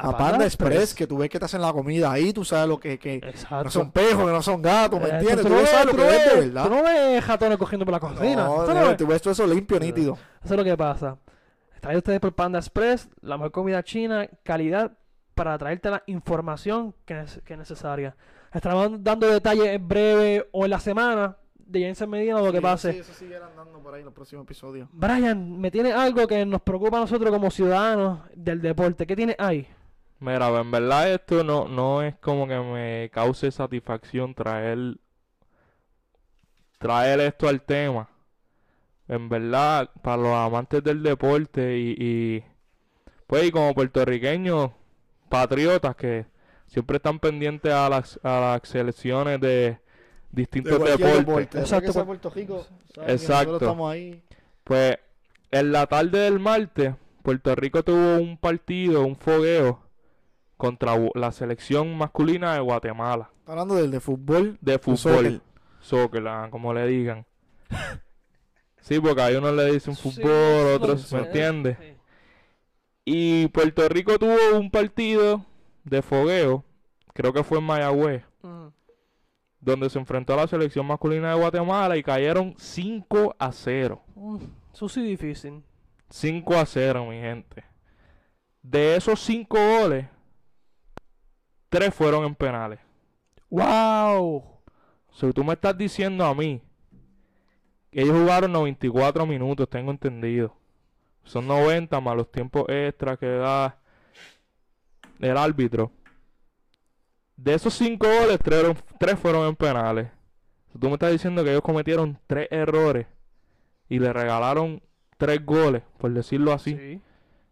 A 0.00 0.10
a 0.10 0.16
Panda 0.16 0.44
Express. 0.44 0.70
Express, 0.70 0.94
que 0.94 1.06
tú 1.08 1.18
ves 1.18 1.28
que 1.28 1.38
te 1.40 1.44
hacen 1.46 1.60
la 1.60 1.72
comida 1.72 2.12
ahí, 2.12 2.32
tú 2.32 2.44
sabes 2.44 2.68
lo 2.68 2.78
que, 2.78 2.98
que 3.00 3.20
no 3.50 3.68
son 3.70 3.90
pejos, 3.90 4.24
que 4.26 4.32
no 4.32 4.42
son 4.42 4.62
gatos, 4.62 5.00
¿me 5.00 5.08
Eh, 5.08 5.12
entiendes? 5.14 5.38
tú 5.42 5.48
Tú 5.48 5.48
no 5.54 5.60
ves 5.60 5.72
ves- 5.72 5.84
lo 5.84 5.90
tú 5.90 5.96
que 5.96 6.02
de 6.04 6.08
ves- 6.10 6.34
verdad. 6.46 6.64
Tú 6.64 6.70
no 6.70 6.82
ves 6.84 7.24
jatones 7.24 7.58
cogiendo 7.58 7.84
por 7.84 7.92
la 7.94 8.00
cocina. 8.00 8.44
No, 8.44 8.64
Tú 8.64 8.74
no 8.74 8.86
ves- 8.88 8.96
tú 8.96 9.06
ves 9.08 9.20
todo 9.22 9.32
eso 9.32 9.46
limpio, 9.46 9.80
nítido. 9.80 10.16
Eso 10.44 10.54
es 10.54 10.58
lo 10.58 10.62
que 10.64 10.76
pasa. 10.76 11.18
Trae 11.80 11.96
ustedes 11.96 12.20
por 12.20 12.32
Panda 12.34 12.58
Express, 12.60 13.08
la 13.22 13.36
mejor 13.36 13.50
comida 13.50 13.82
china, 13.82 14.28
calidad, 14.44 14.92
para 15.34 15.56
traerte 15.58 15.90
la 15.90 16.02
información 16.06 16.94
que 17.04 17.20
es, 17.20 17.40
que 17.44 17.54
es 17.54 17.58
necesaria. 17.58 18.16
Estaremos 18.52 19.02
dando 19.02 19.26
detalles 19.28 19.66
en 19.66 19.86
breve 19.88 20.48
o 20.52 20.64
en 20.64 20.70
la 20.70 20.80
semana 20.80 21.36
de 21.56 21.80
Jensen 21.80 22.08
Medina 22.08 22.40
lo 22.40 22.50
que 22.50 22.58
Sí, 22.58 22.62
pase. 22.62 22.92
Sí, 22.92 22.98
eso 23.00 23.12
sigue 23.14 23.36
andando 23.36 23.78
por 23.80 23.94
ahí 23.94 24.00
en 24.00 24.06
los 24.06 24.14
próximos 24.14 24.44
episodios. 24.44 24.88
Brian, 24.92 25.60
me 25.60 25.70
tiene 25.70 25.92
algo 25.92 26.26
que 26.26 26.46
nos 26.46 26.62
preocupa 26.62 26.96
a 26.96 27.00
nosotros 27.00 27.30
como 27.32 27.50
ciudadanos 27.50 28.20
del 28.34 28.60
deporte. 28.62 29.06
¿Qué 29.06 29.14
tiene 29.16 29.36
ahí? 29.38 29.68
Mira, 30.20 30.48
en 30.60 30.70
verdad 30.70 31.12
esto 31.12 31.44
no, 31.44 31.68
no 31.68 32.02
es 32.02 32.16
como 32.16 32.46
que 32.48 32.58
me 32.58 33.10
cause 33.10 33.50
satisfacción 33.52 34.34
traer, 34.34 34.96
traer 36.78 37.20
esto 37.20 37.48
al 37.48 37.62
tema. 37.62 38.08
En 39.06 39.28
verdad, 39.28 39.90
para 40.02 40.16
los 40.22 40.34
amantes 40.34 40.82
del 40.84 41.02
deporte 41.02 41.78
y, 41.78 41.94
y 41.98 42.44
pues 43.26 43.44
y 43.44 43.50
como 43.50 43.74
puertorriqueños 43.74 44.70
patriotas 45.28 45.96
que 45.96 46.26
siempre 46.66 46.96
están 46.96 47.18
pendientes 47.18 47.72
a 47.72 47.88
las, 47.88 48.20
a 48.22 48.40
las 48.60 48.68
selecciones 48.68 49.40
de 49.40 49.78
distintos 50.30 50.78
De 50.78 50.90
deportes. 50.90 51.18
deporte. 51.18 51.58
Exacto, 51.58 51.86
Exacto. 51.86 51.92
pues. 51.94 52.06
Puerto 52.06 52.30
Rico. 52.30 52.66
que 52.94 53.12
Exacto. 53.12 53.52
Nosotros 53.52 53.62
estamos 53.62 53.92
ahí. 53.92 54.22
Pues 54.64 54.98
en 55.50 55.72
la 55.72 55.86
tarde 55.86 56.18
del 56.18 56.38
martes, 56.38 56.94
Puerto 57.22 57.54
Rico 57.54 57.82
tuvo 57.82 58.16
un 58.18 58.36
partido, 58.36 59.06
un 59.06 59.16
fogueo 59.16 59.80
contra 60.58 60.92
la 61.14 61.32
selección 61.32 61.96
masculina 61.96 62.52
de 62.52 62.60
Guatemala 62.60 63.30
Hablando 63.46 63.76
del 63.76 63.90
de 63.90 64.00
fútbol. 64.00 64.58
de 64.60 64.78
fútbol, 64.78 64.96
soccer. 64.98 65.40
soccer, 65.80 66.28
ah, 66.28 66.48
como 66.50 66.74
le 66.74 66.86
digan. 66.86 67.24
Sí, 68.80 68.98
porque 69.00 69.20
hay 69.20 69.34
unos 69.36 69.52
le 69.54 69.72
dicen 69.72 69.94
Sí, 69.94 70.02
fútbol, 70.02 70.30
eso 70.30 70.74
otros, 70.76 71.12
¿me 71.12 71.18
entiendes? 71.20 71.76
Sí. 71.78 71.94
Y 73.04 73.48
Puerto 73.48 73.86
Rico 73.88 74.18
tuvo 74.18 74.36
un 74.58 74.70
partido 74.70 75.44
de 75.84 76.00
fogueo, 76.00 76.64
creo 77.12 77.32
que 77.34 77.44
fue 77.44 77.58
en 77.58 77.64
Mayagüez, 77.64 78.22
Mm. 78.42 78.68
donde 79.60 79.90
se 79.90 79.98
enfrentó 79.98 80.32
a 80.32 80.36
la 80.36 80.46
selección 80.46 80.86
masculina 80.86 81.30
de 81.34 81.38
Guatemala 81.40 81.96
y 81.98 82.02
cayeron 82.02 82.54
5 82.56 83.34
a 83.38 83.52
0. 83.52 84.00
Mm, 84.14 84.38
Eso 84.72 84.88
sí 84.88 85.02
difícil. 85.02 85.62
5 86.08 86.54
a 86.54 86.64
0, 86.64 87.06
mi 87.06 87.20
gente. 87.20 87.64
De 88.62 88.96
esos 88.96 89.20
5 89.20 89.58
goles, 89.80 90.06
3 91.68 91.94
fueron 91.94 92.24
en 92.24 92.34
penales. 92.34 92.78
¡Wow! 93.50 94.44
Si 95.12 95.32
tú 95.32 95.42
me 95.44 95.54
estás 95.54 95.76
diciendo 95.76 96.24
a 96.24 96.34
mí 96.34 96.62
que 97.90 98.02
ellos 98.02 98.16
jugaron 98.18 98.52
94 98.52 99.26
minutos, 99.26 99.68
tengo 99.68 99.90
entendido. 99.90 100.54
Son 101.24 101.46
90 101.46 102.00
más 102.00 102.16
los 102.16 102.30
tiempos 102.30 102.64
extras 102.68 103.18
que 103.18 103.26
da 103.26 103.78
el 105.20 105.36
árbitro. 105.36 105.90
De 107.36 107.54
esos 107.54 107.74
5 107.74 108.06
goles, 108.06 108.38
3 108.98 109.18
fueron 109.18 109.46
en 109.48 109.56
penales. 109.56 110.08
Si 110.72 110.78
tú 110.78 110.88
me 110.88 110.94
estás 110.94 111.12
diciendo 111.12 111.42
que 111.44 111.50
ellos 111.50 111.62
cometieron 111.62 112.18
3 112.26 112.48
errores 112.50 113.06
y 113.88 113.98
le 113.98 114.12
regalaron 114.12 114.82
3 115.16 115.44
goles, 115.44 115.82
por 115.98 116.12
decirlo 116.12 116.52
así, 116.52 116.76
Sí. 116.76 117.00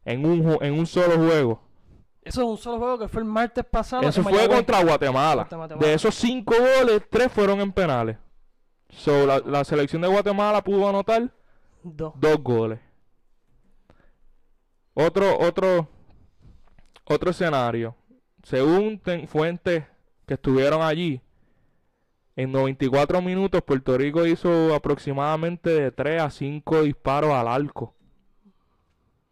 en, 0.04 0.26
un, 0.26 0.58
en 0.62 0.74
un 0.74 0.86
solo 0.86 1.16
juego. 1.16 1.62
Eso 2.26 2.42
es 2.42 2.48
un 2.48 2.58
solo 2.58 2.78
juego 2.78 2.98
que 2.98 3.08
fue 3.08 3.22
el 3.22 3.28
martes 3.28 3.64
pasado. 3.64 4.02
Eso 4.02 4.22
fue 4.22 4.32
Mayagüez. 4.32 4.56
contra 4.56 4.82
Guatemala. 4.82 5.42
Contra 5.42 5.58
Guatemala. 5.58 5.86
De 5.86 5.94
esos 5.94 6.14
cinco 6.14 6.54
goles, 6.58 7.02
tres 7.08 7.30
fueron 7.30 7.60
en 7.60 7.72
penales. 7.72 8.16
So, 8.88 9.26
la, 9.26 9.38
la 9.40 9.64
selección 9.64 10.02
de 10.02 10.08
Guatemala 10.08 10.62
pudo 10.62 10.88
anotar 10.88 11.30
Dos. 11.82 12.12
dos 12.16 12.36
goles. 12.42 12.80
Otro, 14.94 15.38
otro, 15.38 15.88
otro 17.04 17.30
escenario. 17.30 17.94
Según 18.42 18.98
ten- 18.98 19.28
fuentes 19.28 19.84
que 20.26 20.34
estuvieron 20.34 20.82
allí, 20.82 21.20
en 22.34 22.52
94 22.52 23.20
minutos 23.22 23.62
Puerto 23.62 23.96
Rico 23.96 24.26
hizo 24.26 24.74
aproximadamente 24.74 25.70
de 25.70 25.90
3 25.90 26.22
a 26.22 26.30
5 26.30 26.82
disparos 26.82 27.30
al 27.30 27.48
arco. 27.48 27.94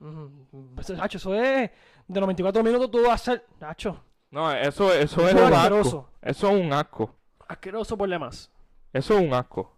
Nacho, 0.00 1.18
eso 1.18 1.34
es. 1.34 1.70
De 2.06 2.20
94 2.20 2.62
minutos 2.62 2.90
tú 2.90 2.98
vas 3.02 3.10
a 3.10 3.14
hacer. 3.14 3.46
Nacho, 3.60 4.02
No, 4.30 4.52
eso, 4.52 4.92
eso 4.92 5.26
Eso 5.26 5.28
es 5.28 5.34
es 5.34 5.40
un 5.40 5.54
asco. 5.54 6.08
Eso 6.22 6.50
es 6.50 6.60
un 6.64 6.72
asco. 6.72 7.14
asqueroso 7.48 7.96
por 7.96 8.08
demás. 8.08 8.50
Eso 8.92 9.18
es 9.18 9.26
un 9.26 9.32
asco. 9.34 9.72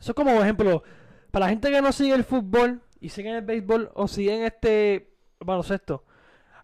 Eso 0.00 0.12
es 0.12 0.16
como, 0.16 0.32
por 0.32 0.42
ejemplo, 0.42 0.82
para 1.30 1.46
la 1.46 1.50
gente 1.50 1.70
que 1.70 1.80
no 1.80 1.92
sigue 1.92 2.14
el 2.14 2.24
fútbol 2.24 2.82
y 3.00 3.08
siguen 3.08 3.36
el 3.36 3.42
béisbol 3.42 3.90
o 3.94 4.08
siguen 4.08 4.42
este 4.44 5.14
baloncesto. 5.40 6.04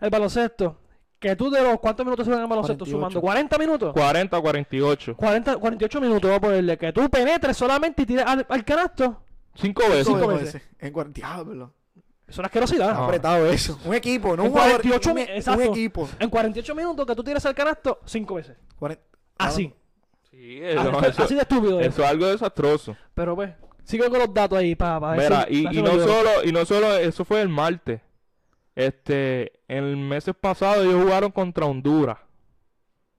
El 0.01 0.11
baloncesto, 0.11 0.79
que 1.19 1.35
tú 1.37 1.51
de 1.51 1.63
los 1.63 1.79
cuántos 1.81 2.05
minutos 2.05 2.27
suben 2.27 2.41
el 2.41 2.47
baloncesto 2.47 2.85
48. 2.85 2.97
sumando 2.97 3.21
40 3.21 3.59
minutos. 3.59 3.93
40 3.93 4.37
a 4.37 4.41
48. 4.41 5.17
40, 5.17 5.57
48 5.57 6.01
minutos, 6.01 6.23
vamos 6.23 6.37
a 6.39 6.41
ponerle 6.41 6.77
que 6.79 6.93
tú 6.93 7.09
penetres 7.09 7.57
solamente 7.57 8.03
y 8.03 8.07
tires 8.07 8.25
al, 8.27 8.47
al 8.49 8.65
canasto. 8.65 9.23
Cinco 9.55 9.83
veces. 9.89 10.07
Cinco 10.07 10.27
veces. 10.29 10.63
En 10.79 10.93
40. 10.93 11.19
Diablo. 11.19 11.73
Es 12.29 12.37
una 12.39 12.47
asquerosidad. 12.47 12.91
Ah. 12.91 13.05
Apretado 13.07 13.47
eso. 13.47 13.79
Un 13.85 13.95
equipo, 13.95 14.37
no 14.37 14.43
En 14.45 14.49
un 14.49 14.53
jugador. 14.53 14.83
48 14.83 15.09
un, 15.11 15.15
mi- 15.17 15.23
un 15.57 15.63
equipo. 15.63 16.09
En 16.19 16.29
48 16.31 16.75
minutos 16.75 17.07
que 17.07 17.15
tú 17.17 17.25
tires 17.25 17.45
al 17.47 17.55
canasto, 17.55 18.01
5 18.05 18.35
veces. 18.35 18.57
Así. 19.39 19.73
Sí, 20.31 20.61
Ah, 20.63 20.69
eso, 20.71 20.99
así, 20.99 21.07
eso- 21.11 21.23
así 21.25 21.35
de 21.35 21.41
estúpido. 21.41 21.81
es. 21.81 21.87
eso 21.89 22.03
es 22.03 22.09
algo 22.09 22.27
desastroso. 22.27 22.97
Pero 23.15 23.35
pues, 23.35 23.51
sigo 23.85 24.09
con 24.11 24.19
los 24.19 24.33
datos 24.35 24.59
ahí 24.59 24.75
para 24.75 24.99
ver 24.99 25.19
Mira, 25.31 25.47
si- 25.49 25.55
y, 25.55 25.65
para 25.65 25.77
y 25.79 25.83
no 25.83 25.91
solo, 26.07 26.31
y 26.45 26.53
no 26.53 26.65
solo, 26.67 26.97
eso 26.97 27.25
fue 27.25 27.41
el 27.41 27.49
martes. 27.49 28.01
Este, 28.75 29.53
en 29.67 29.85
el 29.85 29.97
meses 29.97 30.35
pasado 30.41 30.83
ellos 30.83 31.03
jugaron 31.03 31.31
contra 31.33 31.67
Honduras. 31.67 32.19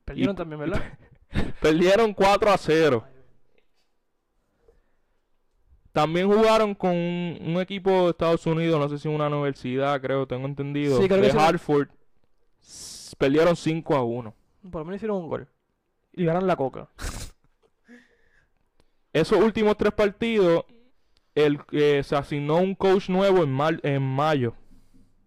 Perdieron 0.06 0.34
y- 0.36 0.38
también, 0.38 0.60
¿verdad? 0.60 0.82
Perdieron 1.62 2.14
4 2.14 2.52
a 2.52 2.58
0. 2.58 3.04
También 6.02 6.28
jugaron 6.32 6.74
con 6.76 6.92
un, 6.92 7.38
un 7.46 7.60
equipo 7.60 7.90
de 8.06 8.10
Estados 8.12 8.46
Unidos, 8.46 8.80
no 8.80 8.88
sé 8.88 8.98
si 8.98 9.08
una 9.10 9.28
universidad, 9.28 10.00
creo, 10.00 10.26
tengo 10.28 10.46
entendido, 10.48 11.02
Sí, 11.02 11.08
creo 11.10 11.22
de. 11.22 11.32
Hartford. 11.32 11.90
Perdieron 13.18 13.56
5 13.56 13.96
a 13.96 14.04
1. 14.04 14.34
Por 14.72 14.80
lo 14.82 14.86
menos 14.86 14.96
hicieron 14.98 15.18
un 15.18 15.28
gol. 15.28 15.48
Y 16.14 16.24
ganaron 16.24 16.48
la 16.48 16.56
coca. 16.56 16.88
Esos 19.14 19.40
últimos 19.40 19.76
tres 19.78 19.92
partidos, 19.94 20.64
el, 21.36 21.60
eh, 21.72 22.02
se 22.04 22.16
asignó 22.16 22.58
un 22.58 22.76
coach 22.76 23.10
nuevo 23.10 23.44
en, 23.44 23.52
mar- 23.52 23.80
en 23.84 24.02
mayo. 24.02 24.54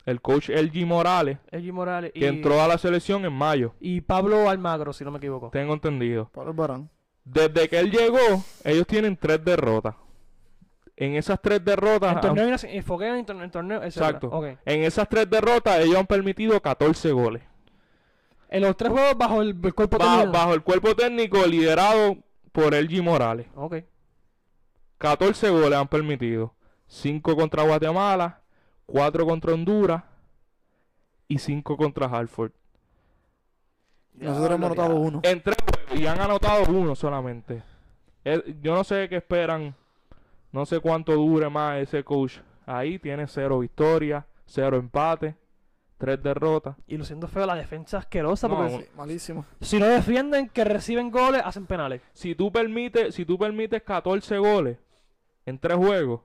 El 0.07 0.21
coach 0.21 0.49
LG 0.49 0.85
Morales, 0.87 1.39
Elgi 1.51 1.71
Morales 1.71 2.11
y, 2.15 2.21
que 2.21 2.27
entró 2.29 2.61
a 2.61 2.67
la 2.67 2.77
selección 2.79 3.25
en 3.25 3.33
mayo. 3.33 3.75
y 3.79 4.01
Pablo 4.01 4.49
Almagro, 4.49 4.93
si 4.93 5.05
no 5.05 5.11
me 5.13 5.19
equivoco. 5.19 5.51
Tengo 5.51 5.75
entendido. 5.75 6.29
Pablo 6.33 6.51
Albarán. 6.51 6.91
Desde 7.25 7.69
que 7.69 7.79
él 7.79 7.91
llegó, 7.91 8.19
ellos 8.65 8.87
tienen 8.87 9.17
tres 9.17 9.45
derrotas. 9.45 9.95
En 11.03 11.17
esas 11.17 11.43
tres 11.43 11.65
derrotas, 11.65 12.15
En 12.15 12.21
torneo, 12.21 12.47
y 12.47 12.77
en 12.77 13.25
torneo, 13.27 13.45
en 13.45 13.51
torneo. 13.51 13.83
Exacto. 13.83 14.31
En 14.65 14.85
esas 14.85 15.09
tres 15.09 15.29
derrotas, 15.29 15.81
ellos 15.81 15.97
han 15.97 16.07
permitido 16.07 16.61
14 16.63 17.11
goles. 17.11 17.43
En 18.49 18.63
los 18.63 18.77
tres 18.77 18.93
juegos 18.93 19.19
bajo 19.19 19.43
el, 19.43 19.59
el 19.65 19.75
cuerpo 19.75 19.99
técnico. 19.99 20.31
bajo 20.31 20.55
el 20.55 20.63
cuerpo 20.63 20.95
técnico 20.95 21.45
liderado 21.45 22.19
por 22.53 22.73
LG 22.73 23.03
Morales. 23.03 23.49
Ok. 23.57 23.79
14 24.99 25.51
goles 25.51 25.77
han 25.77 25.89
permitido. 25.89 26.55
5 26.87 27.35
contra 27.35 27.65
Guatemala, 27.65 28.41
4 28.87 29.27
contra 29.27 29.55
Honduras 29.55 30.05
y 31.27 31.39
5 31.39 31.77
contra 31.77 32.07
Hartford. 32.07 32.53
Nosotros 34.15 34.53
hemos 34.53 34.67
anotado 34.67 34.95
uno. 34.95 35.21
En 35.25 35.43
tres 35.43 35.57
y 35.97 36.07
han 36.07 36.21
anotado 36.21 36.71
uno 36.71 36.95
solamente. 36.95 37.61
Eh, 38.25 38.55
yo 38.63 38.77
no 38.77 38.85
sé 38.85 39.09
qué 39.09 39.17
esperan. 39.17 39.75
No 40.53 40.67
sé 40.67 40.81
cuánto 40.81 41.13
dure 41.15 41.49
más 41.49 41.79
ese 41.81 42.05
coach. 42.05 42.39
Ahí 42.67 42.99
tiene 42.99 43.27
cero 43.27 43.59
victorias, 43.61 44.25
cero 44.45 44.77
empate, 44.77 45.35
tres 45.99 46.23
derrotas. 46.23 46.77
Y 46.87 46.97
lo 46.97 47.05
siento 47.05 47.27
feo, 47.27 47.47
la 47.47 47.55
defensa 47.55 47.99
asquerosa. 47.99 48.49
No, 48.49 48.57
porque 48.59 48.91
malísimo. 48.97 49.45
si 49.61 49.79
no 49.79 49.87
defienden, 49.87 50.49
que 50.49 50.65
reciben 50.65 51.11
goles, 51.11 51.43
hacen 51.45 51.67
penales. 51.67 52.03
Si 52.13 52.35
tú 52.35 52.53
permites, 52.53 53.15
si 53.15 53.25
tú 53.25 53.39
permites 53.39 53.83
14 53.83 54.39
goles 54.39 54.79
en 55.47 55.59
tres 55.59 55.77
juegos, 55.79 56.21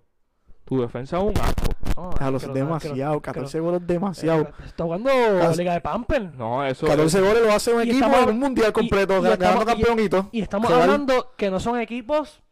tu 0.66 0.82
defensa 0.82 1.18
es 1.18 1.24
un 1.24 1.38
asco. 1.40 1.64
No, 1.96 2.12
A 2.20 2.30
los 2.30 2.42
demasiado. 2.54 3.16
asqueroso, 3.16 3.22
14 3.22 3.60
goles 3.60 3.88
demasiado. 3.88 4.42
Eh, 4.44 4.54
Está 4.66 4.84
jugando 4.84 5.10
Casi- 5.40 5.58
Liga 5.60 5.74
de 5.74 5.82
Pamper. 5.82 6.34
No, 6.36 6.64
eso 6.66 6.86
14 6.86 7.22
goles 7.22 7.42
lo 7.44 7.52
hace 7.54 7.74
un 7.74 7.80
Y 7.80 7.90
equipo 7.90 8.06
estamos- 8.06 8.24
en 8.28 8.30
un 8.36 8.40
mundial 8.40 8.74
completo, 8.74 9.14
y 9.18 9.22
ganando 9.24 9.44
estamos- 9.46 9.64
y- 9.64 9.66
campeonito. 9.68 10.30
Y 10.34 10.42
estamos 10.42 10.70
hablando 10.70 11.34
que 11.38 11.50
no 11.50 11.60
son 11.60 11.80
equipos 11.80 12.44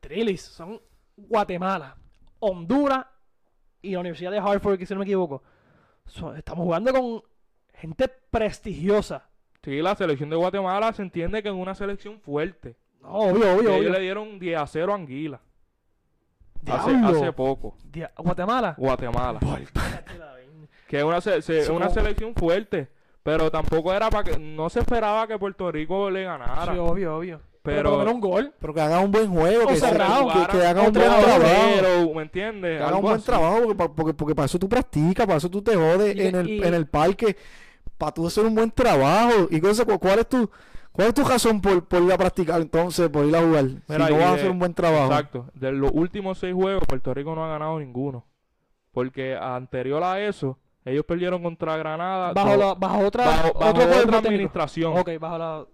Trillis, 0.00 0.40
son 0.42 0.80
Guatemala, 1.28 1.96
Honduras 2.38 3.06
y 3.82 3.92
la 3.92 4.00
Universidad 4.00 4.30
de 4.30 4.38
Hartford, 4.38 4.78
que 4.78 4.86
si 4.86 4.94
no 4.94 5.00
me 5.00 5.04
equivoco. 5.04 5.42
So- 6.06 6.34
estamos 6.34 6.64
jugando 6.64 6.92
con 6.92 7.22
gente 7.74 8.08
prestigiosa. 8.30 9.28
Sí, 9.62 9.80
la 9.82 9.94
selección 9.94 10.30
de 10.30 10.36
Guatemala 10.36 10.92
se 10.92 11.02
entiende 11.02 11.42
que 11.42 11.48
es 11.50 11.54
una 11.54 11.74
selección 11.74 12.20
fuerte. 12.20 12.76
No, 13.02 13.08
obvio, 13.10 13.52
obvio, 13.54 13.60
ellos 13.60 13.76
obvio. 13.78 13.90
le 13.90 14.00
dieron 14.00 14.38
10 14.38 14.58
a 14.58 14.66
0 14.66 14.92
a 14.92 14.96
Anguila. 14.96 15.40
Hace, 16.66 17.32
poco. 17.32 17.76
Dia- 17.90 18.12
Guatemala. 18.16 18.74
Guatemala. 18.76 19.40
Que 20.86 20.98
es 20.98 21.04
una, 21.04 21.20
se- 21.20 21.40
se- 21.40 21.62
Sí, 21.64 21.72
una 21.72 21.88
selección 21.88 22.34
fuerte. 22.34 22.88
Pero 23.22 23.50
tampoco 23.50 23.92
era 23.92 24.10
para 24.10 24.24
que. 24.24 24.38
No 24.38 24.68
se 24.70 24.80
esperaba 24.80 25.26
que 25.26 25.38
Puerto 25.38 25.70
Rico 25.70 26.10
le 26.10 26.24
ganara. 26.24 26.72
Sí, 26.72 26.78
obvio, 26.78 27.16
obvio. 27.16 27.40
Pero, 27.62 27.76
pero. 27.76 27.90
por 27.90 27.92
lo 27.92 27.98
menos 27.98 28.14
un 28.14 28.20
gol. 28.20 28.54
Pero 28.58 28.74
que 28.74 28.80
haga 28.80 29.00
un 29.00 29.10
buen 29.10 29.28
juego, 29.30 29.66
que, 29.66 29.76
cerrado. 29.76 30.28
que, 30.28 30.58
que 30.58 30.66
haga 30.66 30.80
un 30.82 30.92
buen 30.92 31.06
trabajo. 31.08 32.14
¿me 32.14 32.22
entiendes? 32.22 32.78
Que 32.78 32.82
haga 32.84 32.96
un 32.96 33.02
buen 33.02 33.16
así. 33.16 33.26
trabajo, 33.26 33.60
porque, 33.76 33.94
porque, 33.94 34.14
porque 34.14 34.34
para 34.34 34.46
eso 34.46 34.58
tú 34.58 34.68
practicas, 34.68 35.26
para 35.26 35.36
eso 35.38 35.50
tú 35.50 35.60
te 35.62 35.74
jodes 35.76 36.16
Y- 36.16 36.20
en, 36.22 36.34
el, 36.36 36.48
y- 36.48 36.62
en 36.62 36.74
el 36.74 36.86
parque, 36.86 37.36
para 37.98 38.12
tú 38.12 38.26
hacer 38.26 38.46
un 38.46 38.54
buen 38.54 38.70
trabajo. 38.70 39.46
Y 39.50 39.56
entonces, 39.56 39.84
¿cu- 39.84 39.98
¿cuál 39.98 40.20
es 40.20 40.28
tu, 40.28 40.50
cuál 40.90 41.08
es 41.08 41.14
tu 41.14 41.22
razón 41.22 41.60
por, 41.60 41.84
por 41.86 42.02
ir 42.02 42.10
a 42.12 42.16
practicar 42.16 42.60
entonces, 42.62 43.08
por 43.10 43.26
ir 43.26 43.36
a 43.36 43.42
jugar? 43.42 43.64
Mira, 43.64 44.06
si 44.06 44.12
no 44.12 44.18
vas 44.18 44.26
a 44.26 44.30
de- 44.30 44.36
hacer 44.38 44.50
un 44.50 44.58
buen 44.58 44.72
trabajo. 44.72 45.12
Exacto. 45.12 45.46
De 45.52 45.70
los 45.72 45.90
últimos 45.92 46.38
seis 46.38 46.54
juegos, 46.54 46.84
Puerto 46.88 47.12
Rico 47.12 47.34
no 47.34 47.44
ha 47.44 47.48
ganado 47.48 47.78
ninguno. 47.78 48.24
Porque 48.92 49.36
anterior 49.36 50.02
a 50.02 50.18
eso, 50.20 50.58
ellos 50.84 51.04
perdieron 51.04 51.42
contra 51.42 51.76
Granada. 51.76 52.32
Bajo, 52.32 52.56
la, 52.56 52.74
bajo 52.74 52.98
otra, 53.06 53.24
bajo- 53.26 53.52
otra 53.54 54.18
administración. 54.18 54.96
Ok, 54.98 55.10
bajo 55.20 55.38
la... 55.38 55.64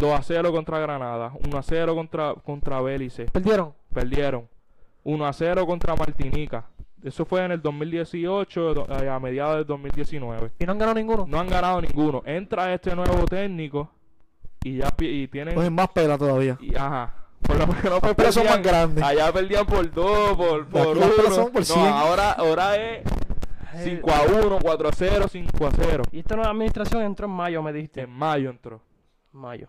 2 0.00 0.18
a 0.18 0.22
0 0.22 0.50
contra 0.52 0.78
Granada. 0.80 1.32
1 1.46 1.58
a 1.58 1.62
0 1.62 1.94
contra, 1.94 2.34
contra 2.34 2.80
Bélice. 2.80 3.26
Perdieron. 3.26 3.72
Perdieron. 3.92 4.48
1 5.04 5.26
a 5.26 5.32
0 5.32 5.66
contra 5.66 5.94
Martinica. 5.94 6.64
Eso 7.02 7.24
fue 7.24 7.44
en 7.44 7.52
el 7.52 7.62
2018, 7.62 8.74
do- 8.74 8.86
eh, 9.02 9.08
a 9.08 9.18
mediados 9.18 9.56
del 9.56 9.66
2019. 9.66 10.52
Y 10.58 10.64
no 10.66 10.72
han 10.72 10.78
ganado 10.78 10.94
ninguno. 10.94 11.24
No 11.28 11.40
han 11.40 11.48
ganado 11.48 11.80
ninguno. 11.80 12.22
Entra 12.26 12.72
este 12.74 12.94
nuevo 12.94 13.24
técnico 13.26 13.90
y 14.62 14.78
ya 14.78 14.88
y 14.98 15.26
tienen. 15.28 15.54
Cogen 15.54 15.72
más 15.74 15.88
pela 15.88 16.18
todavía. 16.18 16.58
y- 16.60 16.74
ajá. 16.74 17.14
Por 17.40 17.56
lo 17.58 17.66
menos 17.66 17.84
Las 17.84 18.00
pues 18.00 18.14
pelas 18.14 18.34
son 18.34 18.44
más 18.44 18.58
perdían- 18.58 18.62
grandes. 18.62 19.02
Allá 19.04 19.32
perdían 19.32 19.64
por 19.64 19.90
dos, 19.90 20.36
por, 20.36 20.66
por 20.66 20.80
Aquí 20.90 21.00
las 21.00 21.08
pelas 21.10 21.26
uno. 21.28 21.34
son 21.36 21.44
por 21.52 21.60
no, 21.62 21.64
cien. 21.64 21.86
ahora, 21.86 22.32
ahora 22.32 22.76
es 22.76 23.02
Eh, 23.72 23.80
5 24.02 24.10
a 24.10 24.22
1, 24.44 24.58
4 24.60 24.88
a 24.88 24.92
0, 24.92 25.26
5 25.30 25.66
a 25.66 25.70
0. 25.70 26.02
Y 26.12 26.18
esta 26.18 26.36
nueva 26.36 26.50
administración 26.50 27.02
entró 27.02 27.26
en 27.26 27.32
mayo, 27.32 27.62
me 27.62 27.72
dijiste. 27.72 28.02
En 28.02 28.10
mayo 28.10 28.50
entró. 28.50 28.82
Mayo. 29.32 29.68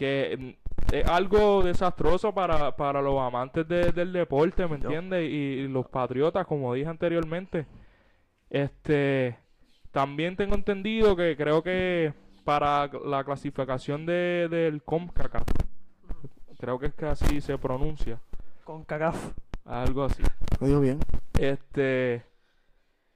Que 0.00 0.36
mm, 0.38 0.94
es 0.94 1.06
algo 1.06 1.62
desastroso 1.62 2.32
para, 2.32 2.74
para 2.74 3.02
los 3.02 3.20
amantes 3.20 3.68
de- 3.68 3.92
del 3.92 4.12
deporte, 4.14 4.66
¿me 4.66 4.76
entiendes? 4.76 5.24
Y, 5.30 5.34
y 5.34 5.68
los 5.68 5.86
patriotas, 5.86 6.46
como 6.46 6.72
dije 6.72 6.88
anteriormente. 6.88 7.66
Este, 8.48 9.36
también 9.92 10.36
tengo 10.36 10.54
entendido 10.54 11.14
que 11.16 11.36
creo 11.36 11.62
que 11.62 12.14
para 12.44 12.88
la 13.04 13.22
clasificación 13.24 14.06
de, 14.06 14.48
del 14.50 14.82
CONCACAF, 14.82 15.46
creo 16.58 16.78
que 16.78 16.86
es 16.86 16.94
que 16.94 17.06
así 17.06 17.40
se 17.40 17.58
pronuncia, 17.58 18.18
Con 18.64 18.84
CACAF. 18.84 19.32
algo 19.66 20.04
así. 20.04 20.22
Lo 20.60 20.66
digo 20.66 20.80
bien. 20.80 20.98
Este, 21.38 22.22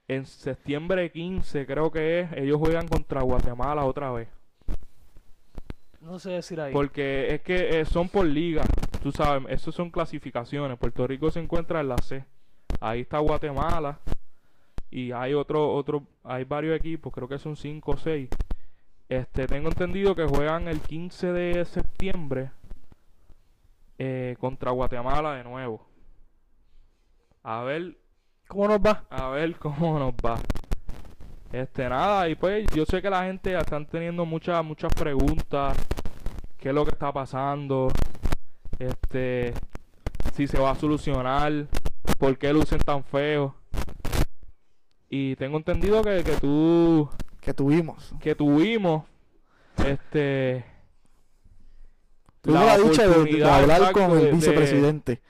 en 0.06 0.26
septiembre 0.26 1.10
15 1.10 1.66
creo 1.66 1.90
que 1.90 2.20
es, 2.20 2.32
ellos 2.34 2.58
juegan 2.58 2.86
contra 2.86 3.22
Guatemala 3.22 3.84
otra 3.86 4.12
vez. 4.12 4.28
No 6.04 6.18
sé 6.18 6.32
decir 6.32 6.60
ahí. 6.60 6.72
Porque 6.72 7.34
es 7.34 7.40
que 7.40 7.80
eh, 7.80 7.84
son 7.86 8.10
por 8.10 8.26
liga, 8.26 8.62
tú 9.02 9.10
sabes, 9.10 9.46
eso 9.48 9.72
son 9.72 9.90
clasificaciones. 9.90 10.78
Puerto 10.78 11.06
Rico 11.06 11.30
se 11.30 11.40
encuentra 11.40 11.80
en 11.80 11.88
la 11.88 11.96
C. 11.98 12.24
Ahí 12.80 13.00
está 13.00 13.18
Guatemala 13.18 13.98
y 14.90 15.12
hay 15.12 15.32
otro, 15.32 15.72
otro, 15.72 16.06
hay 16.22 16.44
varios 16.44 16.76
equipos, 16.76 17.12
creo 17.12 17.26
que 17.26 17.38
son 17.38 17.56
5 17.56 17.90
o 17.90 17.96
6. 17.96 18.28
Este, 19.08 19.46
tengo 19.46 19.68
entendido 19.68 20.14
que 20.14 20.26
juegan 20.26 20.68
el 20.68 20.80
15 20.80 21.32
de 21.32 21.64
septiembre 21.64 22.50
eh, 23.98 24.36
contra 24.38 24.72
Guatemala 24.72 25.34
de 25.34 25.44
nuevo. 25.44 25.86
A 27.42 27.62
ver, 27.62 27.96
¿Cómo 28.46 28.68
nos 28.68 28.78
va? 28.78 29.04
a 29.08 29.28
ver 29.30 29.56
cómo 29.56 29.98
nos 29.98 30.14
va. 30.14 30.38
Este, 31.50 31.88
nada, 31.88 32.28
y 32.28 32.34
pues 32.34 32.66
yo 32.74 32.84
sé 32.84 33.00
que 33.00 33.08
la 33.08 33.24
gente 33.24 33.56
están 33.56 33.86
teniendo 33.86 34.26
muchas, 34.26 34.64
muchas 34.64 34.92
preguntas. 34.92 35.76
¿Qué 36.64 36.70
es 36.70 36.74
lo 36.74 36.83
que 36.87 36.92
está 36.92 37.12
pasando? 37.12 37.88
Este, 38.79 39.53
si 40.33 40.46
se 40.46 40.59
va 40.59 40.70
a 40.70 40.74
solucionar, 40.74 41.66
por 42.18 42.38
qué 42.38 42.55
lucen 42.55 42.79
tan 42.79 43.05
feos. 43.05 43.53
Y 45.11 45.37
tengo 45.37 45.59
entendido 45.59 46.00
que, 46.03 46.24
que 46.24 46.33
tú, 46.38 47.11
Que 47.42 47.53
tuvimos. 47.53 48.14
que 48.18 48.35
tuvimos, 48.35 49.05
este, 49.85 50.64
Tuvimos 52.40 52.64
la, 52.66 52.79
dicha 52.79 53.09
de- 53.09 53.44
hablar 53.44 53.92
con 53.92 54.18
el 54.18 54.33
vicepresidente. 54.33 55.20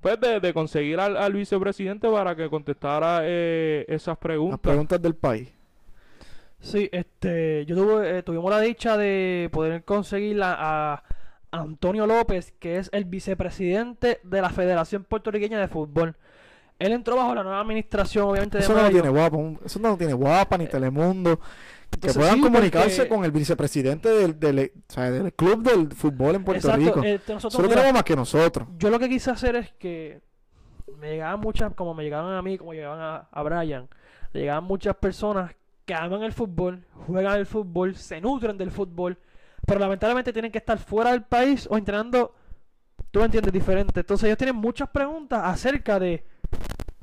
pues 0.00 0.18
de, 0.18 0.40
de 0.40 0.54
conseguir 0.54 0.98
al, 0.98 1.18
al 1.18 1.34
vicepresidente 1.34 2.08
para 2.10 2.34
que 2.34 2.48
contestara 2.48 3.20
eh, 3.24 3.84
esas 3.86 4.12
Las 4.12 4.18
preguntas. 4.18 4.60
preguntas 4.60 5.02
del 5.02 5.14
país. 5.14 5.52
Sí, 6.60 6.88
este, 6.92 7.64
yo 7.66 7.76
tuve, 7.76 8.18
eh, 8.18 8.22
tuvimos 8.22 8.50
la 8.50 8.60
dicha 8.60 8.96
de 8.96 9.48
poder 9.52 9.84
conseguir 9.84 10.42
a, 10.42 10.94
a 10.94 11.02
Antonio 11.52 12.06
López, 12.06 12.52
que 12.58 12.76
es 12.78 12.90
el 12.92 13.04
vicepresidente 13.04 14.20
de 14.24 14.42
la 14.42 14.50
Federación 14.50 15.04
Puertorriqueña 15.04 15.58
de 15.60 15.68
Fútbol. 15.68 16.16
Él 16.78 16.92
entró 16.92 17.16
bajo 17.16 17.34
la 17.34 17.42
nueva 17.42 17.60
administración, 17.60 18.28
obviamente, 18.28 18.58
de 18.58 18.64
Eso 18.64 18.74
no 18.74 18.88
tiene 18.90 19.08
guapa. 19.08 19.36
Eso 19.64 19.78
no 19.80 19.96
tiene 19.96 20.12
guapa 20.12 20.58
ni 20.58 20.66
Telemundo. 20.66 21.40
Que 22.00 22.12
puedan 22.12 22.34
sí, 22.36 22.40
comunicarse 22.42 22.96
porque- 22.98 23.08
con 23.08 23.24
el 23.24 23.30
vicepresidente 23.32 24.08
del, 24.10 24.38
del, 24.38 24.72
o 24.88 24.92
sea, 24.92 25.10
del 25.10 25.32
club 25.32 25.62
del 25.62 25.90
fútbol 25.92 26.34
en 26.34 26.44
Puerto 26.44 26.68
Exacto, 26.68 26.84
Rico. 26.96 27.02
este, 27.02 27.32
nosotros, 27.32 27.54
Eso 27.54 27.62
lo 27.62 27.68
mira, 27.68 27.80
tenemos 27.80 27.94
más 27.98 28.04
que 28.04 28.14
nosotros. 28.16 28.68
yo 28.78 28.90
lo 28.90 28.98
que 28.98 29.08
quise 29.08 29.30
hacer 29.30 29.56
es 29.56 29.72
que 29.78 30.20
me 30.98 31.12
llegaban 31.12 31.40
muchas, 31.40 31.72
como 31.74 31.94
me 31.94 32.04
llegaban 32.04 32.34
a 32.34 32.42
mí, 32.42 32.58
como 32.58 32.74
llegaban 32.74 33.00
a, 33.00 33.28
a 33.32 33.42
Brian, 33.42 33.88
le 34.32 34.40
llegaban 34.40 34.64
muchas 34.64 34.94
personas 34.96 35.52
que 35.88 35.94
aman 35.94 36.22
el 36.22 36.32
fútbol, 36.34 36.84
juegan 37.06 37.38
el 37.38 37.46
fútbol, 37.46 37.96
se 37.96 38.20
nutren 38.20 38.58
del 38.58 38.70
fútbol, 38.70 39.16
pero 39.66 39.80
lamentablemente 39.80 40.32
tienen 40.34 40.52
que 40.52 40.58
estar 40.58 40.76
fuera 40.78 41.12
del 41.12 41.22
país 41.22 41.66
o 41.70 41.78
entrenando, 41.78 42.34
tú 43.10 43.20
me 43.20 43.24
entiendes, 43.24 43.52
diferente. 43.52 44.00
Entonces 44.00 44.26
ellos 44.26 44.36
tienen 44.36 44.56
muchas 44.56 44.90
preguntas 44.90 45.40
acerca 45.44 45.98
de 45.98 46.26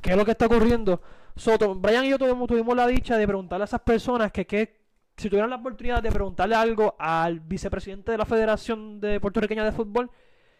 qué 0.01 0.11
es 0.11 0.17
lo 0.17 0.23
que 0.23 0.31
está 0.31 0.45
ocurriendo. 0.45 1.01
Soto, 1.35 1.73
Brian 1.73 2.05
y 2.05 2.09
yo 2.09 2.19
tuvimos, 2.19 2.75
la 2.77 2.85
dicha 2.85 3.17
de 3.17 3.25
preguntarle 3.27 3.63
a 3.63 3.65
esas 3.65 3.81
personas 3.81 4.31
que, 4.31 4.45
que 4.45 4.79
si 5.17 5.29
tuvieran 5.29 5.49
la 5.49 5.55
oportunidad 5.55 6.03
de 6.03 6.11
preguntarle 6.11 6.53
algo 6.55 6.95
al 6.99 7.39
vicepresidente 7.39 8.11
de 8.11 8.17
la 8.19 8.25
Federación 8.25 9.01
de 9.01 9.19
Puertorriqueña 9.19 9.65
de 9.65 9.71
Fútbol, 9.71 10.11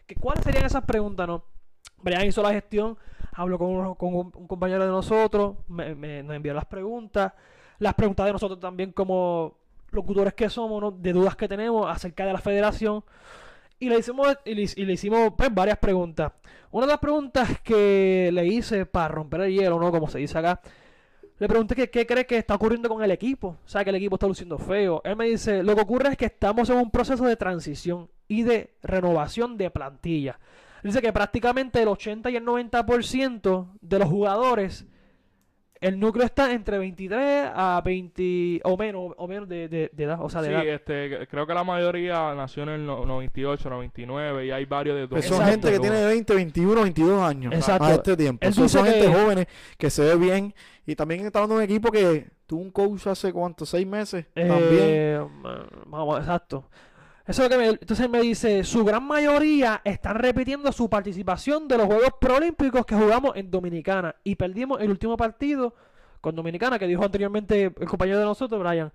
que 0.04 0.16
cuáles 0.16 0.42
serían 0.44 0.64
esas 0.66 0.84
preguntas, 0.84 1.28
¿no? 1.28 1.44
Brian 2.02 2.26
hizo 2.26 2.42
la 2.42 2.52
gestión, 2.52 2.98
habló 3.32 3.56
con, 3.56 3.68
uno- 3.68 3.94
con 3.94 4.14
un, 4.14 4.32
un 4.34 4.46
compañero 4.48 4.84
de 4.84 4.90
nosotros, 4.90 5.56
me- 5.68 6.22
nos 6.24 6.34
envió 6.36 6.52
las 6.54 6.66
preguntas, 6.66 7.32
las 7.78 7.94
preguntas 7.94 8.26
de 8.26 8.32
nosotros 8.32 8.60
también 8.60 8.92
como 8.92 9.58
locutores 9.90 10.34
que 10.34 10.48
somos, 10.48 10.80
¿no? 10.80 10.90
de 10.90 11.12
dudas 11.12 11.36
que 11.36 11.48
tenemos 11.48 11.88
acerca 11.88 12.26
de 12.26 12.32
la 12.32 12.38
federación. 12.38 13.04
Y 13.78 13.90
le 13.90 13.98
hicimos, 13.98 14.28
y 14.44 14.54
le, 14.54 14.92
hicimos 14.92 15.34
pues, 15.36 15.52
varias 15.52 15.78
preguntas. 15.78 16.32
Una 16.70 16.86
de 16.86 16.92
las 16.92 17.00
preguntas 17.00 17.60
que 17.60 18.30
le 18.32 18.46
hice 18.46 18.86
para 18.86 19.08
romper 19.08 19.42
el 19.42 19.52
hielo, 19.52 19.78
¿no? 19.78 19.90
Como 19.90 20.08
se 20.08 20.18
dice 20.18 20.38
acá, 20.38 20.60
le 21.38 21.48
pregunté 21.48 21.74
que 21.74 21.90
qué 21.90 22.06
cree 22.06 22.26
que 22.26 22.38
está 22.38 22.54
ocurriendo 22.54 22.88
con 22.88 23.02
el 23.02 23.10
equipo. 23.10 23.48
O 23.48 23.68
sea, 23.68 23.84
que 23.84 23.90
el 23.90 23.96
equipo 23.96 24.16
está 24.16 24.26
luciendo 24.26 24.56
feo. 24.56 25.02
Él 25.04 25.16
me 25.16 25.26
dice, 25.26 25.62
lo 25.62 25.74
que 25.74 25.82
ocurre 25.82 26.08
es 26.10 26.16
que 26.16 26.24
estamos 26.26 26.70
en 26.70 26.78
un 26.78 26.90
proceso 26.90 27.24
de 27.24 27.36
transición 27.36 28.08
y 28.28 28.42
de 28.42 28.74
renovación 28.82 29.58
de 29.58 29.70
plantilla. 29.70 30.38
Dice 30.82 31.02
que 31.02 31.12
prácticamente 31.12 31.82
el 31.82 31.88
80 31.88 32.30
y 32.30 32.36
el 32.36 32.44
90% 32.46 33.68
de 33.80 33.98
los 33.98 34.08
jugadores, 34.08 34.86
el 35.86 35.98
núcleo 36.00 36.24
está 36.24 36.52
entre 36.52 36.78
23 36.78 37.50
a 37.54 37.80
20 37.84 38.60
o 38.64 38.76
menos, 38.76 39.12
o 39.16 39.26
menos 39.28 39.48
de, 39.48 39.68
de- 39.68 39.90
de 39.92 40.04
edad. 40.04 40.18
O 40.20 40.28
sea, 40.28 40.42
de 40.42 40.48
Sí, 40.48 40.54
edad. 40.54 40.66
este, 40.66 41.26
creo 41.28 41.46
que 41.46 41.54
la 41.54 41.64
mayoría 41.64 42.34
nació 42.34 42.64
en 42.64 42.68
el 42.70 42.86
no- 42.86 43.04
98, 43.06 43.70
99 43.70 44.46
y 44.46 44.50
hay 44.50 44.64
varios 44.64 44.96
de 44.96 45.08
Pues 45.08 45.24
dos- 45.28 45.36
son 45.36 45.46
Exacto. 45.46 45.68
gente 45.68 45.72
que 45.82 45.88
tiene 45.88 46.06
20, 46.06 46.34
21, 46.34 46.82
22 46.82 47.22
años 47.22 47.52
Exacto. 47.54 47.84
a 47.84 47.92
este 47.94 48.16
tiempo. 48.16 48.46
Él 48.46 48.54
Son, 48.54 48.68
gente 48.84 49.00
que- 49.06 49.12
jóvenes 49.14 49.46
que 49.78 49.90
se 49.90 50.02
ve 50.02 50.16
bien. 50.16 50.54
Y 50.86 50.94
también 50.94 51.26
está 51.26 51.40
hablando 51.40 51.56
de 51.58 51.64
un 51.64 51.70
equipo 51.70 51.90
que 51.90 52.26
tuvo 52.46 52.60
un 52.62 52.70
coach 52.70 53.06
hace 53.08 53.32
cuántos, 53.32 53.68
seis 53.68 53.86
meses. 53.86 54.24
También. 54.34 54.60
Eh, 54.70 55.20
vamos, 55.86 56.20
exacto. 56.20 56.68
Eso 57.26 57.42
es 57.42 57.50
lo 57.50 57.56
que 57.56 57.62
me, 57.62 57.68
entonces 57.70 58.08
me 58.08 58.20
dice, 58.20 58.62
su 58.62 58.84
gran 58.84 59.04
mayoría 59.04 59.80
están 59.82 60.14
repitiendo 60.16 60.70
su 60.70 60.88
participación 60.88 61.66
de 61.66 61.76
los 61.76 61.86
Juegos 61.86 62.10
Proolímpicos 62.20 62.86
que 62.86 62.94
jugamos 62.94 63.34
en 63.34 63.50
Dominicana 63.50 64.14
y 64.22 64.36
perdimos 64.36 64.80
el 64.80 64.90
último 64.90 65.16
partido 65.16 65.74
con 66.20 66.36
Dominicana 66.36 66.78
que 66.78 66.86
dijo 66.86 67.04
anteriormente 67.04 67.64
el 67.64 67.86
compañero 67.88 68.20
de 68.20 68.24
nosotros, 68.24 68.62
Brian. 68.62 68.92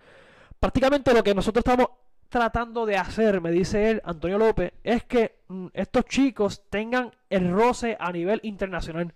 Prácticamente 0.61 1.13
lo 1.13 1.23
que 1.23 1.35
nosotros 1.35 1.61
estamos 1.65 1.89
tratando 2.29 2.85
de 2.85 2.95
hacer, 2.95 3.41
me 3.41 3.51
dice 3.51 3.89
él, 3.89 4.01
Antonio 4.05 4.37
López, 4.37 4.71
es 4.81 5.03
que 5.03 5.39
mm, 5.49 5.67
estos 5.73 6.05
chicos 6.05 6.63
tengan 6.69 7.11
el 7.29 7.51
roce 7.51 7.97
a 7.99 8.13
nivel 8.13 8.39
internacional. 8.43 9.13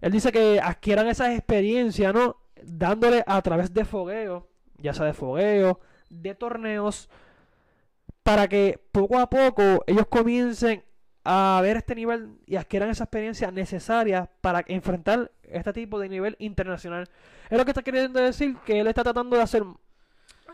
Él 0.00 0.12
dice 0.12 0.30
que 0.30 0.60
adquieran 0.60 1.08
esas 1.08 1.30
experiencias, 1.30 2.14
¿no? 2.14 2.36
Dándole 2.62 3.24
a 3.26 3.42
través 3.42 3.74
de 3.74 3.84
fogueo, 3.84 4.46
ya 4.78 4.94
sea 4.94 5.06
de 5.06 5.14
fogueo, 5.14 5.80
de 6.10 6.36
torneos, 6.36 7.10
para 8.26 8.48
que 8.48 8.80
poco 8.90 9.20
a 9.20 9.30
poco 9.30 9.84
ellos 9.86 10.06
comiencen 10.08 10.82
a 11.22 11.60
ver 11.62 11.76
este 11.76 11.94
nivel 11.94 12.40
y 12.44 12.56
adquieran 12.56 12.90
esa 12.90 13.04
experiencia 13.04 13.52
necesaria 13.52 14.28
para 14.40 14.64
enfrentar 14.66 15.30
este 15.44 15.72
tipo 15.72 16.00
de 16.00 16.08
nivel 16.08 16.34
internacional. 16.40 17.08
Es 17.48 17.56
lo 17.56 17.64
que 17.64 17.70
está 17.70 17.82
queriendo 17.82 18.18
decir 18.18 18.56
que 18.66 18.80
él 18.80 18.88
está 18.88 19.04
tratando 19.04 19.36
de 19.36 19.42
hacer 19.42 19.62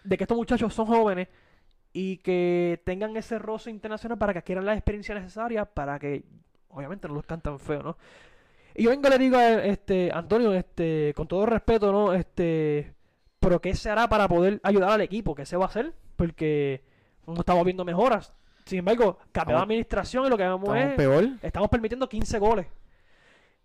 de 0.05 0.17
que 0.19 0.25
estos 0.25 0.37
muchachos 0.37 0.75
son 0.75 0.85
jóvenes 0.85 1.29
y 1.95 2.19
que 2.19 2.83
tengan 2.85 3.17
ese 3.17 3.39
roce 3.39 3.71
internacional 3.71 4.19
para 4.19 4.35
que 4.35 4.41
adquieran 4.41 4.67
la 4.67 4.75
experiencia 4.75 5.15
necesaria 5.15 5.65
para 5.65 5.99
que 5.99 6.27
obviamente 6.69 7.09
no 7.09 7.15
los 7.15 7.25
cantan 7.25 7.59
feo, 7.59 7.83
¿no? 7.83 7.97
Y 8.75 8.83
yo 8.83 8.91
vengo 8.91 9.09
y 9.09 9.11
le 9.13 9.19
digo 9.19 9.39
a 9.39 9.65
este, 9.65 10.11
Antonio, 10.13 10.53
este, 10.53 11.15
con 11.17 11.27
todo 11.27 11.47
respeto, 11.47 11.91
¿no? 11.91 12.13
Este, 12.13 12.93
pero 13.41 13.63
¿qué 13.63 13.75
se 13.75 13.89
hará 13.89 14.11
para 14.11 14.29
poder 14.29 14.61
ayudar 14.63 14.91
al 14.91 15.01
equipo? 15.01 15.35
¿Qué 15.35 15.47
se 15.47 15.57
va 15.57 15.65
a 15.65 15.69
hacer? 15.69 15.95
Porque 16.17 16.92
no 17.27 17.41
estamos 17.41 17.65
viendo 17.65 17.85
mejoras. 17.85 18.33
Sin 18.65 18.79
embargo, 18.79 19.19
cambió 19.33 19.57
la 19.57 19.63
administración 19.63 20.27
y 20.27 20.29
lo 20.29 20.37
que 20.37 20.45
vemos 20.45 20.77
es 20.77 20.95
peor. 20.95 21.29
estamos 21.43 21.69
permitiendo 21.69 22.09
15 22.09 22.39
goles. 22.39 22.67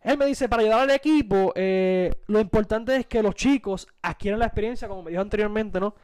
Él 0.01 0.17
me 0.17 0.25
dice, 0.25 0.47
para 0.47 0.61
ayudar 0.61 0.81
al 0.81 0.91
equipo, 0.91 1.53
eh, 1.55 2.13
lo 2.27 2.39
importante 2.39 2.95
es 2.95 3.05
que 3.07 3.21
los 3.21 3.35
chicos 3.35 3.87
adquieran 4.01 4.39
la 4.39 4.45
experiencia, 4.45 4.87
como 4.87 5.03
me 5.03 5.11
dijo 5.11 5.21
anteriormente, 5.21 5.79
¿no? 5.79 5.95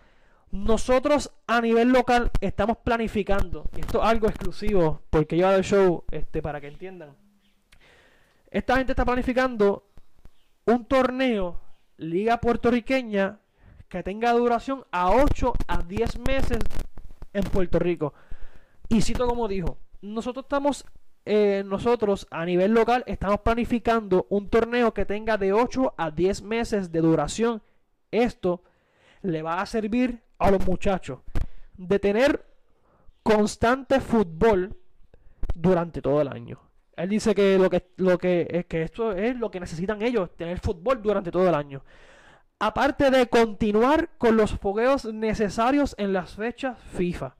Nosotros 0.51 1.31
a 1.47 1.61
nivel 1.61 1.89
local 1.89 2.29
estamos 2.41 2.77
planificando, 2.77 3.65
y 3.75 3.81
esto 3.81 4.01
es 4.01 4.07
algo 4.07 4.27
exclusivo, 4.27 5.01
porque 5.09 5.37
yo 5.37 5.51
el 5.51 5.63
show, 5.63 6.03
este, 6.11 6.41
para 6.41 6.59
que 6.59 6.67
entiendan. 6.67 7.15
Esta 8.51 8.77
gente 8.77 8.91
está 8.91 9.05
planificando 9.05 9.87
un 10.65 10.85
torneo, 10.85 11.59
liga 11.97 12.39
puertorriqueña, 12.39 13.39
que 13.89 14.03
tenga 14.03 14.31
duración 14.33 14.85
a 14.91 15.11
8 15.11 15.53
a 15.67 15.77
10 15.81 16.19
meses 16.19 16.59
en 17.34 17.43
Puerto 17.43 17.80
Rico. 17.80 18.13
Y 18.89 19.02
cito 19.02 19.28
como 19.28 19.48
dijo, 19.48 19.78
nosotros 20.02 20.46
estamos 20.46 20.86
eh, 21.26 21.63
nosotros 21.65 22.28
a 22.32 22.46
nivel 22.46 22.74
local 22.74 23.06
estamos 23.08 23.39
planificando 23.39 24.28
un 24.30 24.50
torneo 24.50 24.93
que 24.93 25.06
tenga 25.06 25.38
de 25.38 25.54
8 25.54 25.93
a 25.98 26.12
10 26.12 26.41
meses 26.41 26.91
de 26.91 27.00
duración. 27.00 27.62
Esto 28.12 28.62
le 29.22 29.41
va 29.41 29.62
a 29.62 29.65
servir 29.65 30.22
a 30.38 30.52
los 30.52 30.65
muchachos 30.67 31.19
de 31.78 31.98
tener 32.00 32.46
constante 33.24 34.02
fútbol 34.02 34.76
durante 35.56 36.02
todo 36.02 36.22
el 36.22 36.28
año. 36.28 36.60
Él 36.96 37.10
dice 37.10 37.34
que 37.34 37.58
lo 37.58 37.69
que, 37.69 37.91
lo 37.96 38.17
que 38.17 38.48
es 38.50 38.65
que 38.65 38.84
esto 38.84 39.13
es 39.13 39.36
lo 39.38 39.50
que 39.50 39.62
necesitan 39.62 40.02
ellos, 40.02 40.36
tener 40.36 40.60
fútbol 40.60 41.02
durante 41.02 41.32
todo 41.32 41.48
el 41.48 41.56
año. 41.56 41.84
Aparte 42.65 43.12
de 43.12 43.28
continuar 43.28 44.10
con 44.17 44.38
los 44.38 44.52
fogueos 44.58 45.04
necesarios 45.06 45.95
en 45.97 46.13
las 46.13 46.36
fechas 46.36 46.78
FIFA 46.93 47.36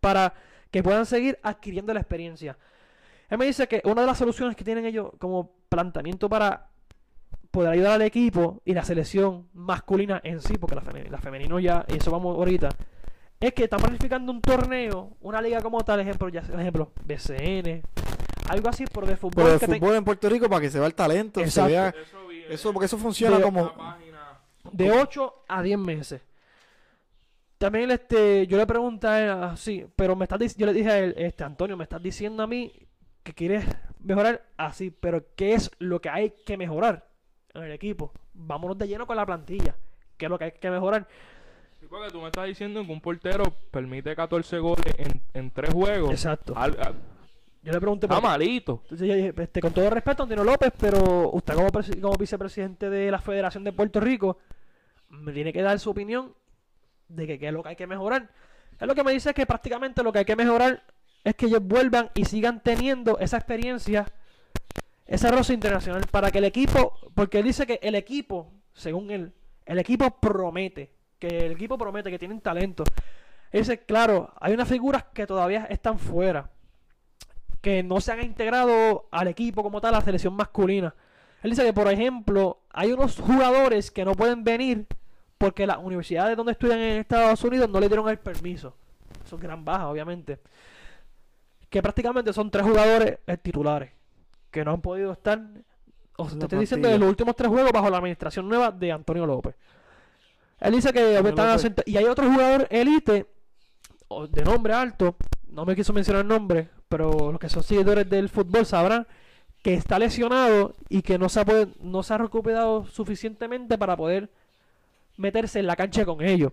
para 0.00 0.34
que 0.70 0.82
puedan 0.82 1.06
seguir 1.06 1.38
adquiriendo 1.42 1.94
la 1.94 2.00
experiencia. 2.00 2.58
Él 3.30 3.38
me 3.38 3.46
dice 3.46 3.66
que 3.66 3.80
una 3.84 4.02
de 4.02 4.06
las 4.06 4.18
soluciones 4.18 4.54
que 4.54 4.62
tienen 4.62 4.84
ellos 4.84 5.10
como 5.18 5.52
planteamiento 5.70 6.28
para 6.28 6.68
poder 7.50 7.70
ayudar 7.72 7.92
al 7.92 8.02
equipo 8.02 8.60
y 8.66 8.74
la 8.74 8.84
selección 8.84 9.48
masculina 9.54 10.20
en 10.22 10.42
sí, 10.42 10.58
porque 10.58 10.74
la, 10.74 10.82
femenina, 10.82 11.10
la 11.12 11.18
femenino 11.22 11.58
ya, 11.58 11.86
y 11.88 11.96
eso 11.96 12.10
vamos 12.10 12.36
ahorita, 12.36 12.68
es 13.40 13.54
que 13.54 13.64
están 13.64 13.80
planificando 13.80 14.30
un 14.32 14.42
torneo, 14.42 15.16
una 15.22 15.40
liga 15.40 15.62
como 15.62 15.82
tal, 15.82 16.00
ejemplo, 16.00 16.28
ya, 16.28 16.40
ejemplo, 16.40 16.92
BCN, 17.04 17.80
algo 18.50 18.68
así 18.68 18.84
por 18.84 19.06
de 19.06 19.16
fútbol. 19.16 19.44
Pero 19.46 19.58
te- 19.58 19.66
fútbol 19.66 19.96
en 19.96 20.04
Puerto 20.04 20.28
Rico 20.28 20.46
para 20.50 20.60
que 20.60 20.70
se 20.70 20.78
vea 20.78 20.86
el 20.88 20.94
talento, 20.94 21.40
se 21.46 21.62
vea 21.62 21.88
Eso, 21.88 22.18
eso, 22.50 22.72
porque 22.74 22.84
eso 22.86 22.98
funciona 22.98 23.38
De- 23.38 23.42
como. 23.42 23.72
De 24.72 24.90
8 24.90 25.44
a 25.48 25.62
10 25.62 25.78
meses. 25.78 26.22
También 27.58 27.90
este, 27.90 28.46
yo 28.46 28.58
le 28.58 28.66
pregunté 28.66 29.06
a 29.06 29.22
él 29.24 29.30
así, 29.44 29.86
pero 29.96 30.14
me 30.14 30.24
estás 30.24 30.56
yo 30.56 30.66
le 30.66 30.72
dije 30.74 30.90
a 30.90 30.98
él, 30.98 31.14
este 31.16 31.42
Antonio, 31.44 31.76
me 31.76 31.84
estás 31.84 32.02
diciendo 32.02 32.42
a 32.42 32.46
mí 32.46 32.72
que 33.22 33.32
quieres 33.32 33.64
mejorar 33.98 34.44
así, 34.58 34.90
pero 34.90 35.24
¿qué 35.34 35.54
es 35.54 35.70
lo 35.78 36.00
que 36.00 36.10
hay 36.10 36.34
que 36.44 36.56
mejorar 36.58 37.08
en 37.54 37.62
el 37.62 37.72
equipo? 37.72 38.12
Vámonos 38.34 38.76
de 38.76 38.86
lleno 38.88 39.06
con 39.06 39.16
la 39.16 39.24
plantilla, 39.24 39.74
¿qué 40.18 40.26
es 40.26 40.30
lo 40.30 40.38
que 40.38 40.44
hay 40.44 40.52
que 40.52 40.70
mejorar? 40.70 41.08
Sí, 41.80 41.86
porque 41.88 42.10
tú 42.10 42.20
me 42.20 42.26
estás 42.26 42.46
diciendo 42.46 42.84
que 42.84 42.92
un 42.92 43.00
portero 43.00 43.44
permite 43.70 44.14
14 44.14 44.58
goles 44.58 44.94
en, 44.98 45.22
en 45.32 45.50
3 45.50 45.72
juegos. 45.72 46.10
Exacto. 46.10 46.52
Al- 46.56 46.78
al- 46.78 46.94
Yo 47.62 47.72
le 47.72 47.80
pregunté, 47.80 48.04
está 48.06 48.20
malito. 48.20 48.80
entonces 48.82 49.08
yo 49.08 49.14
dije, 49.14 49.32
este, 49.34 49.60
con 49.62 49.72
todo 49.72 49.88
respeto, 49.88 50.24
Antonio 50.24 50.44
López, 50.44 50.72
pero 50.78 51.30
usted 51.30 51.54
como 51.54 52.16
vicepresidente 52.18 52.90
de 52.90 53.10
la 53.10 53.18
Federación 53.20 53.64
de 53.64 53.72
Puerto 53.72 53.98
Rico, 53.98 54.38
me 55.20 55.32
tiene 55.32 55.52
que 55.52 55.62
dar 55.62 55.78
su 55.78 55.90
opinión 55.90 56.34
de 57.08 57.26
que 57.26 57.38
qué 57.38 57.48
es 57.48 57.52
lo 57.52 57.62
que 57.62 57.70
hay 57.70 57.76
que 57.76 57.86
mejorar. 57.86 58.30
Es 58.78 58.86
lo 58.86 58.94
que 58.94 59.04
me 59.04 59.12
dice 59.12 59.32
que 59.32 59.46
prácticamente 59.46 60.02
lo 60.02 60.12
que 60.12 60.20
hay 60.20 60.24
que 60.24 60.36
mejorar 60.36 60.82
es 61.24 61.34
que 61.34 61.46
ellos 61.46 61.62
vuelvan 61.62 62.10
y 62.14 62.24
sigan 62.24 62.62
teniendo 62.62 63.18
esa 63.18 63.36
experiencia, 63.36 64.06
ese 65.06 65.30
roce 65.30 65.54
internacional, 65.54 66.04
para 66.10 66.30
que 66.30 66.38
el 66.38 66.44
equipo, 66.44 66.98
porque 67.14 67.38
él 67.38 67.44
dice 67.44 67.66
que 67.66 67.80
el 67.82 67.94
equipo, 67.94 68.52
según 68.72 69.10
él, 69.10 69.32
el 69.64 69.78
equipo 69.78 70.20
promete, 70.20 70.92
que 71.18 71.46
el 71.46 71.52
equipo 71.52 71.78
promete 71.78 72.10
que 72.10 72.18
tienen 72.18 72.40
talento. 72.40 72.84
Él 73.50 73.60
dice, 73.60 73.84
claro, 73.84 74.32
hay 74.40 74.52
unas 74.54 74.68
figuras 74.68 75.04
que 75.14 75.26
todavía 75.26 75.66
están 75.70 75.98
fuera, 75.98 76.50
que 77.60 77.82
no 77.82 78.00
se 78.00 78.12
han 78.12 78.24
integrado 78.24 79.08
al 79.10 79.28
equipo 79.28 79.62
como 79.62 79.80
tal, 79.80 79.94
a 79.94 79.98
la 79.98 80.04
selección 80.04 80.34
masculina. 80.34 80.94
Él 81.42 81.50
dice 81.50 81.64
que, 81.64 81.72
por 81.72 81.90
ejemplo, 81.90 82.60
hay 82.70 82.92
unos 82.92 83.18
jugadores 83.18 83.90
que 83.90 84.04
no 84.04 84.12
pueden 84.12 84.44
venir 84.44 84.86
porque 85.38 85.66
las 85.66 85.78
universidades 85.78 86.36
donde 86.36 86.52
estudian 86.52 86.78
en 86.78 86.98
Estados 86.98 87.42
Unidos 87.44 87.68
no 87.68 87.80
le 87.80 87.88
dieron 87.88 88.08
el 88.08 88.18
permiso. 88.18 88.74
Eso 89.24 89.36
es 89.36 89.42
gran 89.42 89.64
baja, 89.64 89.88
obviamente. 89.88 90.40
Que 91.68 91.82
prácticamente 91.82 92.32
son 92.32 92.50
tres 92.50 92.64
jugadores 92.64 93.18
eh, 93.26 93.36
titulares 93.36 93.90
que 94.50 94.64
no 94.64 94.72
han 94.72 94.80
podido 94.80 95.12
estar, 95.12 95.38
o 96.16 96.24
sea, 96.24 96.32
En 96.32 96.38
te 96.38 96.44
estoy 96.46 96.60
diciendo, 96.60 96.88
de 96.88 96.98
los 96.98 97.08
últimos 97.08 97.36
tres 97.36 97.48
juegos 97.48 97.72
bajo 97.72 97.90
la 97.90 97.98
administración 97.98 98.48
nueva 98.48 98.70
de 98.70 98.92
Antonio 98.92 99.26
López. 99.26 99.54
Él 100.60 100.72
dice 100.72 100.92
que 100.92 101.18
están 101.18 101.56
López. 101.56 101.84
y 101.84 101.96
hay 101.98 102.04
otro 102.06 102.30
jugador 102.30 102.66
elite 102.70 103.26
de 104.30 104.44
nombre 104.44 104.72
alto, 104.72 105.16
no 105.48 105.66
me 105.66 105.76
quiso 105.76 105.92
mencionar 105.92 106.22
el 106.22 106.28
nombre, 106.28 106.70
pero 106.88 107.32
los 107.32 107.38
que 107.38 107.50
son 107.50 107.62
seguidores 107.62 108.08
del 108.08 108.30
fútbol 108.30 108.64
sabrán 108.64 109.06
que 109.62 109.74
está 109.74 109.98
lesionado 109.98 110.74
y 110.88 111.02
que 111.02 111.18
no 111.18 111.28
se 111.28 111.40
ha, 111.40 111.44
no 111.80 112.02
se 112.02 112.14
ha 112.14 112.18
recuperado 112.18 112.86
suficientemente 112.86 113.76
para 113.76 113.96
poder 113.96 114.30
meterse 115.16 115.58
en 115.58 115.66
la 115.66 115.76
cancha 115.76 116.04
con 116.04 116.22
ellos. 116.22 116.52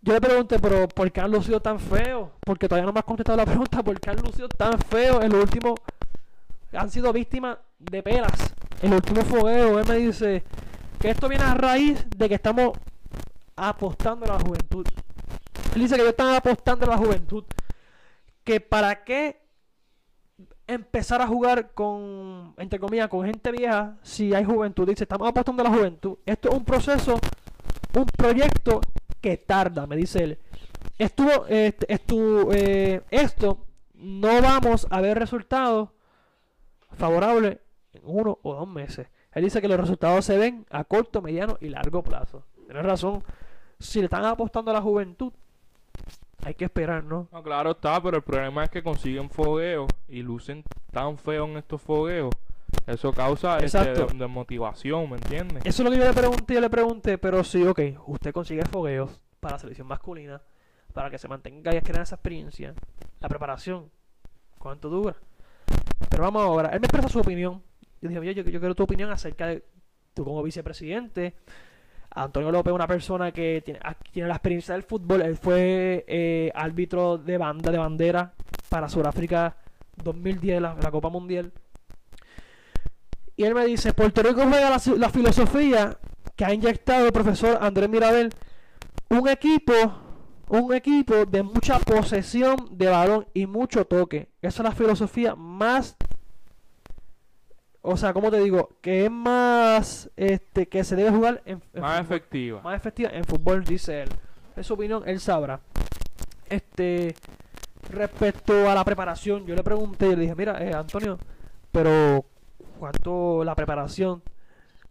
Yo 0.00 0.12
le 0.14 0.20
pregunté, 0.20 0.58
pero 0.58 0.88
¿por 0.88 1.10
qué 1.12 1.20
han 1.20 1.30
lucido 1.30 1.60
tan 1.60 1.78
feo? 1.78 2.32
Porque 2.40 2.68
todavía 2.68 2.86
no 2.86 2.92
me 2.92 2.98
has 2.98 3.04
contestado 3.04 3.36
la 3.36 3.46
pregunta, 3.46 3.82
¿por 3.82 4.00
qué 4.00 4.10
han 4.10 4.16
lucido 4.16 4.48
tan 4.48 4.78
feo 4.78 5.22
en 5.22 5.32
los 5.32 5.42
últimos... 5.42 5.74
Han 6.72 6.90
sido 6.90 7.12
víctimas 7.12 7.58
de 7.78 8.02
pelas 8.02 8.54
en 8.80 8.90
el 8.90 8.96
último 8.96 9.22
fogueo. 9.22 9.78
Él 9.78 9.86
me 9.86 9.96
dice 9.96 10.42
que 10.98 11.10
esto 11.10 11.28
viene 11.28 11.44
a 11.44 11.54
raíz 11.54 12.04
de 12.16 12.28
que 12.28 12.34
estamos 12.34 12.72
apostando 13.54 14.24
a 14.24 14.38
la 14.38 14.40
juventud. 14.40 14.86
Él 15.74 15.82
dice 15.82 15.94
que 15.94 16.00
ellos 16.00 16.12
están 16.12 16.34
apostando 16.34 16.86
a 16.86 16.88
la 16.88 16.96
juventud. 16.96 17.44
Que 18.42 18.60
para 18.60 19.04
qué 19.04 19.42
empezar 20.66 21.20
a 21.20 21.26
jugar 21.26 21.72
con, 21.72 22.54
entre 22.56 22.78
comillas, 22.78 23.08
con 23.08 23.24
gente 23.24 23.52
vieja 23.52 23.96
si 24.02 24.34
hay 24.34 24.44
juventud. 24.44 24.88
Dice, 24.88 25.04
estamos 25.04 25.28
apostando 25.28 25.62
a 25.62 25.68
la 25.68 25.76
juventud. 25.76 26.18
Esto 26.26 26.48
es 26.48 26.54
un 26.54 26.64
proceso, 26.64 27.18
un 27.94 28.06
proyecto 28.06 28.80
que 29.20 29.36
tarda, 29.36 29.86
me 29.86 29.96
dice 29.96 30.24
él. 30.24 30.38
Estuvo, 30.98 31.46
estu- 31.48 32.48
eh, 32.54 33.02
esto 33.10 33.66
no 33.94 34.40
vamos 34.42 34.86
a 34.90 35.00
ver 35.00 35.18
resultados 35.18 35.90
favorables 36.96 37.58
en 37.92 38.02
uno 38.04 38.38
o 38.42 38.54
dos 38.54 38.68
meses. 38.68 39.06
Él 39.32 39.44
dice 39.44 39.60
que 39.60 39.68
los 39.68 39.80
resultados 39.80 40.24
se 40.24 40.36
ven 40.36 40.66
a 40.70 40.84
corto, 40.84 41.22
mediano 41.22 41.56
y 41.60 41.68
largo 41.68 42.02
plazo. 42.02 42.44
Tienes 42.66 42.84
razón. 42.84 43.22
Si 43.78 43.98
le 44.00 44.04
están 44.06 44.24
apostando 44.24 44.70
a 44.70 44.74
la 44.74 44.82
juventud, 44.82 45.32
hay 46.44 46.54
que 46.54 46.64
esperar, 46.66 47.04
¿no? 47.04 47.28
No, 47.32 47.42
claro 47.42 47.70
está, 47.72 48.02
pero 48.02 48.18
el 48.18 48.22
problema 48.22 48.64
es 48.64 48.70
que 48.70 48.82
consiguen 48.82 49.30
fogueos 49.30 49.88
y 50.08 50.22
lucen 50.22 50.64
tan 50.90 51.16
feo 51.18 51.44
en 51.46 51.56
estos 51.56 51.80
fogueos. 51.80 52.30
Eso 52.86 53.12
causa 53.12 53.58
este, 53.58 53.94
desmotivación, 54.14 55.10
¿me 55.10 55.16
entiendes? 55.16 55.64
Eso 55.64 55.82
es 55.82 55.84
lo 55.84 55.90
que 55.90 55.98
yo 55.98 56.04
le 56.04 56.12
pregunté, 56.12 56.54
yo 56.54 56.60
le 56.60 56.70
pregunté, 56.70 57.18
pero 57.18 57.44
sí, 57.44 57.64
ok, 57.64 57.80
usted 58.06 58.32
consigue 58.32 58.64
fogueos 58.64 59.20
para 59.38 59.54
la 59.54 59.58
selección 59.60 59.86
masculina, 59.86 60.42
para 60.92 61.10
que 61.10 61.18
se 61.18 61.28
mantenga 61.28 61.72
y 61.72 61.76
adquiera 61.76 62.02
esa 62.02 62.16
experiencia, 62.16 62.74
la 63.20 63.28
preparación, 63.28 63.90
¿cuánto 64.58 64.88
dura? 64.88 65.16
Pero 66.10 66.24
vamos 66.24 66.42
ahora, 66.42 66.70
él 66.70 66.80
me 66.80 66.86
expresa 66.86 67.08
su 67.08 67.20
opinión. 67.20 67.62
Yo 68.00 68.08
dije, 68.08 68.18
oye, 68.18 68.34
yo, 68.34 68.42
yo 68.42 68.58
quiero 68.58 68.74
tu 68.74 68.82
opinión 68.82 69.10
acerca 69.10 69.46
de 69.46 69.64
tú 70.14 70.24
como 70.24 70.42
vicepresidente. 70.42 71.34
Antonio 72.14 72.50
López 72.50 72.72
una 72.72 72.86
persona 72.86 73.32
que 73.32 73.62
tiene, 73.64 73.80
ah, 73.82 73.94
tiene 74.12 74.28
la 74.28 74.34
experiencia 74.34 74.74
del 74.74 74.82
fútbol. 74.82 75.22
Él 75.22 75.36
fue 75.36 76.04
eh, 76.06 76.50
árbitro 76.54 77.16
de 77.16 77.38
banda, 77.38 77.70
de 77.70 77.78
bandera 77.78 78.34
para 78.68 78.88
Sudáfrica 78.88 79.56
2010, 80.02 80.60
la, 80.60 80.74
la 80.74 80.90
Copa 80.90 81.08
Mundial. 81.08 81.52
Y 83.36 83.44
él 83.44 83.54
me 83.54 83.64
dice, 83.66 83.92
Puerto 83.92 84.22
Rico 84.22 84.42
juega 84.42 84.70
la, 84.70 84.80
la 84.96 85.08
filosofía 85.10 85.98
que 86.36 86.44
ha 86.44 86.52
inyectado 86.52 87.06
el 87.06 87.12
profesor 87.12 87.58
Andrés 87.60 87.88
Mirabel. 87.88 88.30
Un 89.08 89.28
equipo, 89.28 89.72
un 90.48 90.72
equipo 90.74 91.24
de 91.26 91.42
mucha 91.42 91.78
posesión 91.78 92.56
de 92.72 92.88
balón 92.88 93.26
y 93.34 93.46
mucho 93.46 93.84
toque. 93.86 94.30
Esa 94.40 94.62
es 94.62 94.68
la 94.68 94.74
filosofía 94.74 95.34
más 95.34 95.96
o 97.84 97.96
sea, 97.96 98.12
¿cómo 98.12 98.30
te 98.30 98.38
digo? 98.38 98.78
Que 98.80 99.06
es 99.06 99.10
más 99.10 100.08
este 100.16 100.68
que 100.68 100.84
se 100.84 100.94
debe 100.94 101.10
jugar 101.10 101.42
en, 101.44 101.60
en 101.72 101.80
Más 101.80 101.98
fútbol. 101.98 102.04
efectiva. 102.16 102.62
Más 102.62 102.76
efectiva 102.76 103.10
en 103.12 103.24
fútbol, 103.24 103.64
dice 103.64 104.02
él. 104.02 104.08
Es 104.54 104.68
su 104.68 104.74
opinión, 104.74 105.02
él 105.04 105.18
sabrá. 105.18 105.60
Este, 106.48 107.16
respecto 107.90 108.70
a 108.70 108.74
la 108.74 108.84
preparación, 108.84 109.44
yo 109.46 109.56
le 109.56 109.64
pregunté, 109.64 110.06
yo 110.10 110.14
le 110.16 110.22
dije, 110.22 110.34
mira, 110.36 110.62
eh, 110.62 110.72
Antonio, 110.72 111.18
pero 111.72 112.24
¿cuánto 112.82 113.44
la 113.44 113.54
preparación? 113.54 114.24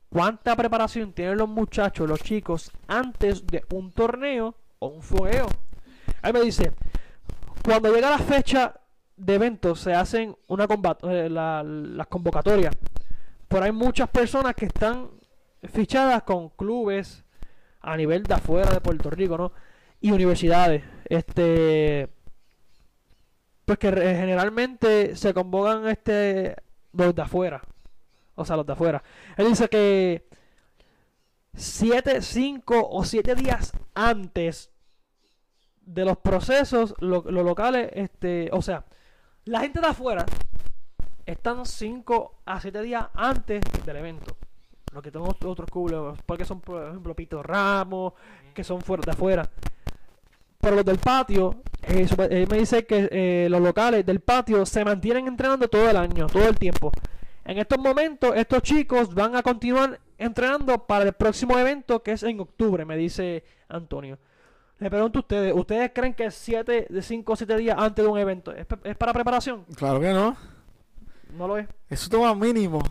¿Cuánta 0.08 0.56
preparación 0.56 1.12
tienen 1.12 1.38
los 1.38 1.50
muchachos, 1.50 2.08
los 2.08 2.22
chicos, 2.22 2.72
antes 2.88 3.46
de 3.46 3.66
un 3.74 3.92
torneo 3.92 4.56
o 4.80 4.88
un 4.88 5.02
fogueo? 5.02 5.48
Él 6.24 6.32
me 6.32 6.40
dice, 6.40 6.72
cuando 7.66 7.94
llega 7.94 8.10
la 8.12 8.18
fecha 8.18 8.80
de 9.18 9.36
eventos, 9.36 9.82
se 9.82 9.94
hacen 9.94 10.38
una 10.48 10.68
eh, 11.04 11.28
la- 11.30 11.64
las 11.64 12.08
convocatorias. 12.08 12.74
Pero 13.50 13.66
hay 13.66 13.74
muchas 13.74 14.08
personas 14.10 14.56
que 14.56 14.68
están 14.68 15.10
fichadas 15.64 16.24
con 16.24 16.48
clubes 16.48 17.26
a 17.82 17.98
nivel 17.98 18.24
de 18.24 18.36
afuera 18.36 18.72
de 18.72 18.80
Puerto 18.80 19.10
Rico, 19.10 19.38
¿no? 19.38 19.52
Y 20.00 20.12
universidades. 20.14 20.82
Este. 21.10 22.08
Pues 23.66 23.78
que 23.80 23.92
generalmente 23.92 25.18
se 25.18 25.34
convocan 25.34 25.88
este 25.90 26.56
los 26.94 27.14
de 27.16 27.22
afuera. 27.22 27.62
O 28.42 28.46
sea, 28.46 28.56
los 28.58 28.66
de 28.66 28.74
afuera. 28.74 29.04
Él 29.38 29.48
dice 29.48 29.70
que 29.70 30.28
siete, 31.56 32.22
cinco 32.22 32.88
o 32.90 33.04
siete 33.06 33.36
días 33.36 33.72
antes 33.94 34.70
de 35.86 36.06
los 36.06 36.18
procesos, 36.18 36.96
lo- 37.00 37.24
los 37.30 37.44
locales, 37.46 37.90
este, 37.94 38.50
o 38.54 38.62
sea, 38.62 38.86
La 39.46 39.62
gente 39.62 39.82
de 39.82 39.88
afuera 39.88 40.24
están 41.26 41.66
5 41.66 42.42
a 42.46 42.62
7 42.62 42.80
días 42.84 43.08
antes 43.16 43.62
del 43.84 43.98
evento. 43.98 44.38
Lo 44.94 45.02
que 45.02 45.10
tengo 45.12 45.28
otros 45.46 45.68
clubes, 45.68 46.20
porque 46.28 46.46
son, 46.46 46.62
por 46.62 46.88
ejemplo, 46.88 47.16
Pito 47.16 47.42
Ramos, 47.42 48.14
que 48.54 48.64
son 48.64 48.82
fuera 48.82 49.02
de 49.04 49.12
afuera. 49.12 49.50
Pero 50.60 50.76
los 50.76 50.86
del 50.86 51.00
patio, 51.00 51.64
eh, 51.82 52.46
me 52.52 52.60
dice 52.60 52.86
que 52.86 53.10
eh, 53.12 53.48
los 53.50 53.62
locales 53.62 54.06
del 54.06 54.20
patio 54.20 54.64
se 54.64 54.86
mantienen 54.86 55.28
entrenando 55.28 55.68
todo 55.68 55.90
el 55.90 55.98
año, 55.98 56.28
todo 56.28 56.48
el 56.48 56.56
tiempo. 56.60 56.92
En 57.46 57.58
estos 57.58 57.80
momentos, 57.80 58.34
estos 58.36 58.62
chicos 58.62 59.14
van 59.14 59.36
a 59.36 59.42
continuar 59.44 60.00
entrenando 60.18 60.86
para 60.86 61.06
el 61.06 61.14
próximo 61.14 61.58
evento 61.58 62.04
que 62.04 62.12
es 62.12 62.24
en 62.24 62.40
octubre, 62.40 62.86
me 62.86 62.96
dice 62.96 63.44
Antonio. 63.68 64.18
Le 64.78 64.90
pregunto 64.90 65.20
a 65.20 65.22
ustedes, 65.22 65.54
¿ustedes 65.56 65.92
creen 65.94 66.14
que 66.14 66.30
7, 66.32 66.88
de 66.90 67.02
5 67.02 67.34
o 67.34 67.36
7 67.36 67.58
días 67.58 67.78
antes 67.80 68.04
de 68.04 68.10
un 68.10 68.18
evento 68.18 68.52
es, 68.52 68.66
para 68.96 69.14
preparación? 69.14 69.66
Claro 69.76 70.00
que 70.00 70.12
no. 70.14 70.36
No 71.36 71.48
lo 71.48 71.58
es. 71.58 71.68
Eso 71.90 72.10
toma 72.10 72.34
mínimo 72.36 72.82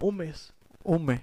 Un 0.00 0.16
mes, 0.16 0.52
un 0.84 1.04
mes. 1.04 1.20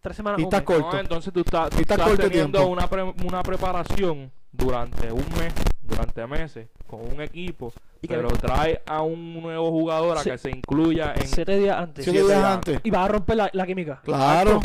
tres 0.00 0.16
semanas. 0.16 0.38
Y 0.40 0.42
un 0.42 0.46
está 0.48 0.58
mes. 0.58 0.66
corto. 0.66 0.92
No, 0.92 0.98
entonces 1.00 1.32
tú 1.32 1.40
estás, 1.40 1.70
tú 1.70 1.78
Está 1.80 1.94
estás 1.94 2.08
corto 2.08 2.22
teniendo 2.28 2.66
una, 2.66 2.86
pre- 2.88 3.14
una 3.24 3.42
preparación 3.42 4.30
durante 4.52 5.10
un 5.12 5.24
mes, 5.38 5.52
durante 5.82 6.26
meses, 6.26 6.68
con 6.86 7.00
un 7.00 7.20
equipo, 7.20 7.72
Y 8.02 8.08
que- 8.08 8.14
pero 8.16 8.28
trae 8.28 8.82
a 8.86 9.02
un 9.02 9.40
nuevo 9.42 9.70
jugador 9.70 10.18
a 10.18 10.22
Sí. 10.22 10.30
que 10.30 10.38
se 10.38 10.50
incluya 10.50 11.12
en... 11.14 11.26
7 11.26 11.58
días 11.58 11.76
antes. 11.78 12.04
Siete 12.04 12.20
siete 12.20 12.32
días 12.34 12.42
días. 12.44 12.54
antes. 12.54 12.80
Y 12.84 12.90
va 12.90 13.04
a 13.04 13.08
romper 13.08 13.36
la, 13.36 13.50
la 13.52 13.66
química. 13.66 14.00
Claro. 14.04 14.60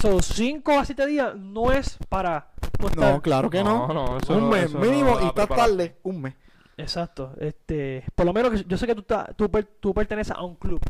So, 0.00 0.20
5 0.20 0.72
a 0.78 0.84
7 0.84 1.06
días 1.06 1.34
no 1.36 1.72
es 1.72 1.98
para. 2.08 2.48
No, 2.96 3.22
claro 3.22 3.48
que 3.48 3.64
no. 3.64 3.88
no, 3.88 4.18
eso 4.18 4.34
un 4.34 4.40
no- 4.40 4.48
mes 4.50 4.64
eso 4.66 4.78
mínimo 4.78 5.10
y 5.22 5.26
estás 5.26 5.46
preparación. 5.46 5.76
tarde. 5.78 5.96
Un 6.02 6.20
mes. 6.20 6.34
Exacto. 6.76 7.32
Este, 7.40 8.04
por 8.14 8.26
lo 8.26 8.32
menos 8.32 8.50
que 8.52 8.64
yo 8.68 8.76
sé 8.76 8.86
que 8.86 8.94
tú, 8.94 9.00
estás- 9.02 9.34
tú, 9.36 9.48
per- 9.50 9.64
tú 9.80 9.94
perteneces 9.94 10.36
a 10.36 10.42
un 10.42 10.56
club. 10.56 10.80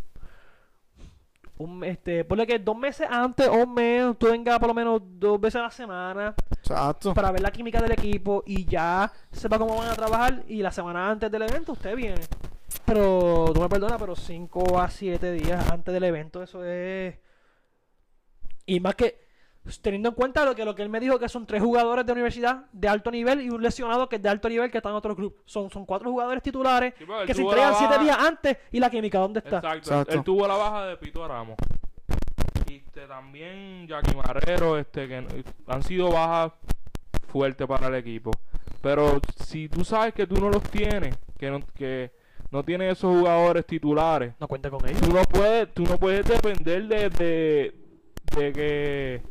Un, 1.65 1.83
este, 1.83 2.25
ponle 2.25 2.47
que 2.47 2.59
dos 2.59 2.77
meses 2.77 3.09
antes 3.11 3.49
o 3.49 3.55
un 3.55 3.73
mes, 3.73 4.19
tú 4.19 4.27
vengas 4.27 4.59
por 4.59 4.69
lo 4.69 4.75
menos 4.75 5.01
dos 5.03 5.41
veces 5.41 5.61
a 5.61 5.63
la 5.63 5.71
semana 5.71 6.35
Exacto. 6.51 7.15
para 7.15 7.33
ver 7.33 7.41
la 7.41 7.51
química 7.51 7.81
del 7.81 7.93
equipo 7.93 8.43
y 8.47 8.67
ya 8.67 9.11
sepa 9.33 9.59
cómo 9.59 9.77
van 9.77 9.89
a 9.89 9.95
trabajar 9.95 10.45
y 10.47 10.61
la 10.61 10.71
semana 10.71 11.11
antes 11.11 11.31
del 11.31 11.43
evento 11.43 11.73
usted 11.73 11.97
viene. 11.97 12.21
Pero, 12.85 13.51
tú 13.55 13.63
me 13.63 13.69
perdonas, 13.69 13.99
pero 13.99 14.15
5 14.15 14.79
a 14.79 14.91
7 14.91 15.33
días 15.33 15.71
antes 15.71 15.95
del 15.95 16.05
evento, 16.05 16.43
eso 16.43 16.63
es... 16.65 17.17
Y 18.67 18.81
más 18.81 18.95
que, 18.95 19.24
teniendo 19.81 20.11
en 20.11 20.15
cuenta 20.15 20.45
lo 20.45 20.55
que, 20.55 20.65
lo 20.65 20.75
que 20.75 20.83
él 20.83 20.89
me 20.91 21.01
dijo, 21.01 21.19
que 21.19 21.29
son 21.29 21.47
tres 21.47 21.63
jugadores 21.63 22.05
de 22.05 22.13
universidad 22.13 22.67
de 22.73 22.87
alto 22.89 23.11
nivel 23.11 23.41
y 23.41 23.49
un 23.51 23.63
lesionado 23.63 24.09
que 24.09 24.17
es 24.17 24.23
de 24.23 24.29
alto 24.29 24.49
nivel 24.49 24.71
que 24.71 24.77
está 24.79 24.91
en 24.91 24.95
otro 24.97 25.17
club. 25.17 25.37
Son, 25.47 25.71
son 25.71 25.87
cuatro 25.87 26.11
jugadores 26.11 26.43
titulares 26.43 26.95
Sí, 26.99 27.05
él 27.05 27.27
que 27.27 27.35
se 27.35 27.43
entregan 27.43 27.71
la 27.73 27.79
7 27.79 27.91
baja- 27.95 28.05
días 28.05 28.19
antes 28.19 28.59
y 28.73 28.81
la 28.81 28.91
química, 28.91 29.19
¿dónde 29.19 29.39
está? 29.41 29.57
Exacto. 29.57 29.79
Exacto. 29.91 30.15
Él 30.15 30.23
tuvo 30.25 30.47
la 30.47 30.57
baja 30.57 30.87
de 30.87 30.97
Pito 30.99 31.27
Ramos. 31.27 31.57
Y 32.69 32.75
este, 32.77 33.07
también 33.07 33.87
Jackie 33.89 34.15
Marrero, 34.15 34.79
este, 34.79 35.09
que 35.09 35.25
han 35.67 35.83
sido 35.83 36.11
bajas 36.11 36.53
fuertes 37.29 37.67
para 37.67 37.89
el 37.89 37.95
equipo. 37.95 38.31
Pero 38.83 39.21
si 39.45 39.69
tú 39.69 39.85
sabes 39.85 40.13
que 40.15 40.27
tú 40.27 40.37
no 40.37 40.51
los 40.51 40.63
tienes, 40.65 41.17
que 41.39 41.51
no, 41.51 41.61
que 41.75 42.11
no 42.51 42.63
tienes 42.63 42.93
esos 42.99 43.17
jugadores 43.19 43.65
titulares, 43.67 44.35
No 44.39 44.47
cuenta 44.47 44.69
con 44.71 44.87
ellos. 44.87 45.01
tú 45.01 45.13
no 45.13 45.23
puedes, 45.23 45.73
tú 45.73 45.85
no 45.85 45.97
puedes 45.99 46.27
depender 46.27 46.87
de, 46.87 47.09
de, 47.11 47.75
de 48.37 48.53
que 48.53 49.23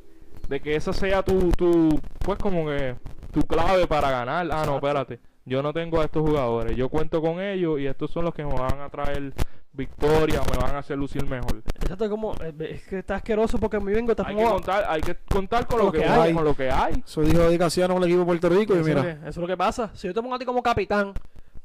de 0.47 0.59
que 0.61 0.75
esa 0.75 0.93
sea 0.93 1.23
tu, 1.23 1.49
tu 1.51 1.99
pues 2.19 2.37
como 2.39 2.65
que 2.65 2.95
tu 3.31 3.41
clave 3.43 3.87
para 3.87 4.09
ganar. 4.11 4.47
Ah, 4.51 4.63
no, 4.65 4.75
espérate. 4.75 5.19
Yo 5.45 5.61
no 5.61 5.73
tengo 5.73 5.99
a 5.99 6.05
estos 6.05 6.21
jugadores. 6.21 6.75
Yo 6.77 6.87
cuento 6.89 7.21
con 7.21 7.41
ellos 7.41 7.79
y 7.79 7.85
estos 7.87 8.11
son 8.11 8.25
los 8.25 8.33
que 8.33 8.45
me 8.45 8.53
van 8.53 8.79
a 8.79 8.89
traer 8.89 9.33
victoria, 9.73 10.39
me 10.51 10.57
van 10.57 10.75
a 10.75 10.79
hacer 10.79 10.97
lucir 10.97 11.25
mejor. 11.25 11.63
Exacto, 11.81 12.09
como, 12.09 12.33
eh, 12.35 12.53
es 12.69 12.87
que 12.87 12.99
está 12.99 13.15
asqueroso 13.15 13.57
porque 13.57 13.79
me 13.79 13.91
vengo, 13.91 14.11
está 14.11 14.25
Hay 14.27 14.35
que 14.35 14.43
contar, 14.43 14.85
hay 14.87 15.01
que 15.01 15.15
contar 15.15 15.65
con 15.67 15.79
lo, 15.79 15.91
que, 15.91 16.05
hay. 16.05 16.19
hay, 16.29 16.33
con 16.33 16.43
lo 16.45 16.55
que 16.55 16.69
hay. 16.69 17.03
Eso 17.05 17.21
dijo 17.23 17.41
Eddie 17.41 17.57
Casiano 17.57 17.95
con 17.95 18.03
el 18.03 18.09
equipo 18.09 18.19
de 18.21 18.25
Puerto 18.27 18.49
Rico. 18.49 18.73
Y 18.75 18.77
lo 18.77 18.83
mira, 18.85 19.01
que, 19.01 19.09
eso 19.11 19.29
es 19.29 19.37
lo 19.37 19.47
que 19.47 19.57
pasa. 19.57 19.89
Si 19.95 20.07
yo 20.07 20.13
te 20.13 20.21
pongo 20.21 20.35
a 20.35 20.39
ti 20.39 20.45
como 20.45 20.61
capitán, 20.61 21.13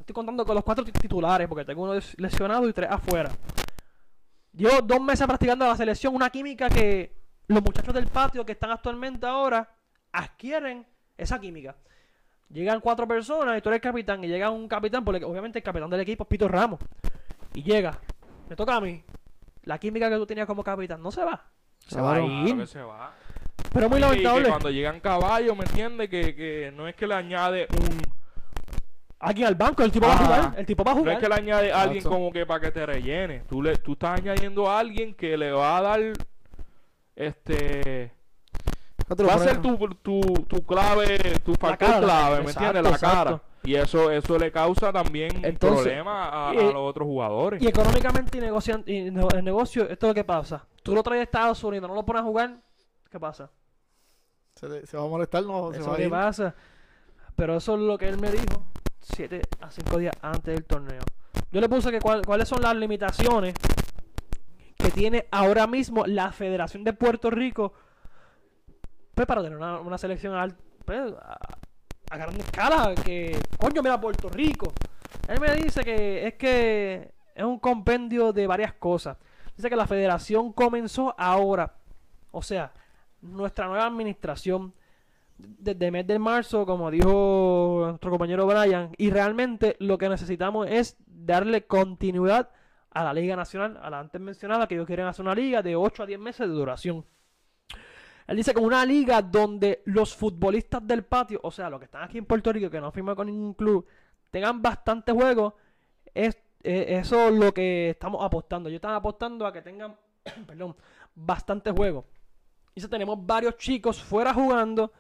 estoy 0.01 0.14
contando 0.14 0.45
con 0.47 0.55
los 0.55 0.64
cuatro 0.64 0.85
ti- 0.85 0.91
titulares, 0.93 1.47
porque 1.47 1.64
tengo 1.66 1.83
uno 1.83 2.01
lesionado 2.16 2.66
y 2.68 2.72
tres 2.72 2.91
afuera. 2.91 3.31
Llevo 4.55 4.81
dos 4.83 5.01
meses 5.01 5.26
practicando 5.26 5.66
la 5.66 5.76
selección, 5.76 6.14
una 6.14 6.31
química 6.31 6.68
que 6.68 7.12
los 7.49 7.63
muchachos 7.63 7.95
del 7.95 8.07
patio 8.07 8.45
que 8.47 8.53
están 8.53 8.71
actualmente 8.71 9.27
ahora 9.27 9.69
adquieren 10.13 10.87
esa 11.17 11.41
química. 11.41 11.75
Llegan 12.51 12.81
cuatro 12.81 13.07
personas 13.07 13.59
y 13.59 13.61
tú 13.61 13.69
eres 13.69 13.79
el 13.79 13.83
capitán, 13.83 14.25
y 14.25 14.29
llega 14.29 14.51
un 14.51 14.69
capitán, 14.69 15.05
porque 15.05 15.25
obviamente 15.25 15.59
el 15.59 15.63
capitán 15.63 15.91
del 15.91 16.01
equipo 16.01 16.25
es 16.25 16.29
Pito 16.29 16.49
Ramos. 16.49 16.81
Y 17.55 17.63
llega, 17.63 17.99
me 18.49 18.57
toca 18.57 18.77
a 18.77 18.81
mí. 18.81 19.03
La 19.65 19.79
química 19.79 20.09
que 20.09 20.17
tú 20.17 20.27
tenías 20.27 20.47
como 20.47 20.65
capitán 20.65 21.03
no 21.03 21.11
se 21.11 21.25
va. 21.25 21.45
Se 21.87 22.01
va 22.01 22.15
a 22.17 22.21
ir. 22.21 22.45
Claro 22.45 22.59
que 22.61 22.67
se 22.67 22.83
va. 22.83 23.13
Pero 23.73 23.87
es 23.87 23.91
muy 23.91 23.99
Y 23.99 24.03
que 24.03 24.07
lamentable. 24.09 24.49
cuando 24.49 24.71
llegan 24.71 25.01
caballos, 25.01 25.57
¿me 25.57 25.65
entiendes? 25.65 26.09
Que, 26.09 26.35
que 26.35 26.73
no 26.75 26.89
es 26.89 26.95
que 26.95 27.07
le 27.07 27.15
añade 27.15 27.67
un... 27.79 28.01
Alguien 29.21 29.49
al 29.49 29.55
banco, 29.57 29.83
el 29.83 29.91
tipo 29.91 30.07
va 30.07 30.13
a 30.13 30.17
Ah. 30.17 30.25
jugar. 30.25 30.55
El 30.59 30.65
tipo 30.67 30.85
va 30.85 30.93
a 30.93 30.95
No 30.95 31.01
jugar. 31.01 31.15
es 31.17 31.21
que 31.21 31.29
le 31.29 31.35
añade 31.35 31.73
a 31.73 31.81
alguien 31.83 31.99
Exacto. 31.99 32.17
como 32.17 32.33
que 32.33 32.47
para 32.47 32.61
que 32.61 32.71
te 32.71 32.87
rellene. 32.87 33.41
Tú, 33.49 33.63
le, 33.63 33.77
tú 33.77 33.93
estás 33.93 34.21
añadiendo 34.21 34.71
a 34.71 34.79
alguien 34.79 35.13
que 35.15 35.37
le 35.37 35.51
va 35.53 35.77
a 35.77 35.83
dar... 35.83 36.01
Este... 37.19 38.12
Va 39.11 39.35
a 39.35 39.39
ser 39.39 39.61
tu, 39.62 39.77
tu, 40.03 40.21
tu 40.21 40.64
clave, 40.66 41.16
tu 41.43 41.55
factor 41.55 41.79
cara, 41.89 42.01
clave, 42.01 42.37
¿me 42.37 42.43
exacto, 42.51 42.64
entiendes? 42.79 42.93
La 42.93 42.99
cara. 42.99 43.43
Y 43.64 43.75
eso 43.75 44.11
eso 44.11 44.39
le 44.39 44.53
causa 44.53 44.93
también 44.93 45.31
Entonces, 45.45 45.83
problemas 45.85 46.29
a, 46.33 46.51
a 46.51 46.53
los 46.55 46.75
otros 46.77 47.07
jugadores. 47.07 47.62
Y 47.62 47.66
económicamente 47.66 48.37
y, 48.37 48.41
negocian- 48.43 48.85
y 48.87 49.09
el 49.09 49.45
negocio, 49.45 49.89
esto 49.89 50.07
es 50.07 50.11
lo 50.11 50.14
que 50.14 50.25
pasa. 50.25 50.64
Tú 50.83 50.95
lo 50.95 51.03
traes 51.03 51.21
de 51.21 51.25
Estados 51.25 51.64
Unidos, 51.64 51.89
no 51.89 51.95
lo 51.95 52.05
pones 52.05 52.21
a 52.23 52.25
jugar, 52.25 52.57
¿qué 53.11 53.19
pasa? 53.19 53.51
se, 54.55 54.69
te- 54.69 54.87
se 54.87 54.97
va 54.97 55.05
a 55.05 55.09
molestar, 55.09 55.43
no. 55.45 55.71
Se 55.73 55.79
Eso 55.79 55.87
es 55.87 55.89
va 55.93 55.97
a 55.97 56.03
ir. 56.03 56.11
pasa. 56.11 56.55
Pero 57.35 57.57
eso 57.57 57.75
es 57.75 57.81
lo 57.81 57.97
que 57.97 58.09
él 58.09 58.19
me 58.19 58.31
dijo 58.31 58.66
7 59.01 59.41
a 59.61 59.71
5 59.71 59.99
días 59.99 60.14
antes 60.21 60.55
del 60.55 60.64
torneo. 60.64 61.01
Yo 61.51 61.61
le 61.62 61.69
puse 61.69 61.91
que 61.91 62.01
cuál- 62.01 62.27
cuáles 62.27 62.47
son 62.49 62.61
las 62.61 62.77
limitaciones 62.77 63.55
que 64.89 65.01
tiene 65.01 65.26
ahora 65.30 65.66
mismo 65.66 66.07
la 66.07 66.32
Federación 66.32 66.82
de 66.82 66.95
Puerto 66.95 67.30
Rico 67.30 67.74
pues, 69.14 69.26
para 69.26 69.43
tener 69.43 69.59
una, 69.59 69.99
selección 69.99 70.57
pues, 70.84 71.12
a, 71.20 71.39
a 72.11 72.16
gran 72.16 72.34
escala. 72.36 72.95
Que, 72.95 73.39
coño, 73.59 73.82
mira 73.82 74.01
Puerto 74.01 74.30
Rico. 74.30 74.72
Él 75.28 75.41
me 75.41 75.55
dice 75.57 75.82
que 75.84 76.26
es 76.26 76.34
que 76.34 77.12
es 77.34 77.45
un 77.45 77.59
compendio 77.59 78.32
de 78.32 78.47
varias 78.47 78.72
cosas. 78.74 79.18
Dice 79.57 79.68
que 79.68 79.76
la 79.76 79.86
federación 79.86 80.53
comenzó 80.53 81.14
ahora. 81.18 81.74
O 82.30 82.41
sea, 82.41 82.72
nuestra 83.20 83.66
nueva 83.66 83.86
administración 83.86 84.72
desde 85.36 85.86
el 85.86 85.93
mes 85.93 86.07
de 86.07 86.18
marzo, 86.18 86.64
como 86.64 86.91
dijo 86.91 87.82
nuestro 87.89 88.11
compañero 88.11 88.47
Brian, 88.47 88.93
y 88.97 89.11
realmente 89.11 89.76
lo 89.80 89.99
que 89.99 90.09
necesitamos 90.09 90.66
es 90.70 90.97
darle 91.07 91.66
continuidad 91.66 92.49
a 93.01 93.05
la 93.05 93.13
Liga 93.13 93.37
Nacional, 93.37 93.79
a 93.81 93.91
la 93.91 94.01
antes 94.01 94.21
mencionada, 94.21 94.67
que 94.67 94.75
ellos 94.75 94.87
quieren 94.87 95.07
hacer 95.07 95.25
una 95.25 95.35
liga 95.35 95.63
de 95.63 95.77
8 95.77 96.03
a 96.03 96.07
10 96.07 96.19
meses 96.19 96.49
de 96.49 96.53
duración. 96.53 97.05
Él 98.27 98.37
dice 98.37 98.53
que 98.53 98.61
una 98.61 98.85
liga 98.85 99.23
donde 99.23 99.83
los 99.87 100.15
futbolistas 100.15 100.87
del 100.87 101.05
patio, 101.05 101.41
o 101.43 101.51
sea, 101.51 101.71
los 101.71 101.79
que 101.79 101.85
están 101.87 102.03
aquí 102.03 102.19
en 102.19 102.27
Puerto 102.27 102.53
Rico, 102.53 102.69
que 102.69 102.81
no 102.81 102.91
firman 102.91 103.15
con 103.15 103.27
ningún 103.27 103.55
club, 103.55 103.87
tengan 104.31 104.61
bastante 104.61 105.13
juego, 105.13 105.57
es 106.13 106.37
eh, 106.63 106.99
eso 106.99 107.29
es 107.29 107.35
lo 107.35 107.55
que 107.55 107.91
estamos 107.91 108.25
apostando. 108.25 108.69
Yo 108.69 108.77
estaba 108.77 108.97
apostando 108.97 109.47
a 109.47 109.53
que 109.53 109.63
tengan, 109.63 109.97
perdón, 110.47 110.77
bastante 111.15 111.71
juego. 111.71 112.07
Dice, 112.75 112.89
tenemos 112.89 113.25
varios 113.25 113.57
chicos 113.57 114.03
fuera 114.03 114.35
jugando, 114.35 114.93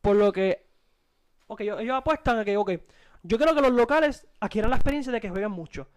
por 0.00 0.16
lo 0.16 0.32
que, 0.32 0.66
ok, 1.46 1.60
ellos, 1.62 1.90
apuestan 1.90 2.38
a 2.38 2.44
que, 2.44 2.56
ok, 2.56 2.72
yo 3.22 3.38
creo 3.38 3.54
que 3.54 3.60
los 3.60 3.72
locales 3.72 4.26
adquieran 4.40 4.70
la 4.70 4.76
experiencia 4.76 5.12
de 5.12 5.20
que 5.20 5.30
jueguen 5.30 5.50
mucho. 5.50 5.88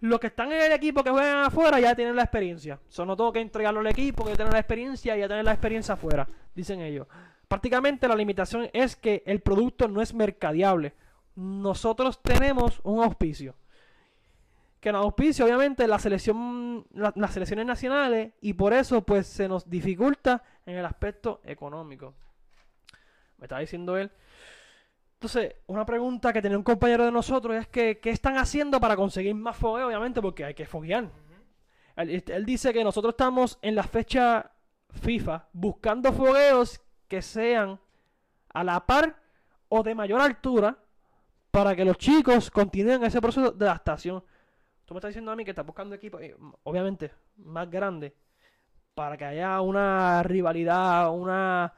Los 0.00 0.20
que 0.20 0.26
están 0.28 0.52
en 0.52 0.60
el 0.60 0.72
equipo 0.72 1.02
que 1.02 1.10
juegan 1.10 1.44
afuera 1.44 1.80
ya 1.80 1.94
tienen 1.94 2.14
la 2.16 2.22
experiencia. 2.22 2.78
Solo 2.88 3.06
no 3.12 3.16
tengo 3.16 3.32
que 3.32 3.40
entregarlo 3.40 3.80
al 3.80 3.86
equipo 3.86 4.24
que 4.24 4.30
ya 4.30 4.36
tienen 4.36 4.52
la 4.52 4.60
experiencia 4.60 5.16
y 5.16 5.20
ya 5.20 5.26
tienen 5.26 5.44
la 5.44 5.52
experiencia 5.52 5.94
afuera, 5.94 6.28
dicen 6.54 6.80
ellos. 6.80 7.06
Prácticamente 7.48 8.06
la 8.08 8.14
limitación 8.16 8.68
es 8.72 8.94
que 8.96 9.22
el 9.24 9.40
producto 9.40 9.88
no 9.88 10.02
es 10.02 10.12
mercadeable. 10.12 10.94
Nosotros 11.34 12.20
tenemos 12.22 12.80
un 12.82 13.02
auspicio. 13.02 13.54
Que 14.80 14.92
nos 14.92 15.04
auspicia 15.04 15.44
obviamente 15.44 15.86
la 15.88 15.98
selección, 15.98 16.86
la- 16.92 17.12
las 17.16 17.32
selecciones 17.32 17.66
nacionales 17.66 18.32
y 18.40 18.52
por 18.52 18.72
eso 18.74 19.02
pues 19.02 19.26
se 19.26 19.48
nos 19.48 19.68
dificulta 19.68 20.42
en 20.66 20.76
el 20.76 20.84
aspecto 20.84 21.40
económico. 21.44 22.14
Me 23.38 23.44
estaba 23.46 23.60
diciendo 23.60 23.96
él. 23.96 24.10
Entonces, 25.16 25.54
una 25.66 25.86
pregunta 25.86 26.32
que 26.32 26.42
tenía 26.42 26.58
un 26.58 26.64
compañero 26.64 27.04
de 27.04 27.10
nosotros 27.10 27.56
es 27.56 27.66
que, 27.68 27.98
¿qué 28.00 28.10
están 28.10 28.36
haciendo 28.36 28.78
para 28.78 28.96
conseguir 28.96 29.34
más 29.34 29.56
fogueo? 29.56 29.86
Obviamente, 29.86 30.20
porque 30.20 30.44
hay 30.44 30.54
que 30.54 30.66
foguear. 30.66 31.10
él, 31.96 32.22
él 32.26 32.46
dice 32.46 32.72
que 32.72 32.84
nosotros 32.84 33.12
estamos 33.12 33.58
en 33.62 33.74
la 33.74 33.82
fecha 33.82 34.52
FIFA 34.90 35.48
buscando 35.52 36.12
fogueos 36.12 36.80
que 37.08 37.22
sean 37.22 37.80
a 38.52 38.64
la 38.64 38.84
par 38.84 39.16
o 39.68 39.82
de 39.82 39.94
mayor 39.94 40.20
altura 40.20 40.78
para 41.50 41.74
que 41.74 41.84
los 41.84 41.96
chicos 41.96 42.50
continúen 42.50 43.02
ese 43.04 43.20
proceso 43.20 43.50
de 43.50 43.64
adaptación. 43.64 44.22
Tú 44.84 44.94
me 44.94 44.98
estás 44.98 45.08
diciendo 45.08 45.32
a 45.32 45.36
mí 45.36 45.44
que 45.44 45.50
estás 45.50 45.66
buscando 45.66 45.94
equipos, 45.94 46.20
eh, 46.20 46.36
obviamente, 46.64 47.10
más 47.38 47.70
grandes, 47.70 48.12
para 48.94 49.16
que 49.16 49.24
haya 49.24 49.60
una 49.60 50.22
rivalidad, 50.22 51.10
una 51.10 51.72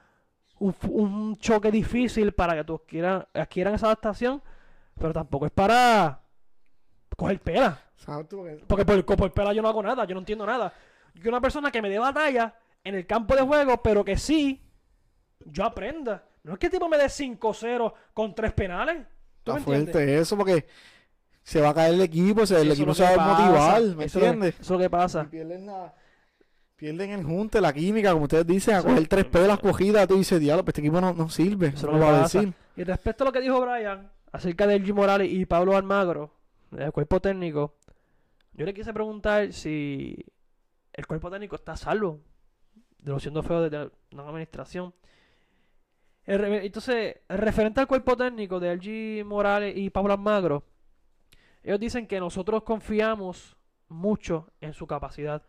un, 0.61 1.37
choque 1.37 1.71
difícil 1.71 2.33
para 2.33 2.55
que 2.55 2.65
tú 2.65 2.77
adquieran, 2.77 3.27
adquieran 3.35 3.75
esa 3.75 3.87
adaptación, 3.87 4.43
pero 4.99 5.13
tampoco 5.13 5.47
es 5.47 5.53
para 5.53 6.21
coger 7.17 7.41
pela. 7.41 7.81
Exacto, 7.97 8.45
porque- 8.67 8.85
por, 8.85 9.17
por 9.17 9.33
pela 9.33 9.53
yo 9.53 9.63
no 9.63 9.69
hago 9.69 9.83
nada, 9.83 10.05
yo 10.05 10.15
no 10.15 10.21
entiendo 10.21 10.47
nada. 10.47 10.73
Yo 11.15 11.29
una 11.31 11.41
persona 11.41 11.71
que 11.71 11.83
me 11.83 11.91
dé 11.91 11.99
batalla 11.99 12.55
en 12.85 12.95
el 12.95 13.07
campo 13.07 13.35
de 13.35 13.43
juego, 13.43 13.83
pero 13.83 14.05
que 14.05 14.17
sí, 14.17 14.63
yo 15.45 15.65
aprenda. 15.65 16.25
No 16.45 16.53
es 16.53 16.59
que 16.59 16.67
el 16.67 16.73
tipo 16.73 16.89
me 16.89 16.97
dé 16.97 17.07
5-0 17.09 17.93
con 18.15 18.35
tres 18.35 18.53
penales. 18.53 19.07
¿Tú 19.43 19.53
Está 19.53 19.55
me 19.55 19.61
fuerte 19.61 20.19
eso 20.19 20.37
porque 20.37 20.67
se 21.43 21.61
va 21.61 21.71
a 21.71 21.75
caer 21.75 21.95
el 21.95 22.03
equipo, 22.03 22.47
se- 22.47 22.57
el 22.61 22.71
Eso 22.71 22.73
equipo 22.75 22.95
se 22.95 23.03
va 23.03 23.11
a 23.11 23.17
pasa, 23.17 23.43
motivar, 23.43 23.83
¿me 23.83 23.89
eso 23.89 23.93
es 24.05 24.15
lo 24.15 24.21
que- 24.21 24.27
entiendes? 24.27 24.55
Eso 24.55 24.63
es 24.63 24.71
lo 24.71 24.79
que 24.79 24.91
pasa. 24.91 25.29
Pierden 26.79 27.11
el 27.11 27.25
junte, 27.25 27.61
la 27.61 27.73
química, 27.73 28.13
como 28.13 28.25
ustedes 28.25 28.47
dicen, 28.47 28.77
a 28.77 28.83
coger 28.83 29.09
tres 29.09 29.25
pelas 29.25 29.59
cogidas, 29.59 30.07
tú 30.07 30.17
dices, 30.17 30.39
diablo, 30.39 30.65
pues 30.65 30.73
este 30.73 30.81
equipo 30.81 31.01
no, 31.01 31.13
no 31.13 31.29
sirve, 31.29 31.69
Eso 31.69 31.89
es 31.89 31.93
no 31.93 31.99
lo 31.99 32.07
va 32.07 32.21
a 32.21 32.23
decir. 32.23 32.55
Y 32.77 32.85
respecto 32.85 33.25
a 33.25 33.27
lo 33.27 33.33
que 33.33 33.41
dijo 33.41 33.61
Brian 33.61 34.09
acerca 34.31 34.67
de 34.67 34.81
G. 34.81 34.95
Morales 34.95 35.29
y 35.31 35.45
Pablo 35.45 35.77
Almagro, 35.77 36.31
del 36.71 36.93
cuerpo 36.93 37.21
técnico, 37.21 37.75
yo 38.53 38.65
le 38.65 38.73
quise 38.73 38.95
preguntar 38.95 39.53
si 39.53 40.25
el 40.93 41.07
cuerpo 41.07 41.31
técnico 41.31 41.57
está 41.57 41.73
a 41.73 41.77
salvo 41.77 42.21
de 42.99 43.11
lo 43.11 43.19
siendo 43.19 43.43
feo 43.43 43.69
de 43.69 43.91
una 44.13 44.29
administración. 44.29 44.95
El 46.25 46.45
entonces, 46.45 47.17
referente 47.29 47.81
al 47.81 47.89
cuerpo 47.89 48.17
técnico 48.17 48.61
de 48.61 48.77
LG 48.77 49.27
Morales 49.27 49.77
y 49.77 49.91
Pablo 49.91 50.13
Almagro, 50.13 50.63
ellos 51.65 51.81
dicen 51.81 52.07
que 52.07 52.21
nosotros 52.21 52.63
confiamos 52.63 53.57
mucho 53.89 54.53
en 54.61 54.75
su 54.75 54.87
capacidad. 54.87 55.43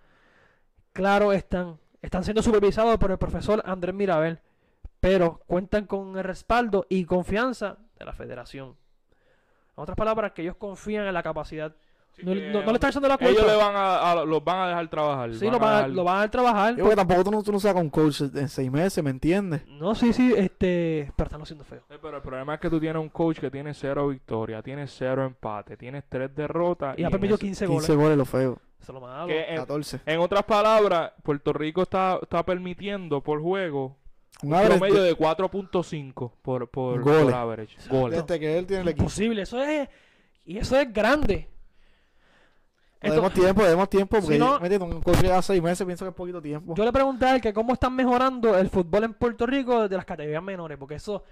Claro, 0.99 1.31
están, 1.31 1.79
están 2.01 2.25
siendo 2.25 2.41
supervisados 2.41 2.97
por 2.97 3.09
el 3.09 3.17
profesor 3.17 3.63
Andrés 3.65 3.95
Mirabel, 3.95 4.41
pero 4.99 5.39
cuentan 5.47 5.85
con 5.85 6.17
el 6.17 6.25
respaldo 6.25 6.85
y 6.89 7.05
confianza 7.05 7.77
de 7.97 8.03
la 8.03 8.11
federación. 8.11 8.75
En 9.77 9.83
otras 9.83 9.95
palabras, 9.95 10.33
que 10.33 10.41
ellos 10.41 10.57
confían 10.57 11.07
en 11.07 11.13
la 11.13 11.23
capacidad. 11.23 11.73
No, 12.23 12.33
que 12.33 12.49
no- 12.51 12.59
no 12.61 12.65
le 12.67 12.73
están 12.73 12.89
echando 12.89 13.07
la 13.07 13.17
culpa. 13.17 13.31
Ellos 13.31 13.45
le 13.45 13.55
van 13.55 13.75
a, 13.75 14.11
a- 14.11 14.25
los 14.25 14.43
van 14.43 14.59
a 14.59 14.67
dejar 14.69 14.87
trabajar. 14.89 15.33
Sí, 15.33 15.45
van 15.45 15.51
lo 15.53 15.57
a 15.57 15.59
van, 15.59 15.69
a, 15.73 15.75
dejar- 15.77 15.89
lo 15.91 16.03
van 16.03 16.21
a 16.21 16.31
trabajar. 16.31 16.75
Yo, 16.75 16.83
porque 16.83 16.95
tampoco 16.95 17.23
tú 17.23 17.31
no, 17.31 17.43
tú 17.43 17.51
no 17.51 17.59
sacas 17.59 17.81
un 17.81 17.89
coach 17.89 18.21
en 18.21 18.49
seis 18.49 18.71
meses, 18.71 19.03
¿me 19.03 19.09
entiendes? 19.09 19.65
No, 19.67 19.95
sí, 19.95 20.11
sí, 20.13 20.33
este, 20.35 21.11
pero 21.15 21.27
están 21.27 21.41
haciendo 21.41 21.63
feo. 21.65 21.81
Sí, 21.89 21.95
pero 22.01 22.17
el 22.17 22.23
problema 22.23 22.55
es 22.55 22.59
que 22.59 22.69
tú 22.69 22.79
tienes 22.79 23.01
un 23.01 23.09
coach 23.09 23.39
que 23.39 23.49
tiene 23.51 23.73
cero 23.73 24.07
victoria, 24.09 24.61
tiene 24.61 24.87
cero 24.87 25.25
empate, 25.25 25.77
tienes 25.77 26.03
tres 26.09 26.33
derrotas. 26.35 26.97
Y 26.99 27.03
ha 27.03 27.09
permitido 27.09 27.35
ese- 27.35 27.45
15 27.45 27.65
15 27.67 27.93
goles. 27.93 28.03
goles 28.03 28.17
lo 28.17 28.25
feo, 28.25 28.59
Eso 28.81 28.91
es 28.91 28.93
lo 28.93 29.01
malo. 29.01 29.27
que 29.27 29.43
en, 29.49 29.55
14. 29.57 30.01
en 30.05 30.19
otras 30.19 30.43
palabras, 30.43 31.11
Puerto 31.23 31.53
Rico 31.53 31.81
está, 31.83 32.19
está 32.21 32.43
permitiendo 32.45 33.21
por 33.21 33.41
juego 33.41 33.95
Un 34.41 34.53
un 34.53 34.61
promedio 34.61 35.01
de- 35.03 35.09
de 35.09 35.15
4.5 35.15 36.31
por, 36.41 36.69
por, 36.69 37.01
Goles. 37.01 37.23
por 37.25 37.33
average. 37.33 37.77
Goles. 37.89 38.25
desde 38.25 38.39
que 38.39 38.57
él 38.57 38.65
tiene 38.65 38.83
el 38.83 38.87
equipo. 38.89 39.03
Imposible, 39.03 39.41
eso 39.41 39.61
es. 39.61 39.89
Y 40.45 40.57
eso 40.57 40.77
es 40.79 40.91
grande. 40.93 41.47
Demos 43.01 43.15
Entonces, 43.17 43.41
tiempo, 43.41 43.63
demos 43.63 43.89
tiempo, 43.89 44.17
porque 44.19 44.33
Si 44.33 44.39
no- 44.39 44.59
¿me 44.59 44.67
entiendes? 44.67 45.05
un 45.05 45.43
seis 45.43 45.61
meses 45.63 45.85
pienso 45.85 46.03
que 46.05 46.09
es 46.09 46.15
poquito 46.15 46.41
tiempo. 46.41 46.75
yo 46.75 46.83
le 46.83 46.91
pregunté 46.91 47.25
a 47.25 47.35
él 47.35 47.41
que 47.41 47.53
cómo 47.53 47.71
están 47.73 47.95
mejorando 47.95 48.57
el 48.57 48.69
fútbol 48.69 49.05
en 49.05 49.13
Puerto 49.13 49.45
Rico 49.45 49.87
de 49.87 49.95
las 49.95 50.03
categorías 50.05 50.43
menores. 50.43 50.77
Porque 50.77 50.95
eso, 50.95 51.23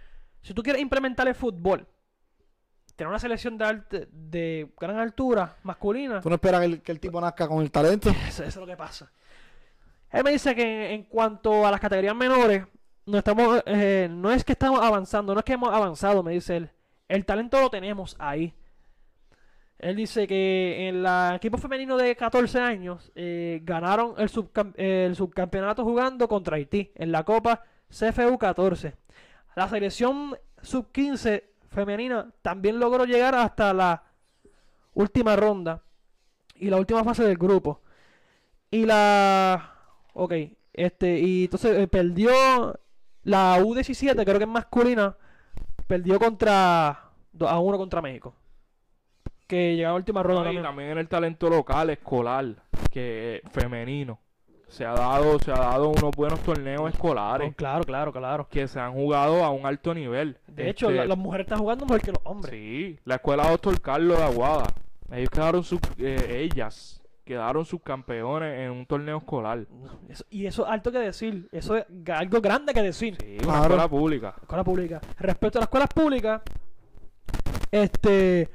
si 0.42 0.54
tú 0.54 0.64
quieres 0.64 0.82
implementar 0.82 1.28
el 1.28 1.36
fútbol, 1.36 1.86
tener 2.96 3.10
una 3.10 3.20
selección 3.20 3.58
de, 3.58 3.66
arte- 3.66 4.08
de 4.12 4.72
gran 4.80 4.98
altura 4.98 5.58
masculina, 5.64 6.22
Tú 6.22 6.30
no 6.30 6.36
esperas 6.36 6.62
que 6.62 6.66
el, 6.68 6.82
que 6.82 6.92
el 6.94 7.00
tipo 7.02 7.20
nazca 7.20 7.48
con 7.50 7.62
el 7.62 7.70
talento. 7.70 8.10
Eso, 8.28 8.44
eso 8.44 8.44
es 8.44 8.56
lo 8.56 8.66
que 8.66 8.78
pasa. 8.78 9.12
Él 10.10 10.24
me 10.24 10.32
dice 10.32 10.56
que 10.56 10.64
en, 10.86 10.92
en 10.94 11.04
cuanto 11.04 11.68
a 11.68 11.72
las 11.72 11.82
categorías 11.82 12.16
menores, 12.16 12.66
no 13.06 13.18
estamos, 13.18 13.62
eh, 13.66 14.08
no 14.10 14.32
es 14.32 14.44
que 14.46 14.54
estamos 14.54 14.82
avanzando, 14.82 15.34
no 15.34 15.40
es 15.42 15.46
que 15.46 15.54
hemos 15.54 15.74
avanzado, 15.74 16.24
me 16.24 16.32
dice 16.32 16.56
él. 16.58 16.70
El 17.10 17.26
talento 17.26 17.60
lo 17.60 17.70
tenemos 17.70 18.16
ahí. 18.20 18.54
Él 19.80 19.96
dice 19.96 20.26
que 20.28 20.88
en 20.90 21.06
el 21.06 21.36
equipo 21.36 21.58
femenino 21.58 21.98
de 21.98 22.16
14 22.16 22.60
años 22.60 23.12
eh, 23.16 23.62
ganaron 23.64 24.16
el, 24.18 24.30
subcam- 24.30 24.74
el 24.76 25.16
subcampeonato 25.16 25.84
jugando 25.84 26.28
contra 26.28 26.56
Haití 26.56 26.92
en 26.96 27.12
la 27.12 27.24
Copa 27.24 27.64
CFU 27.90 28.38
14. 28.40 28.96
La 29.56 29.68
selección 29.70 30.36
sub-15 30.62 31.44
femenina 31.70 32.32
también 32.42 32.80
logró 32.80 33.06
llegar 33.06 33.36
hasta 33.36 33.74
la 33.74 34.04
última 34.94 35.36
ronda 35.36 35.84
y 36.56 36.70
la 36.72 36.78
última 36.78 37.04
fase 37.04 37.24
del 37.24 37.38
grupo. 37.38 37.82
Y 38.72 38.86
la. 38.86 39.76
Ok, 40.14 40.34
este. 40.74 41.20
Y 41.20 41.44
entonces 41.46 41.78
eh, 41.78 41.88
perdió 41.88 42.32
la 43.24 43.60
U17, 43.60 44.24
creo 44.24 44.38
que 44.40 44.44
es 44.46 44.50
masculina. 44.50 45.16
Perdió 45.86 46.18
contra. 46.20 47.04
2 47.34 47.50
a 47.52 47.60
1 47.60 47.78
contra 47.78 48.02
México. 48.02 48.34
Que 49.48 49.76
llegó 49.76 49.90
a 49.90 49.92
la 49.92 49.96
última 49.98 50.22
ronda 50.24 50.44
No, 50.44 50.52
y 50.52 50.56
también. 50.56 50.64
también 50.64 50.90
en 50.92 50.98
el 50.98 51.08
talento 51.08 51.50
local, 51.50 51.90
escolar, 51.90 52.46
que 52.92 53.42
femenino. 53.52 54.20
Se 54.68 54.84
ha 54.86 54.92
dado, 54.92 55.40
se 55.40 55.50
ha 55.52 55.56
dado 55.56 55.88
unos 55.88 56.12
buenos 56.14 56.42
torneos 56.42 56.92
escolares 56.92 57.52
Oh, 57.52 57.56
claro, 57.56 57.86
claro, 57.86 58.12
claro. 58.12 58.48
que 58.50 58.68
se 58.68 58.78
han 58.82 58.92
jugado 58.92 59.46
a 59.46 59.50
un 59.52 59.66
alto 59.66 59.94
nivel. 59.94 60.38
De 60.48 60.70
hecho, 60.70 60.88
Este, 60.90 60.98
la- 61.00 61.06
las 61.06 61.18
mujeres 61.18 61.46
están 61.46 61.60
jugando 61.60 61.86
mejor 61.86 62.02
que 62.02 62.12
los 62.12 62.20
hombres. 62.26 62.52
Sí, 62.54 63.00
la 63.06 63.16
escuela 63.16 63.50
Doctor 63.50 63.80
Carlos 63.80 64.18
de 64.18 64.24
Aguada. 64.26 64.66
Ellos 65.10 65.30
quedaron 65.30 65.64
sub, 65.64 65.80
eh, 65.98 66.50
ellas 66.52 67.02
quedaron 67.24 67.64
subcampeones 67.64 68.60
en 68.60 68.72
un 68.72 68.86
torneo 68.86 69.20
escolar. 69.20 69.66
Eso- 70.10 70.26
y 70.30 70.46
eso 70.46 70.66
es 70.66 70.70
alto 70.72 70.92
que 70.92 71.00
decir. 71.00 71.48
Eso 71.54 71.78
es 71.78 71.86
algo 72.14 72.42
grande 72.42 72.74
que 72.74 72.82
decir. 72.82 73.16
Sí, 73.22 73.36
una 73.36 73.44
Claro. 73.44 73.62
escuela 73.64 73.88
pública. 73.88 74.36
escuela 74.42 74.64
pública. 74.66 75.02
Respecto 75.18 75.60
a 75.60 75.62
las 75.62 75.68
escuelas 75.68 75.90
públicas, 75.96 76.42
este, 77.72 78.50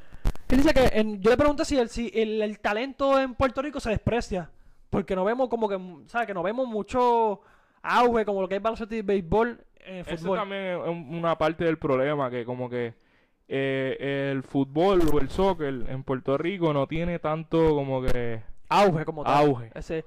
dice 0.56 0.74
que 0.74 0.98
en- 0.98 1.20
yo 1.20 1.30
le 1.30 1.36
pregunté 1.36 1.64
si, 1.64 1.78
el, 1.78 1.88
si 1.88 2.10
el, 2.14 2.42
el 2.42 2.58
talento 2.60 3.18
en 3.20 3.34
Puerto 3.34 3.62
Rico 3.62 3.80
se 3.80 3.90
desprecia, 3.90 4.50
porque 4.90 5.14
no 5.16 5.24
vemos 5.24 5.48
como 5.48 5.68
que, 5.68 5.78
¿sabes? 6.06 6.26
Que 6.26 6.34
no 6.34 6.42
vemos 6.42 6.66
mucho 6.68 7.40
auge 7.82 8.24
como 8.24 8.40
lo 8.42 8.48
que 8.48 8.56
es 8.56 8.62
baloncesto 8.62 8.94
y 8.94 9.02
béisbol 9.02 9.58
el 9.84 10.04
Eso 10.06 10.34
también 10.34 10.62
es 10.62 10.88
un- 10.88 11.14
una 11.16 11.36
parte 11.36 11.64
del 11.64 11.76
problema, 11.78 12.30
que 12.30 12.44
como 12.44 12.70
que 12.70 12.94
eh, 13.48 14.30
el 14.32 14.42
fútbol 14.44 15.02
o 15.12 15.18
el 15.18 15.28
soccer 15.28 15.84
en 15.88 16.04
Puerto 16.04 16.38
Rico 16.38 16.72
no 16.72 16.86
tiene 16.86 17.18
tanto 17.18 17.74
como 17.74 18.00
que 18.02 18.40
Auge 18.68 19.04
como 19.04 19.24
tal. 19.24 19.34
auge. 19.46 19.70
Ese, 19.74 20.04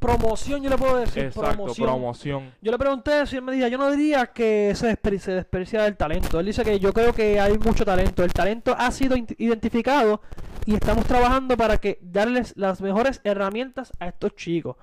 promoción, 0.00 0.62
yo 0.62 0.70
le 0.70 0.76
puedo 0.78 0.96
decir, 0.96 1.24
Exacto, 1.26 1.50
promoción. 1.52 1.86
promoción. 1.86 2.52
Yo 2.60 2.72
le 2.72 2.78
pregunté 2.78 3.24
si 3.26 3.36
él 3.36 3.42
me 3.42 3.52
decía, 3.52 3.68
yo 3.68 3.78
no 3.78 3.90
diría 3.92 4.26
que 4.26 4.72
se, 4.74 4.88
despre- 4.96 5.18
se 5.18 5.32
desprecia 5.32 5.82
del 5.82 5.96
talento. 5.96 6.40
Él 6.40 6.46
dice 6.46 6.64
que 6.64 6.80
yo 6.80 6.92
creo 6.92 7.12
que 7.12 7.38
hay 7.38 7.56
mucho 7.58 7.84
talento. 7.84 8.24
El 8.24 8.32
talento 8.32 8.74
ha 8.76 8.90
sido 8.90 9.14
identificado 9.16 10.22
y 10.66 10.74
estamos 10.74 11.04
trabajando 11.04 11.56
para 11.56 11.78
que 11.78 11.98
darles 12.02 12.54
las 12.56 12.80
mejores 12.80 13.20
herramientas 13.24 13.92
a 14.00 14.08
estos 14.08 14.34
chicos. 14.34 14.76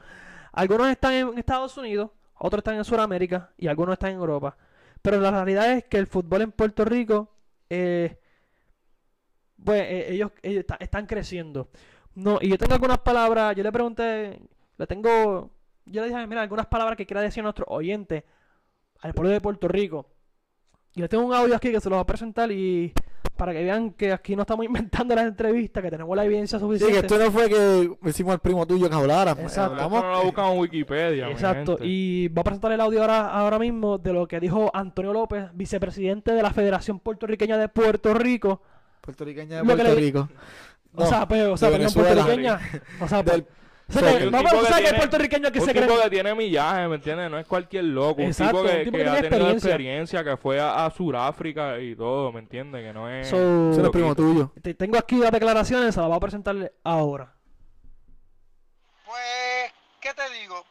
Algunos 0.54 0.88
están 0.90 1.14
en 1.14 1.38
Estados 1.38 1.76
Unidos, 1.78 2.12
otros 2.36 2.60
están 2.60 2.76
en 2.76 2.86
Sudamérica 2.86 3.52
y 3.58 3.68
algunos 3.68 3.94
están 3.94 4.12
en 4.12 4.18
Europa. 4.18 4.56
Pero 5.02 5.20
la 5.20 5.32
realidad 5.32 5.72
es 5.74 5.86
que 5.86 5.98
el 5.98 6.08
fútbol 6.08 6.44
en 6.44 6.52
Puerto 6.52 6.86
Rico, 6.86 7.32
eh, 7.70 8.20
pues 9.64 9.82
eh, 9.82 10.14
ellos, 10.14 10.32
ellos 10.44 10.60
está- 10.62 10.78
están 10.80 11.06
creciendo. 11.08 11.70
No, 12.16 12.40
y 12.42 12.50
yo 12.50 12.58
tengo 12.58 12.74
algunas 12.74 13.00
palabras, 13.00 13.56
yo 13.56 13.64
le 13.64 13.72
pregunté, 13.72 14.40
le 14.78 14.88
tengo, 14.88 15.52
yo 15.86 16.02
le 16.02 16.08
dije, 16.10 16.28
mira, 16.28 16.42
algunas 16.42 16.68
palabras 16.68 16.98
que 16.98 17.06
quiera 17.06 17.22
decir 17.22 17.42
a 17.42 17.44
nuestro 17.44 17.66
oyente, 17.70 18.26
al 19.02 19.14
pueblo 19.14 19.32
de 19.32 19.42
Puerto 19.42 19.68
Rico. 19.68 20.10
Y 20.96 21.02
le 21.02 21.08
tengo 21.08 21.26
un 21.26 21.34
audio 21.34 21.56
aquí 21.56 21.72
que 21.72 21.80
se 21.80 21.90
lo 21.90 21.96
voy 21.98 22.02
a 22.04 22.08
presentar 22.08 22.52
y 22.52 22.92
para 23.36 23.54
que 23.54 23.64
vean 23.64 23.92
que 23.92 24.12
aquí 24.12 24.36
no 24.36 24.42
estamos 24.42 24.66
inventando 25.06 25.14
las 25.14 25.26
entrevistas, 25.26 25.84
que 25.84 25.92
tenemos 25.92 26.16
la 26.16 26.26
evidencia 26.26 26.58
Sí, 26.58 26.66
que 26.66 26.68
suficiente. 26.80 27.00
esto 27.00 27.18
no 27.20 27.32
fue 27.32 27.48
que 27.50 27.92
decimos 28.02 28.34
al 28.34 28.40
primo 28.40 28.66
tuyo 28.66 28.90
que 28.90 28.96
hablara. 28.96 29.36
pues, 29.36 29.48
Exacto. 29.48 29.74
Hablamos- 29.76 30.02
no 30.04 30.12
lo 30.12 30.24
buscan 30.24 30.46
en 30.54 30.60
Wikipedia. 30.60 31.26
mi 31.28 31.32
Exacto, 31.34 31.74
gente. 31.78 31.86
y 31.88 32.28
voy 32.30 32.42
a 32.42 32.44
presentar 32.44 32.72
el 32.72 32.82
audio 32.82 33.02
ahora, 33.02 33.28
ahora 33.30 33.60
mismo 33.60 34.00
de 34.00 34.14
lo 34.14 34.28
que 34.28 34.40
dijo 34.40 34.72
Antonio 34.74 35.14
López, 35.14 35.46
vicepresidente 35.54 36.32
de 36.32 36.42
la 36.42 36.52
Federación 36.52 37.00
Puertorriqueña 37.00 37.58
de 37.58 37.70
Puerto 37.70 38.14
Rico. 38.16 38.62
Puertorriqueña 39.02 39.58
de 39.58 39.64
Puerto 39.64 39.84
le- 39.84 39.96
Rico. 39.96 40.30
O 40.96 41.02
No, 41.02 41.06
sea, 41.06 41.28
pues, 41.28 41.46
o 41.46 41.58
sea, 41.58 41.70
de 41.70 41.78
perdón, 41.78 41.94
Venezuela. 41.94 42.24
puertorriqueña. 42.24 42.60
O 43.02 43.08
sea, 43.08 43.22
Del- 43.22 43.46
que- 43.88 44.20
tipo 44.26 44.32
pero 44.32 44.50
tú 44.50 44.50
que 44.50 44.50
sabes 44.50 44.68
que 44.68 44.74
hay 44.76 44.82
tiene- 44.84 44.98
puertorriqueños 44.98 45.52
que 45.52 45.60
un 45.60 45.66
se 45.66 45.74
tipo 45.74 46.02
que 46.02 46.10
tiene 46.10 46.36
millaje, 46.36 46.88
¿me 46.88 46.96
entiendes? 46.96 47.32
No 47.32 47.40
es 47.40 47.48
cualquier 47.48 47.84
loco. 47.86 48.22
Exacto, 48.22 48.62
un 48.62 48.68
tipo 48.68 48.72
que, 48.74 48.78
un 48.80 48.84
tipo 48.86 48.98
que 48.98 49.04
que 49.04 49.10
ha 49.10 49.14
tiene 49.14 49.30
tenido 49.30 49.50
experiencia. 49.52 49.70
experiencia, 49.70 50.24
que 50.24 50.38
fue 50.38 50.60
a, 50.60 50.86
a 50.86 50.92
Sudáfrica 50.92 51.80
y 51.80 51.96
todo, 51.96 52.32
¿me 52.32 52.40
entiendes? 52.40 52.84
Que 52.84 52.94
no 52.94 53.10
es... 53.10 53.28
So, 53.30 53.72
es 53.72 53.90
primo 53.90 54.14
tuyo. 54.16 54.52
te- 54.62 54.74
tengo 54.74 54.98
aquí 54.98 55.16
las 55.16 55.32
declaraciones, 55.32 55.94
se 55.96 56.00
las 56.02 56.10
voy 56.10 56.18
a 56.18 56.20
presentar 56.20 56.56
ahora. 56.84 57.34
Pues, 59.06 59.74
¿qué 60.02 60.14
te 60.14 60.30
digo? 60.42 60.66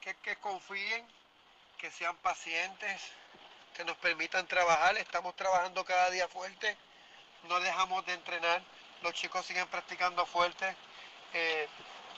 Que, 0.00 0.14
que 0.22 0.36
confíen, 0.36 1.04
que 1.78 1.90
sean 1.90 2.16
pacientes, 2.22 3.02
que 3.76 3.84
nos 3.84 3.96
permitan 3.98 4.46
trabajar. 4.46 4.96
Estamos 4.96 5.34
trabajando 5.36 5.84
cada 5.84 6.10
día 6.10 6.28
fuerte 6.28 6.76
no 7.48 7.60
dejamos 7.60 8.06
de 8.06 8.14
entrenar, 8.14 8.62
los 9.02 9.12
chicos 9.12 9.44
siguen 9.44 9.66
practicando 9.68 10.24
fuerte. 10.24 10.64
Eh, 11.34 11.66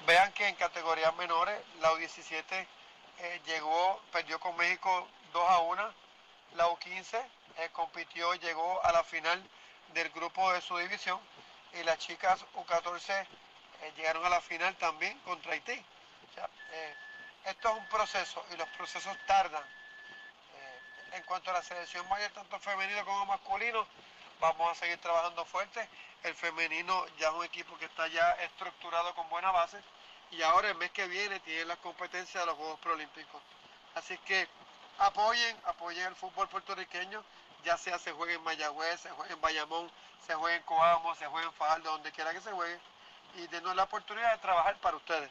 vean 0.05 0.32
que 0.32 0.49
en 0.49 0.55
categorías 0.57 1.14
menores, 1.16 1.59
la 1.80 1.92
U17 1.92 2.66
eh, 3.18 3.40
llegó, 3.47 4.03
perdió 4.12 4.38
con 4.40 4.57
México 4.57 5.09
2 5.32 5.49
a 5.49 5.59
1, 5.61 5.94
la 6.57 6.68
U15 6.68 7.24
eh, 7.59 7.70
compitió, 7.72 8.34
llegó 8.34 8.84
a 8.84 8.92
la 8.92 9.03
final 9.03 9.42
del 9.94 10.11
grupo 10.11 10.53
de 10.53 10.61
su 10.61 10.76
división 10.76 11.18
y 11.72 11.82
las 11.84 11.99
chicas 11.99 12.44
U14 12.55 13.26
eh, 13.82 13.92
llegaron 13.97 14.24
a 14.26 14.28
la 14.28 14.40
final 14.40 14.74
también 14.76 15.18
contra 15.20 15.53
Haití. 15.53 15.72
Eh, 15.72 16.94
esto 17.44 17.70
es 17.70 17.76
un 17.76 17.86
proceso 17.88 18.44
y 18.53 18.57
los 18.57 18.68
procesos 18.70 19.16
tardan. 19.26 19.64
En 21.12 21.22
cuanto 21.22 21.51
a 21.51 21.55
la 21.55 21.62
selección 21.62 22.07
mayor, 22.09 22.30
tanto 22.32 22.59
femenino 22.59 23.03
como 23.07 23.24
masculino, 23.24 23.86
vamos 24.38 24.72
a 24.72 24.74
seguir 24.74 24.99
trabajando 24.99 25.47
fuerte. 25.47 25.88
El 26.27 26.35
femenino 26.35 27.07
ya 27.18 27.29
es 27.29 27.35
un 27.35 27.45
equipo 27.45 27.79
que 27.79 27.85
está 27.85 28.09
ya 28.09 28.33
estructurado 28.33 29.14
con 29.14 29.29
buena 29.29 29.53
base 29.53 29.81
y 30.33 30.43
ahora 30.43 30.70
el 30.70 30.74
mes 30.74 30.91
que 30.91 31.07
viene 31.07 31.39
tiene 31.39 31.66
las 31.66 31.79
competencias 31.79 32.43
de 32.43 32.47
los 32.47 32.57
Juegos 32.57 32.81
Prolímpicos. 32.81 33.41
Así 33.95 34.18
que 34.18 34.49
apoyen, 34.99 35.57
apoyen 35.66 36.05
el 36.05 36.16
fútbol 36.16 36.49
puertorriqueño, 36.49 37.22
ya 37.62 37.79
sea 37.79 37.97
se 38.01 38.11
juegue 38.11 38.35
en 38.35 38.43
Mayagüez, 38.43 39.03
se 39.03 39.11
juegue 39.11 39.35
en 39.35 39.41
Bayamón, 39.41 39.89
se 40.27 40.35
juegue 40.35 40.57
en 40.57 40.62
Coamo, 40.64 41.14
se 41.14 41.29
juegue 41.29 41.47
en 41.47 41.53
Fajardo, 41.53 41.93
donde 41.93 42.11
quiera 42.11 42.33
que 42.33 42.41
se 42.41 42.51
juegue, 42.51 42.81
y 43.37 43.47
denos 43.47 43.77
la 43.77 43.85
oportunidad 43.85 44.33
de 44.33 44.39
trabajar 44.39 44.77
para 44.81 44.97
ustedes. 44.97 45.31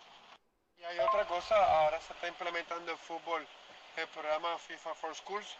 Y 0.79 0.83
hay 0.85 0.97
otra 0.99 1.27
cosa, 1.27 1.55
ahora 1.77 1.99
se 1.99 2.13
está 2.13 2.29
implementando 2.29 2.93
en 2.93 2.97
fútbol 2.99 3.45
el 3.97 4.07
programa 4.07 4.57
FIFA 4.59 4.95
for 4.95 5.13
Schools, 5.13 5.57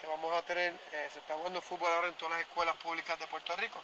que 0.00 0.06
vamos 0.06 0.32
a 0.32 0.40
tener, 0.46 0.72
eh, 0.92 1.10
se 1.12 1.18
está 1.18 1.34
jugando 1.34 1.60
fútbol 1.60 1.92
ahora 1.92 2.08
en 2.08 2.14
todas 2.14 2.38
las 2.38 2.48
escuelas 2.48 2.76
públicas 2.76 3.18
de 3.18 3.26
Puerto 3.26 3.54
Rico. 3.56 3.82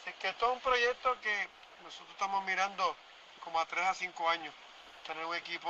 Así 0.00 0.14
que 0.20 0.28
esto 0.28 0.46
es 0.46 0.52
un 0.56 0.60
proyecto 0.60 1.10
que 1.20 1.84
nosotros 1.84 2.08
estamos 2.12 2.44
mirando 2.46 2.96
como 3.44 3.60
a 3.60 3.66
3 3.66 3.84
a 3.84 3.94
5 3.94 4.28
años, 4.30 4.54
tener 5.06 5.24
un 5.26 5.34
equipo 5.34 5.68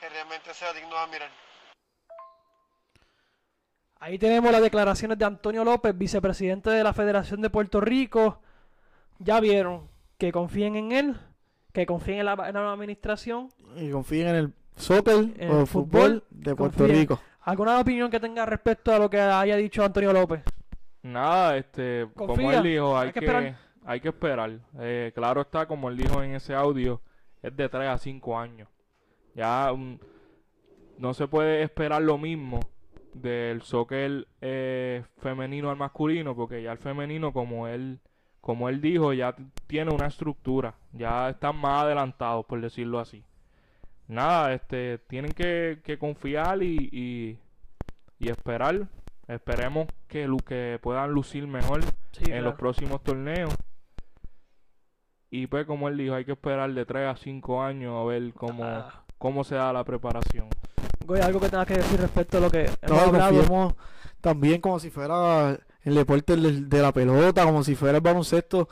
que 0.00 0.08
realmente 0.08 0.54
sea 0.54 0.72
digno 0.72 0.90
de 0.90 1.00
admirar. 1.00 1.30
Ahí 4.00 4.18
tenemos 4.18 4.52
las 4.52 4.62
declaraciones 4.62 5.18
de 5.18 5.24
Antonio 5.24 5.64
López, 5.64 5.96
vicepresidente 5.96 6.70
de 6.70 6.84
la 6.84 6.92
Federación 6.92 7.40
de 7.40 7.50
Puerto 7.50 7.80
Rico. 7.80 8.40
Ya 9.18 9.40
vieron 9.40 9.90
que 10.18 10.30
confíen 10.32 10.76
en 10.76 10.92
él, 10.92 11.16
que 11.72 11.84
confíen 11.84 12.20
en 12.20 12.26
la, 12.26 12.32
en 12.48 12.54
la 12.54 12.72
administración. 12.72 13.52
Y 13.76 13.90
confíen 13.90 14.28
en 14.28 14.34
el 14.36 14.54
soccer 14.76 15.16
En 15.36 15.50
o 15.50 15.60
el 15.60 15.66
fútbol, 15.66 16.22
fútbol, 16.22 16.24
de 16.30 16.54
Puerto 16.54 16.78
confíen. 16.78 17.00
Rico. 17.00 17.20
¿Alguna 17.42 17.80
opinión 17.80 18.10
que 18.10 18.20
tenga 18.20 18.46
respecto 18.46 18.94
a 18.94 18.98
lo 18.98 19.10
que 19.10 19.20
haya 19.20 19.56
dicho 19.56 19.82
Antonio 19.84 20.12
López? 20.12 20.42
Nada, 21.02 21.56
este, 21.56 22.08
como 22.14 22.50
él 22.50 22.62
dijo, 22.62 22.98
hay, 22.98 23.08
hay 23.08 23.12
que 23.12 23.54
hay 23.88 24.00
que 24.00 24.08
esperar. 24.08 24.60
Eh, 24.78 25.12
claro 25.14 25.40
está, 25.40 25.66
como 25.66 25.88
él 25.88 25.96
dijo 25.96 26.22
en 26.22 26.34
ese 26.34 26.54
audio, 26.54 27.00
es 27.42 27.56
de 27.56 27.70
3 27.70 27.88
a 27.88 27.96
5 27.96 28.38
años. 28.38 28.68
Ya 29.34 29.72
mm, 29.72 29.98
no 30.98 31.14
se 31.14 31.26
puede 31.26 31.62
esperar 31.62 32.02
lo 32.02 32.18
mismo 32.18 32.60
del 33.14 33.62
soccer 33.62 34.28
eh, 34.42 35.04
femenino 35.22 35.70
al 35.70 35.76
masculino, 35.76 36.36
porque 36.36 36.62
ya 36.62 36.72
el 36.72 36.78
femenino, 36.78 37.32
como 37.32 37.66
él, 37.66 38.00
como 38.42 38.68
él 38.68 38.82
dijo, 38.82 39.14
ya 39.14 39.34
tiene 39.66 39.90
una 39.90 40.08
estructura, 40.08 40.74
ya 40.92 41.30
están 41.30 41.56
más 41.56 41.84
adelantados, 41.84 42.44
por 42.44 42.60
decirlo 42.60 42.98
así. 42.98 43.24
Nada, 44.06 44.52
este, 44.52 44.98
tienen 44.98 45.32
que, 45.32 45.80
que 45.82 45.98
confiar 45.98 46.62
y, 46.62 46.90
y, 46.92 47.38
y 48.18 48.28
esperar. 48.28 48.86
Esperemos 49.26 49.86
que, 50.08 50.28
que 50.46 50.78
puedan 50.82 51.10
lucir 51.12 51.46
mejor 51.46 51.82
Sí, 52.12 52.24
en 52.32 52.42
los 52.42 52.54
próximos 52.54 53.02
torneos. 53.02 53.54
Y 55.30 55.46
pues 55.46 55.66
como 55.66 55.88
él 55.88 55.96
dijo, 55.98 56.14
hay 56.14 56.24
que 56.24 56.32
esperar 56.32 56.72
de 56.72 56.84
3 56.86 57.08
a 57.08 57.16
5 57.16 57.62
años 57.62 57.94
a 58.00 58.04
ver 58.04 58.32
cómo, 58.32 58.64
Ah, 58.64 59.04
cómo 59.18 59.44
se 59.44 59.54
da 59.56 59.72
la 59.72 59.84
preparación. 59.84 60.48
Goy, 61.06 61.20
algo 61.20 61.38
que 61.40 61.48
tengas 61.50 61.66
que 61.66 61.74
decir 61.74 62.00
respecto 62.00 62.38
a 62.38 62.40
lo 62.40 62.50
que 62.50 62.70
No, 62.88 62.94
hemos 63.04 63.20
hablado. 63.20 63.76
también 64.20 64.60
como 64.60 64.78
si 64.80 64.90
fuera 64.90 65.58
el 65.82 65.94
deporte 65.94 66.36
de 66.36 66.82
la 66.82 66.92
pelota, 66.92 67.44
como 67.44 67.62
si 67.62 67.74
fuera 67.74 67.98
el 67.98 68.02
baloncesto, 68.02 68.68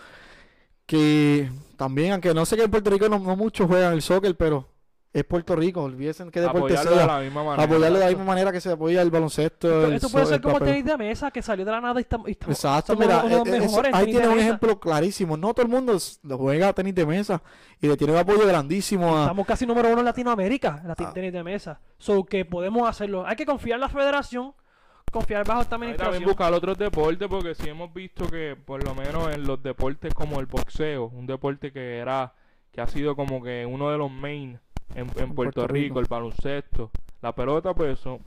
que 0.87 1.51
también, 1.77 2.13
aunque 2.13 2.33
no 2.35 2.45
sé 2.47 2.57
que 2.57 2.65
en 2.65 2.71
Puerto 2.71 2.91
Rico 2.91 3.09
no, 3.09 3.19
no 3.19 3.37
muchos 3.37 3.67
juegan 3.67 3.93
el 3.93 4.03
soccer, 4.03 4.37
pero 4.37 4.69
es 5.13 5.25
Puerto 5.25 5.57
Rico, 5.57 5.83
olvídense 5.83 6.25
qué 6.31 6.41
deporte 6.43 6.75
Apoyarlo 6.75 6.91
de 6.91 6.97
sea, 6.99 7.07
la 7.07 7.21
misma 7.21 7.43
manera. 7.43 7.63
apoyarlo 7.65 7.99
de 7.99 8.05
la 8.05 8.11
misma 8.11 8.25
manera 8.25 8.53
que 8.53 8.61
se 8.61 8.71
apoya 8.73 9.01
el 9.01 9.11
baloncesto. 9.11 9.67
Esto, 9.69 9.87
el 9.87 9.93
esto 9.95 10.09
puede 10.11 10.25
so- 10.27 10.29
ser 10.29 10.37
el 10.37 10.43
como 10.43 10.61
tenis 10.61 10.85
de 10.85 10.97
mesa 10.99 11.31
que 11.31 11.41
salió 11.41 11.65
de 11.65 11.71
la 11.71 11.81
nada 11.81 11.99
y 11.99 12.03
estamos, 12.03 12.29
y 12.29 12.33
estamos- 12.33 12.55
Exacto, 12.57 12.93
somos 12.93 13.07
mira, 13.07 13.23
uno 13.25 13.29
de 13.29 13.37
los 13.39 13.49
eh, 13.49 13.57
eh, 13.63 13.65
eso- 13.65 13.81
ahí 13.81 13.93
tenis 13.93 14.07
de 14.07 14.11
tiene 14.13 14.29
un 14.29 14.35
mesa. 14.35 14.47
ejemplo 14.47 14.79
clarísimo. 14.81 15.37
No 15.39 15.55
todo 15.55 15.63
el 15.65 15.73
mundo 15.73 15.97
juega 16.37 16.73
tenis 16.75 16.95
de 16.95 17.07
mesa 17.07 17.43
y 17.81 17.89
le 17.89 17.97
tiene 17.97 18.13
un 18.13 18.19
apoyo 18.19 18.47
grandísimo 18.47 19.17
a... 19.17 19.23
Estamos 19.23 19.47
casi 19.47 19.65
número 19.67 19.89
uno 19.89 20.01
en 20.01 20.05
Latinoamérica, 20.05 20.81
en 20.83 20.89
la 20.89 20.95
Ah. 20.99 21.13
tenis 21.15 21.33
de 21.33 21.43
mesa. 21.43 21.81
So 21.97 22.25
que 22.25 22.45
podemos 22.45 22.87
hacerlo. 22.87 23.27
Hay 23.27 23.37
que 23.37 23.47
confiar 23.47 23.77
en 23.77 23.81
la 23.83 23.89
federación, 23.89 24.53
confiar 25.11 25.47
bajo 25.47 25.63
esta 25.63 25.77
Hay 25.77 25.81
también 25.81 25.93
administración. 25.93 26.25
buscar 26.29 26.53
otros 26.53 26.77
deportes 26.77 27.27
porque 27.29 27.55
sí 27.55 27.71
hemos 27.71 27.91
visto 27.95 28.27
que 28.29 28.55
por 28.55 28.85
lo 28.85 28.95
menos 28.95 29.33
en 29.35 29.47
los 29.47 29.63
deportes 29.63 30.13
como 30.13 30.41
el 30.41 30.47
boxeo, 30.47 31.07
un 31.07 31.27
deporte 31.27 31.73
que 31.73 31.97
era 31.99 32.35
que 32.71 32.83
ha 32.83 32.87
sido 32.87 33.17
como 33.17 33.43
que 33.43 33.65
uno 33.65 33.91
de 33.91 33.97
los 33.97 34.11
main 34.11 34.61
en, 34.95 35.01
en 35.01 35.07
Puerto, 35.07 35.35
Puerto 35.35 35.67
Rico, 35.67 35.85
Rico. 35.87 36.01
el 36.01 36.07
baloncesto, 36.07 36.91
la 37.23 37.33
pelota 37.35 37.75
pues 37.75 37.99
son, 37.99 38.21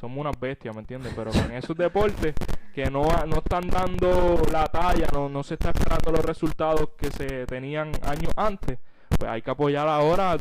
somos 0.00 0.18
unas 0.18 0.38
bestias, 0.38 0.74
¿me 0.74 0.80
entiendes? 0.80 1.12
Pero 1.14 1.32
en 1.32 1.52
esos 1.52 1.76
deportes 1.76 2.34
que 2.74 2.90
no, 2.90 3.04
no 3.26 3.38
están 3.38 3.68
dando 3.68 4.42
la 4.50 4.66
talla, 4.66 5.06
no, 5.12 5.28
no 5.28 5.42
se 5.42 5.54
está 5.54 5.70
esperando 5.70 6.12
los 6.12 6.24
resultados 6.24 6.90
que 6.96 7.10
se 7.10 7.46
tenían 7.46 7.92
años 8.02 8.32
antes, 8.36 8.78
pues 9.18 9.30
hay 9.30 9.42
que 9.42 9.50
apoyar 9.50 9.88
ahora 9.88 10.36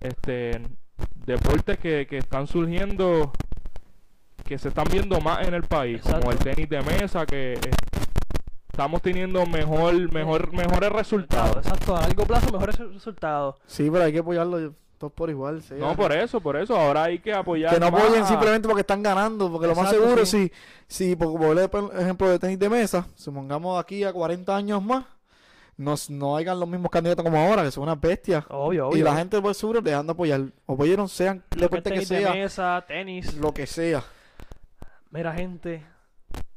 este 0.00 0.60
deportes 1.26 1.78
que, 1.78 2.06
que 2.08 2.18
están 2.18 2.46
surgiendo 2.46 3.32
que 4.48 4.58
se 4.58 4.68
están 4.68 4.86
viendo 4.90 5.20
más 5.20 5.46
en 5.46 5.52
el 5.52 5.62
país, 5.64 6.00
como 6.02 6.32
el 6.32 6.38
tenis 6.38 6.68
de 6.70 6.80
mesa, 6.80 7.26
que 7.26 7.52
eh, 7.52 7.60
estamos 8.70 9.02
teniendo 9.02 9.44
mejor, 9.44 10.10
mejor, 10.10 10.52
mejores 10.54 10.90
resultados. 10.90 11.58
Exacto, 11.58 11.94
a 11.94 12.00
largo 12.00 12.24
plazo 12.24 12.50
mejores 12.50 12.78
resultados. 12.78 13.56
Sí, 13.66 13.90
pero 13.90 14.04
hay 14.04 14.12
que 14.12 14.20
apoyarlo 14.20 14.72
todos 14.98 15.12
por 15.12 15.30
igual. 15.30 15.62
No, 15.78 15.94
por 15.96 16.12
eso, 16.12 16.40
por 16.40 16.56
eso, 16.56 16.76
ahora 16.76 17.04
hay 17.04 17.20
que 17.20 17.32
apoyar 17.32 17.72
que 17.72 17.80
no 17.80 17.90
más 17.90 18.02
apoyen 18.02 18.22
a- 18.24 18.26
simplemente 18.26 18.66
porque 18.68 18.80
están 18.80 19.02
ganando, 19.02 19.50
porque 19.50 19.66
lo 19.68 19.74
más 19.76 19.90
seguro, 19.90 20.26
sí. 20.26 20.50
si, 20.86 21.10
si 21.10 21.16
por 21.16 21.56
ejemplo 21.96 22.28
de 22.28 22.38
tenis 22.38 22.58
de 22.58 22.68
mesa, 22.68 23.06
supongamos 23.14 23.80
aquí 23.80 24.02
a 24.04 24.12
40 24.12 24.54
años 24.56 24.82
más, 24.82 25.04
no, 25.76 25.94
no 26.08 26.36
hayan 26.36 26.58
los 26.58 26.68
mismos 26.68 26.90
candidatos 26.90 27.24
como 27.24 27.38
ahora, 27.38 27.62
que 27.62 27.70
son 27.70 27.84
unas 27.84 28.00
bestias. 28.00 28.44
Obvio, 28.50 28.88
y 28.88 28.94
obvio. 28.94 29.04
la 29.04 29.14
gente 29.16 29.40
por 29.40 29.54
seguro 29.54 29.80
dejando 29.80 30.12
apoyar. 30.12 30.40
Apoyaron 30.66 31.08
sean 31.08 31.44
Lo 31.50 31.68
que 31.70 31.76
deporte 31.76 31.90
que 31.92 32.00
de 32.00 32.06
sea, 32.06 32.32
mesa, 32.34 32.84
tenis. 32.88 33.34
lo 33.36 33.54
que 33.54 33.66
sea. 33.68 34.02
Mira, 35.10 35.32
gente, 35.32 35.86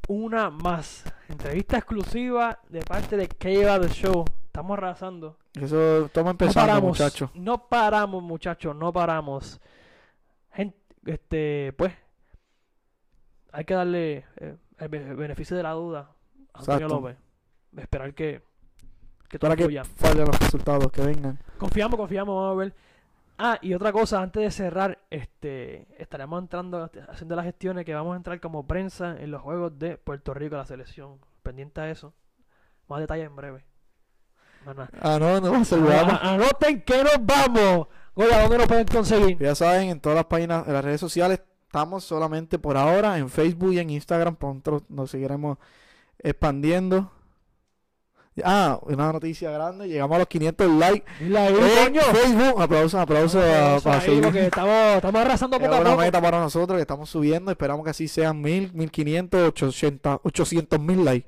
una 0.08 0.50
más. 0.50 1.04
Entrevista 1.30 1.78
exclusiva 1.78 2.58
de 2.70 2.82
parte 2.82 3.16
de 3.16 3.28
Keva 3.28 3.80
The 3.80 3.90
Show. 3.90 4.26
Estamos 4.52 4.78
arrasando. 4.78 5.38
Eso 5.54 6.08
estamos 6.08 6.26
No 6.28 6.32
empezando, 6.32 6.60
paramos, 6.68 6.90
muchachos. 6.90 7.30
no 7.36 7.70
paramos, 7.70 8.22
muchachos, 8.22 8.76
no 8.76 8.92
paramos. 8.92 9.62
Gente, 10.52 10.78
este, 11.06 11.74
pues, 11.78 11.94
hay 13.54 13.64
que 13.64 13.74
darle 13.74 14.26
eh, 14.36 14.58
el 14.80 14.90
be- 14.90 15.16
beneficio 15.16 15.56
de 15.56 15.64
la 15.64 15.72
duda 15.72 16.12
a 16.54 16.60
Antonio. 16.60 16.90
López. 16.90 17.18
Esperar 17.78 18.14
que, 18.14 18.42
que 19.30 19.40
todo 19.40 19.56
que 19.56 19.84
fallen 19.96 20.26
los 20.26 20.38
resultados, 20.40 20.92
que 20.92 21.02
vengan. 21.02 21.40
Confiamos, 21.58 21.98
confiamos, 21.98 22.36
vamos 22.36 22.52
a 22.52 22.56
ver. 22.60 22.76
Ah, 23.38 23.58
y 23.62 23.74
otra 23.74 23.94
cosa, 23.94 24.22
antes 24.22 24.44
de 24.44 24.52
cerrar, 24.52 25.00
este, 25.10 25.88
estaremos 25.98 26.42
entrando, 26.42 26.92
haciendo 27.08 27.38
las 27.38 27.46
gestiones 27.46 27.86
que 27.86 27.94
vamos 27.96 28.14
a 28.14 28.18
entrar 28.18 28.40
como 28.42 28.68
prensa 28.68 29.16
en 29.18 29.32
los 29.32 29.42
juegos 29.42 29.80
de 29.80 29.98
Puerto 29.98 30.34
Rico, 30.34 30.58
la 30.58 30.66
selección. 30.66 31.20
Pendiente 31.42 31.80
a 31.80 31.90
eso. 31.90 32.14
Más 32.90 33.00
detalles 33.00 33.28
en 33.28 33.36
breve. 33.38 33.64
Ah, 35.02 35.18
no, 35.20 35.42
no, 35.42 35.66
saludamos. 35.66 36.14
Ah, 36.22 36.34
Anoten 36.36 36.82
que 36.82 37.04
nos 37.04 37.18
vamos. 37.22 37.88
Oye, 38.14 38.34
¿a 38.34 38.48
dónde 38.48 38.68
pueden 38.68 38.86
conseguir? 38.88 39.38
Ya 39.40 39.56
saben, 39.56 39.90
en 39.90 40.00
todas 40.00 40.16
las 40.18 40.26
páginas, 40.26 40.68
en 40.68 40.74
las 40.74 40.84
redes 40.86 41.00
sociales, 41.00 41.42
estamos 41.66 42.04
solamente 42.04 42.60
por 42.60 42.78
ahora 42.78 43.18
en 43.18 43.30
Facebook 43.30 43.74
y 43.74 43.80
en 43.80 43.90
Instagram. 43.90 44.36
Pronto 44.36 44.84
nos 44.90 45.10
seguiremos 45.12 45.58
expandiendo. 46.20 47.12
Ah, 48.46 48.80
una 48.84 49.12
noticia 49.12 49.52
grande. 49.52 49.88
Llegamos 49.90 50.16
a 50.16 50.20
los 50.20 50.28
500 50.28 50.70
likes. 50.72 51.06
Coño. 51.20 52.02
Facebook. 52.02 52.62
Aplausos, 52.62 52.96
aplausos 53.00 53.44
a- 53.44 53.62
Vamos 53.64 53.84
para 53.84 54.00
ahí, 54.00 54.22
porque 54.22 54.46
estamos, 54.46 54.96
estamos 54.96 55.22
arrasando 55.22 55.58
Es 55.58 55.64
poco 55.64 55.76
a 55.76 55.80
una 55.82 55.90
poco. 55.92 56.02
meta 56.02 56.22
para 56.22 56.40
nosotros 56.40 56.78
que 56.78 56.82
estamos 56.82 57.10
subiendo. 57.10 57.52
Esperamos 57.52 57.84
que 57.84 57.90
así 57.90 58.08
sean 58.08 58.42
1000, 58.42 58.74
1500, 58.74 59.42
800, 59.50 60.20
800 60.24 60.80
mil 60.80 61.04
likes. 61.04 61.28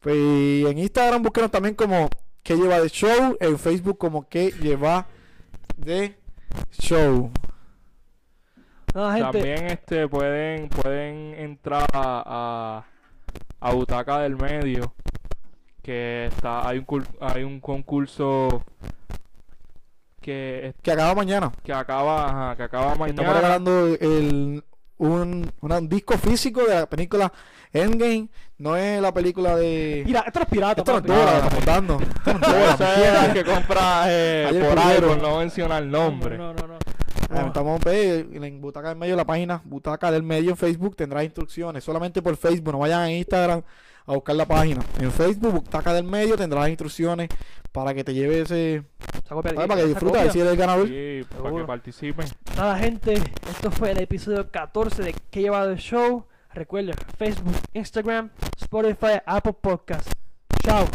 Pues, 0.00 0.16
y 0.16 0.64
en 0.66 0.78
Instagram 0.78 1.22
búsquenos 1.22 1.50
también 1.50 1.74
como 1.74 2.08
que 2.42 2.56
lleva 2.56 2.80
de 2.80 2.88
show. 2.88 3.36
En 3.40 3.58
Facebook 3.58 3.98
como 3.98 4.28
que 4.28 4.52
lleva 4.52 5.06
de 5.76 6.16
show. 6.78 7.30
Gente. 8.94 9.20
También 9.20 9.66
este 9.66 10.08
pueden 10.08 10.68
pueden 10.70 11.34
entrar 11.34 11.86
a, 11.92 12.84
a, 13.60 13.68
a 13.68 13.72
Butaca 13.74 14.20
del 14.20 14.36
Medio 14.36 14.94
que 15.82 16.26
está 16.26 16.66
hay 16.68 16.78
un 16.78 16.86
cul- 16.86 17.06
hay 17.20 17.44
un 17.44 17.60
concurso 17.60 18.64
que 20.20 20.74
Que 20.82 20.92
acaba 20.92 21.14
mañana. 21.14 21.52
que 21.62 21.72
acaba 21.72 22.28
ajá, 22.28 22.56
que 22.56 22.62
acaba 22.64 22.86
Que 22.96 23.10
Estamos 23.10 23.14
mañana 23.16 23.32
regalando 23.34 23.86
el, 24.00 24.64
un, 24.98 25.50
una- 25.60 25.78
un 25.78 25.88
disco 25.88 26.16
físico 26.18 26.62
de 26.64 26.74
la 26.74 26.86
película 26.88 27.32
Endgame. 27.72 28.28
No 28.58 28.76
es 28.76 29.00
la 29.00 29.12
película 29.14 29.56
de. 29.56 30.02
Mira, 30.06 30.20
esto 30.26 30.40
no 30.40 30.42
es 30.44 30.48
pirata, 30.50 30.80
Esto 30.82 31.00
no 31.00 31.14
es 31.14 31.34
estamos 31.34 31.64
dando. 31.64 32.00
Esto 32.00 32.34
no 32.38 32.56
es 32.56 33.28
que 33.32 33.44
compra 33.44 34.02
eh, 34.08 34.64
por 34.68 34.78
ahí 34.78 35.00
por 35.00 35.22
no 35.22 35.38
mencionar 35.38 35.82
el 35.82 35.90
nombre 35.90 36.36
No, 36.36 36.52
no, 36.54 36.62
no. 36.62 36.68
no. 36.74 36.78
Ah, 37.30 37.44
Estamos 37.46 37.78
pues, 37.82 38.24
en 38.32 38.60
Butaca 38.60 38.88
del 38.88 38.96
Medio, 38.96 39.14
la 39.14 39.26
página 39.26 39.60
Butaca 39.64 40.10
del 40.10 40.22
Medio 40.22 40.50
en 40.50 40.56
Facebook 40.56 40.96
tendrá 40.96 41.22
instrucciones. 41.22 41.84
Solamente 41.84 42.22
por 42.22 42.36
Facebook, 42.36 42.72
no 42.72 42.78
vayan 42.78 43.00
a 43.02 43.12
Instagram 43.12 43.62
a 44.06 44.12
buscar 44.14 44.34
la 44.34 44.46
página. 44.46 44.80
En 44.98 45.12
Facebook, 45.12 45.52
Butaca 45.52 45.92
del 45.92 46.04
Medio 46.04 46.36
tendrá 46.36 46.60
las 46.60 46.70
instrucciones 46.70 47.28
para 47.78 47.94
que 47.94 48.04
te 48.04 48.14
lleve 48.14 48.40
ese. 48.42 48.82
Copia- 49.28 49.54
para 49.54 49.76
que 49.76 49.86
disfrutes, 49.86 50.32
si 50.32 50.40
eres 50.40 50.52
el 50.52 50.58
ganador. 50.58 50.88
Sí, 50.88 51.20
para 51.42 51.54
que 51.56 51.64
participen 51.64 52.26
Nada, 52.56 52.78
gente, 52.78 53.14
esto 53.50 53.70
fue 53.70 53.90
el 53.90 54.00
episodio 54.00 54.50
14 54.50 55.02
de 55.02 55.14
Que 55.30 55.40
llevado 55.42 55.70
el 55.70 55.78
show. 55.78 56.24
Recuerden, 56.54 56.94
Facebook, 57.18 57.54
Instagram, 57.74 58.30
Spotify, 58.56 59.20
Apple 59.26 59.54
Podcast. 59.60 60.10
Chao. 60.64 60.86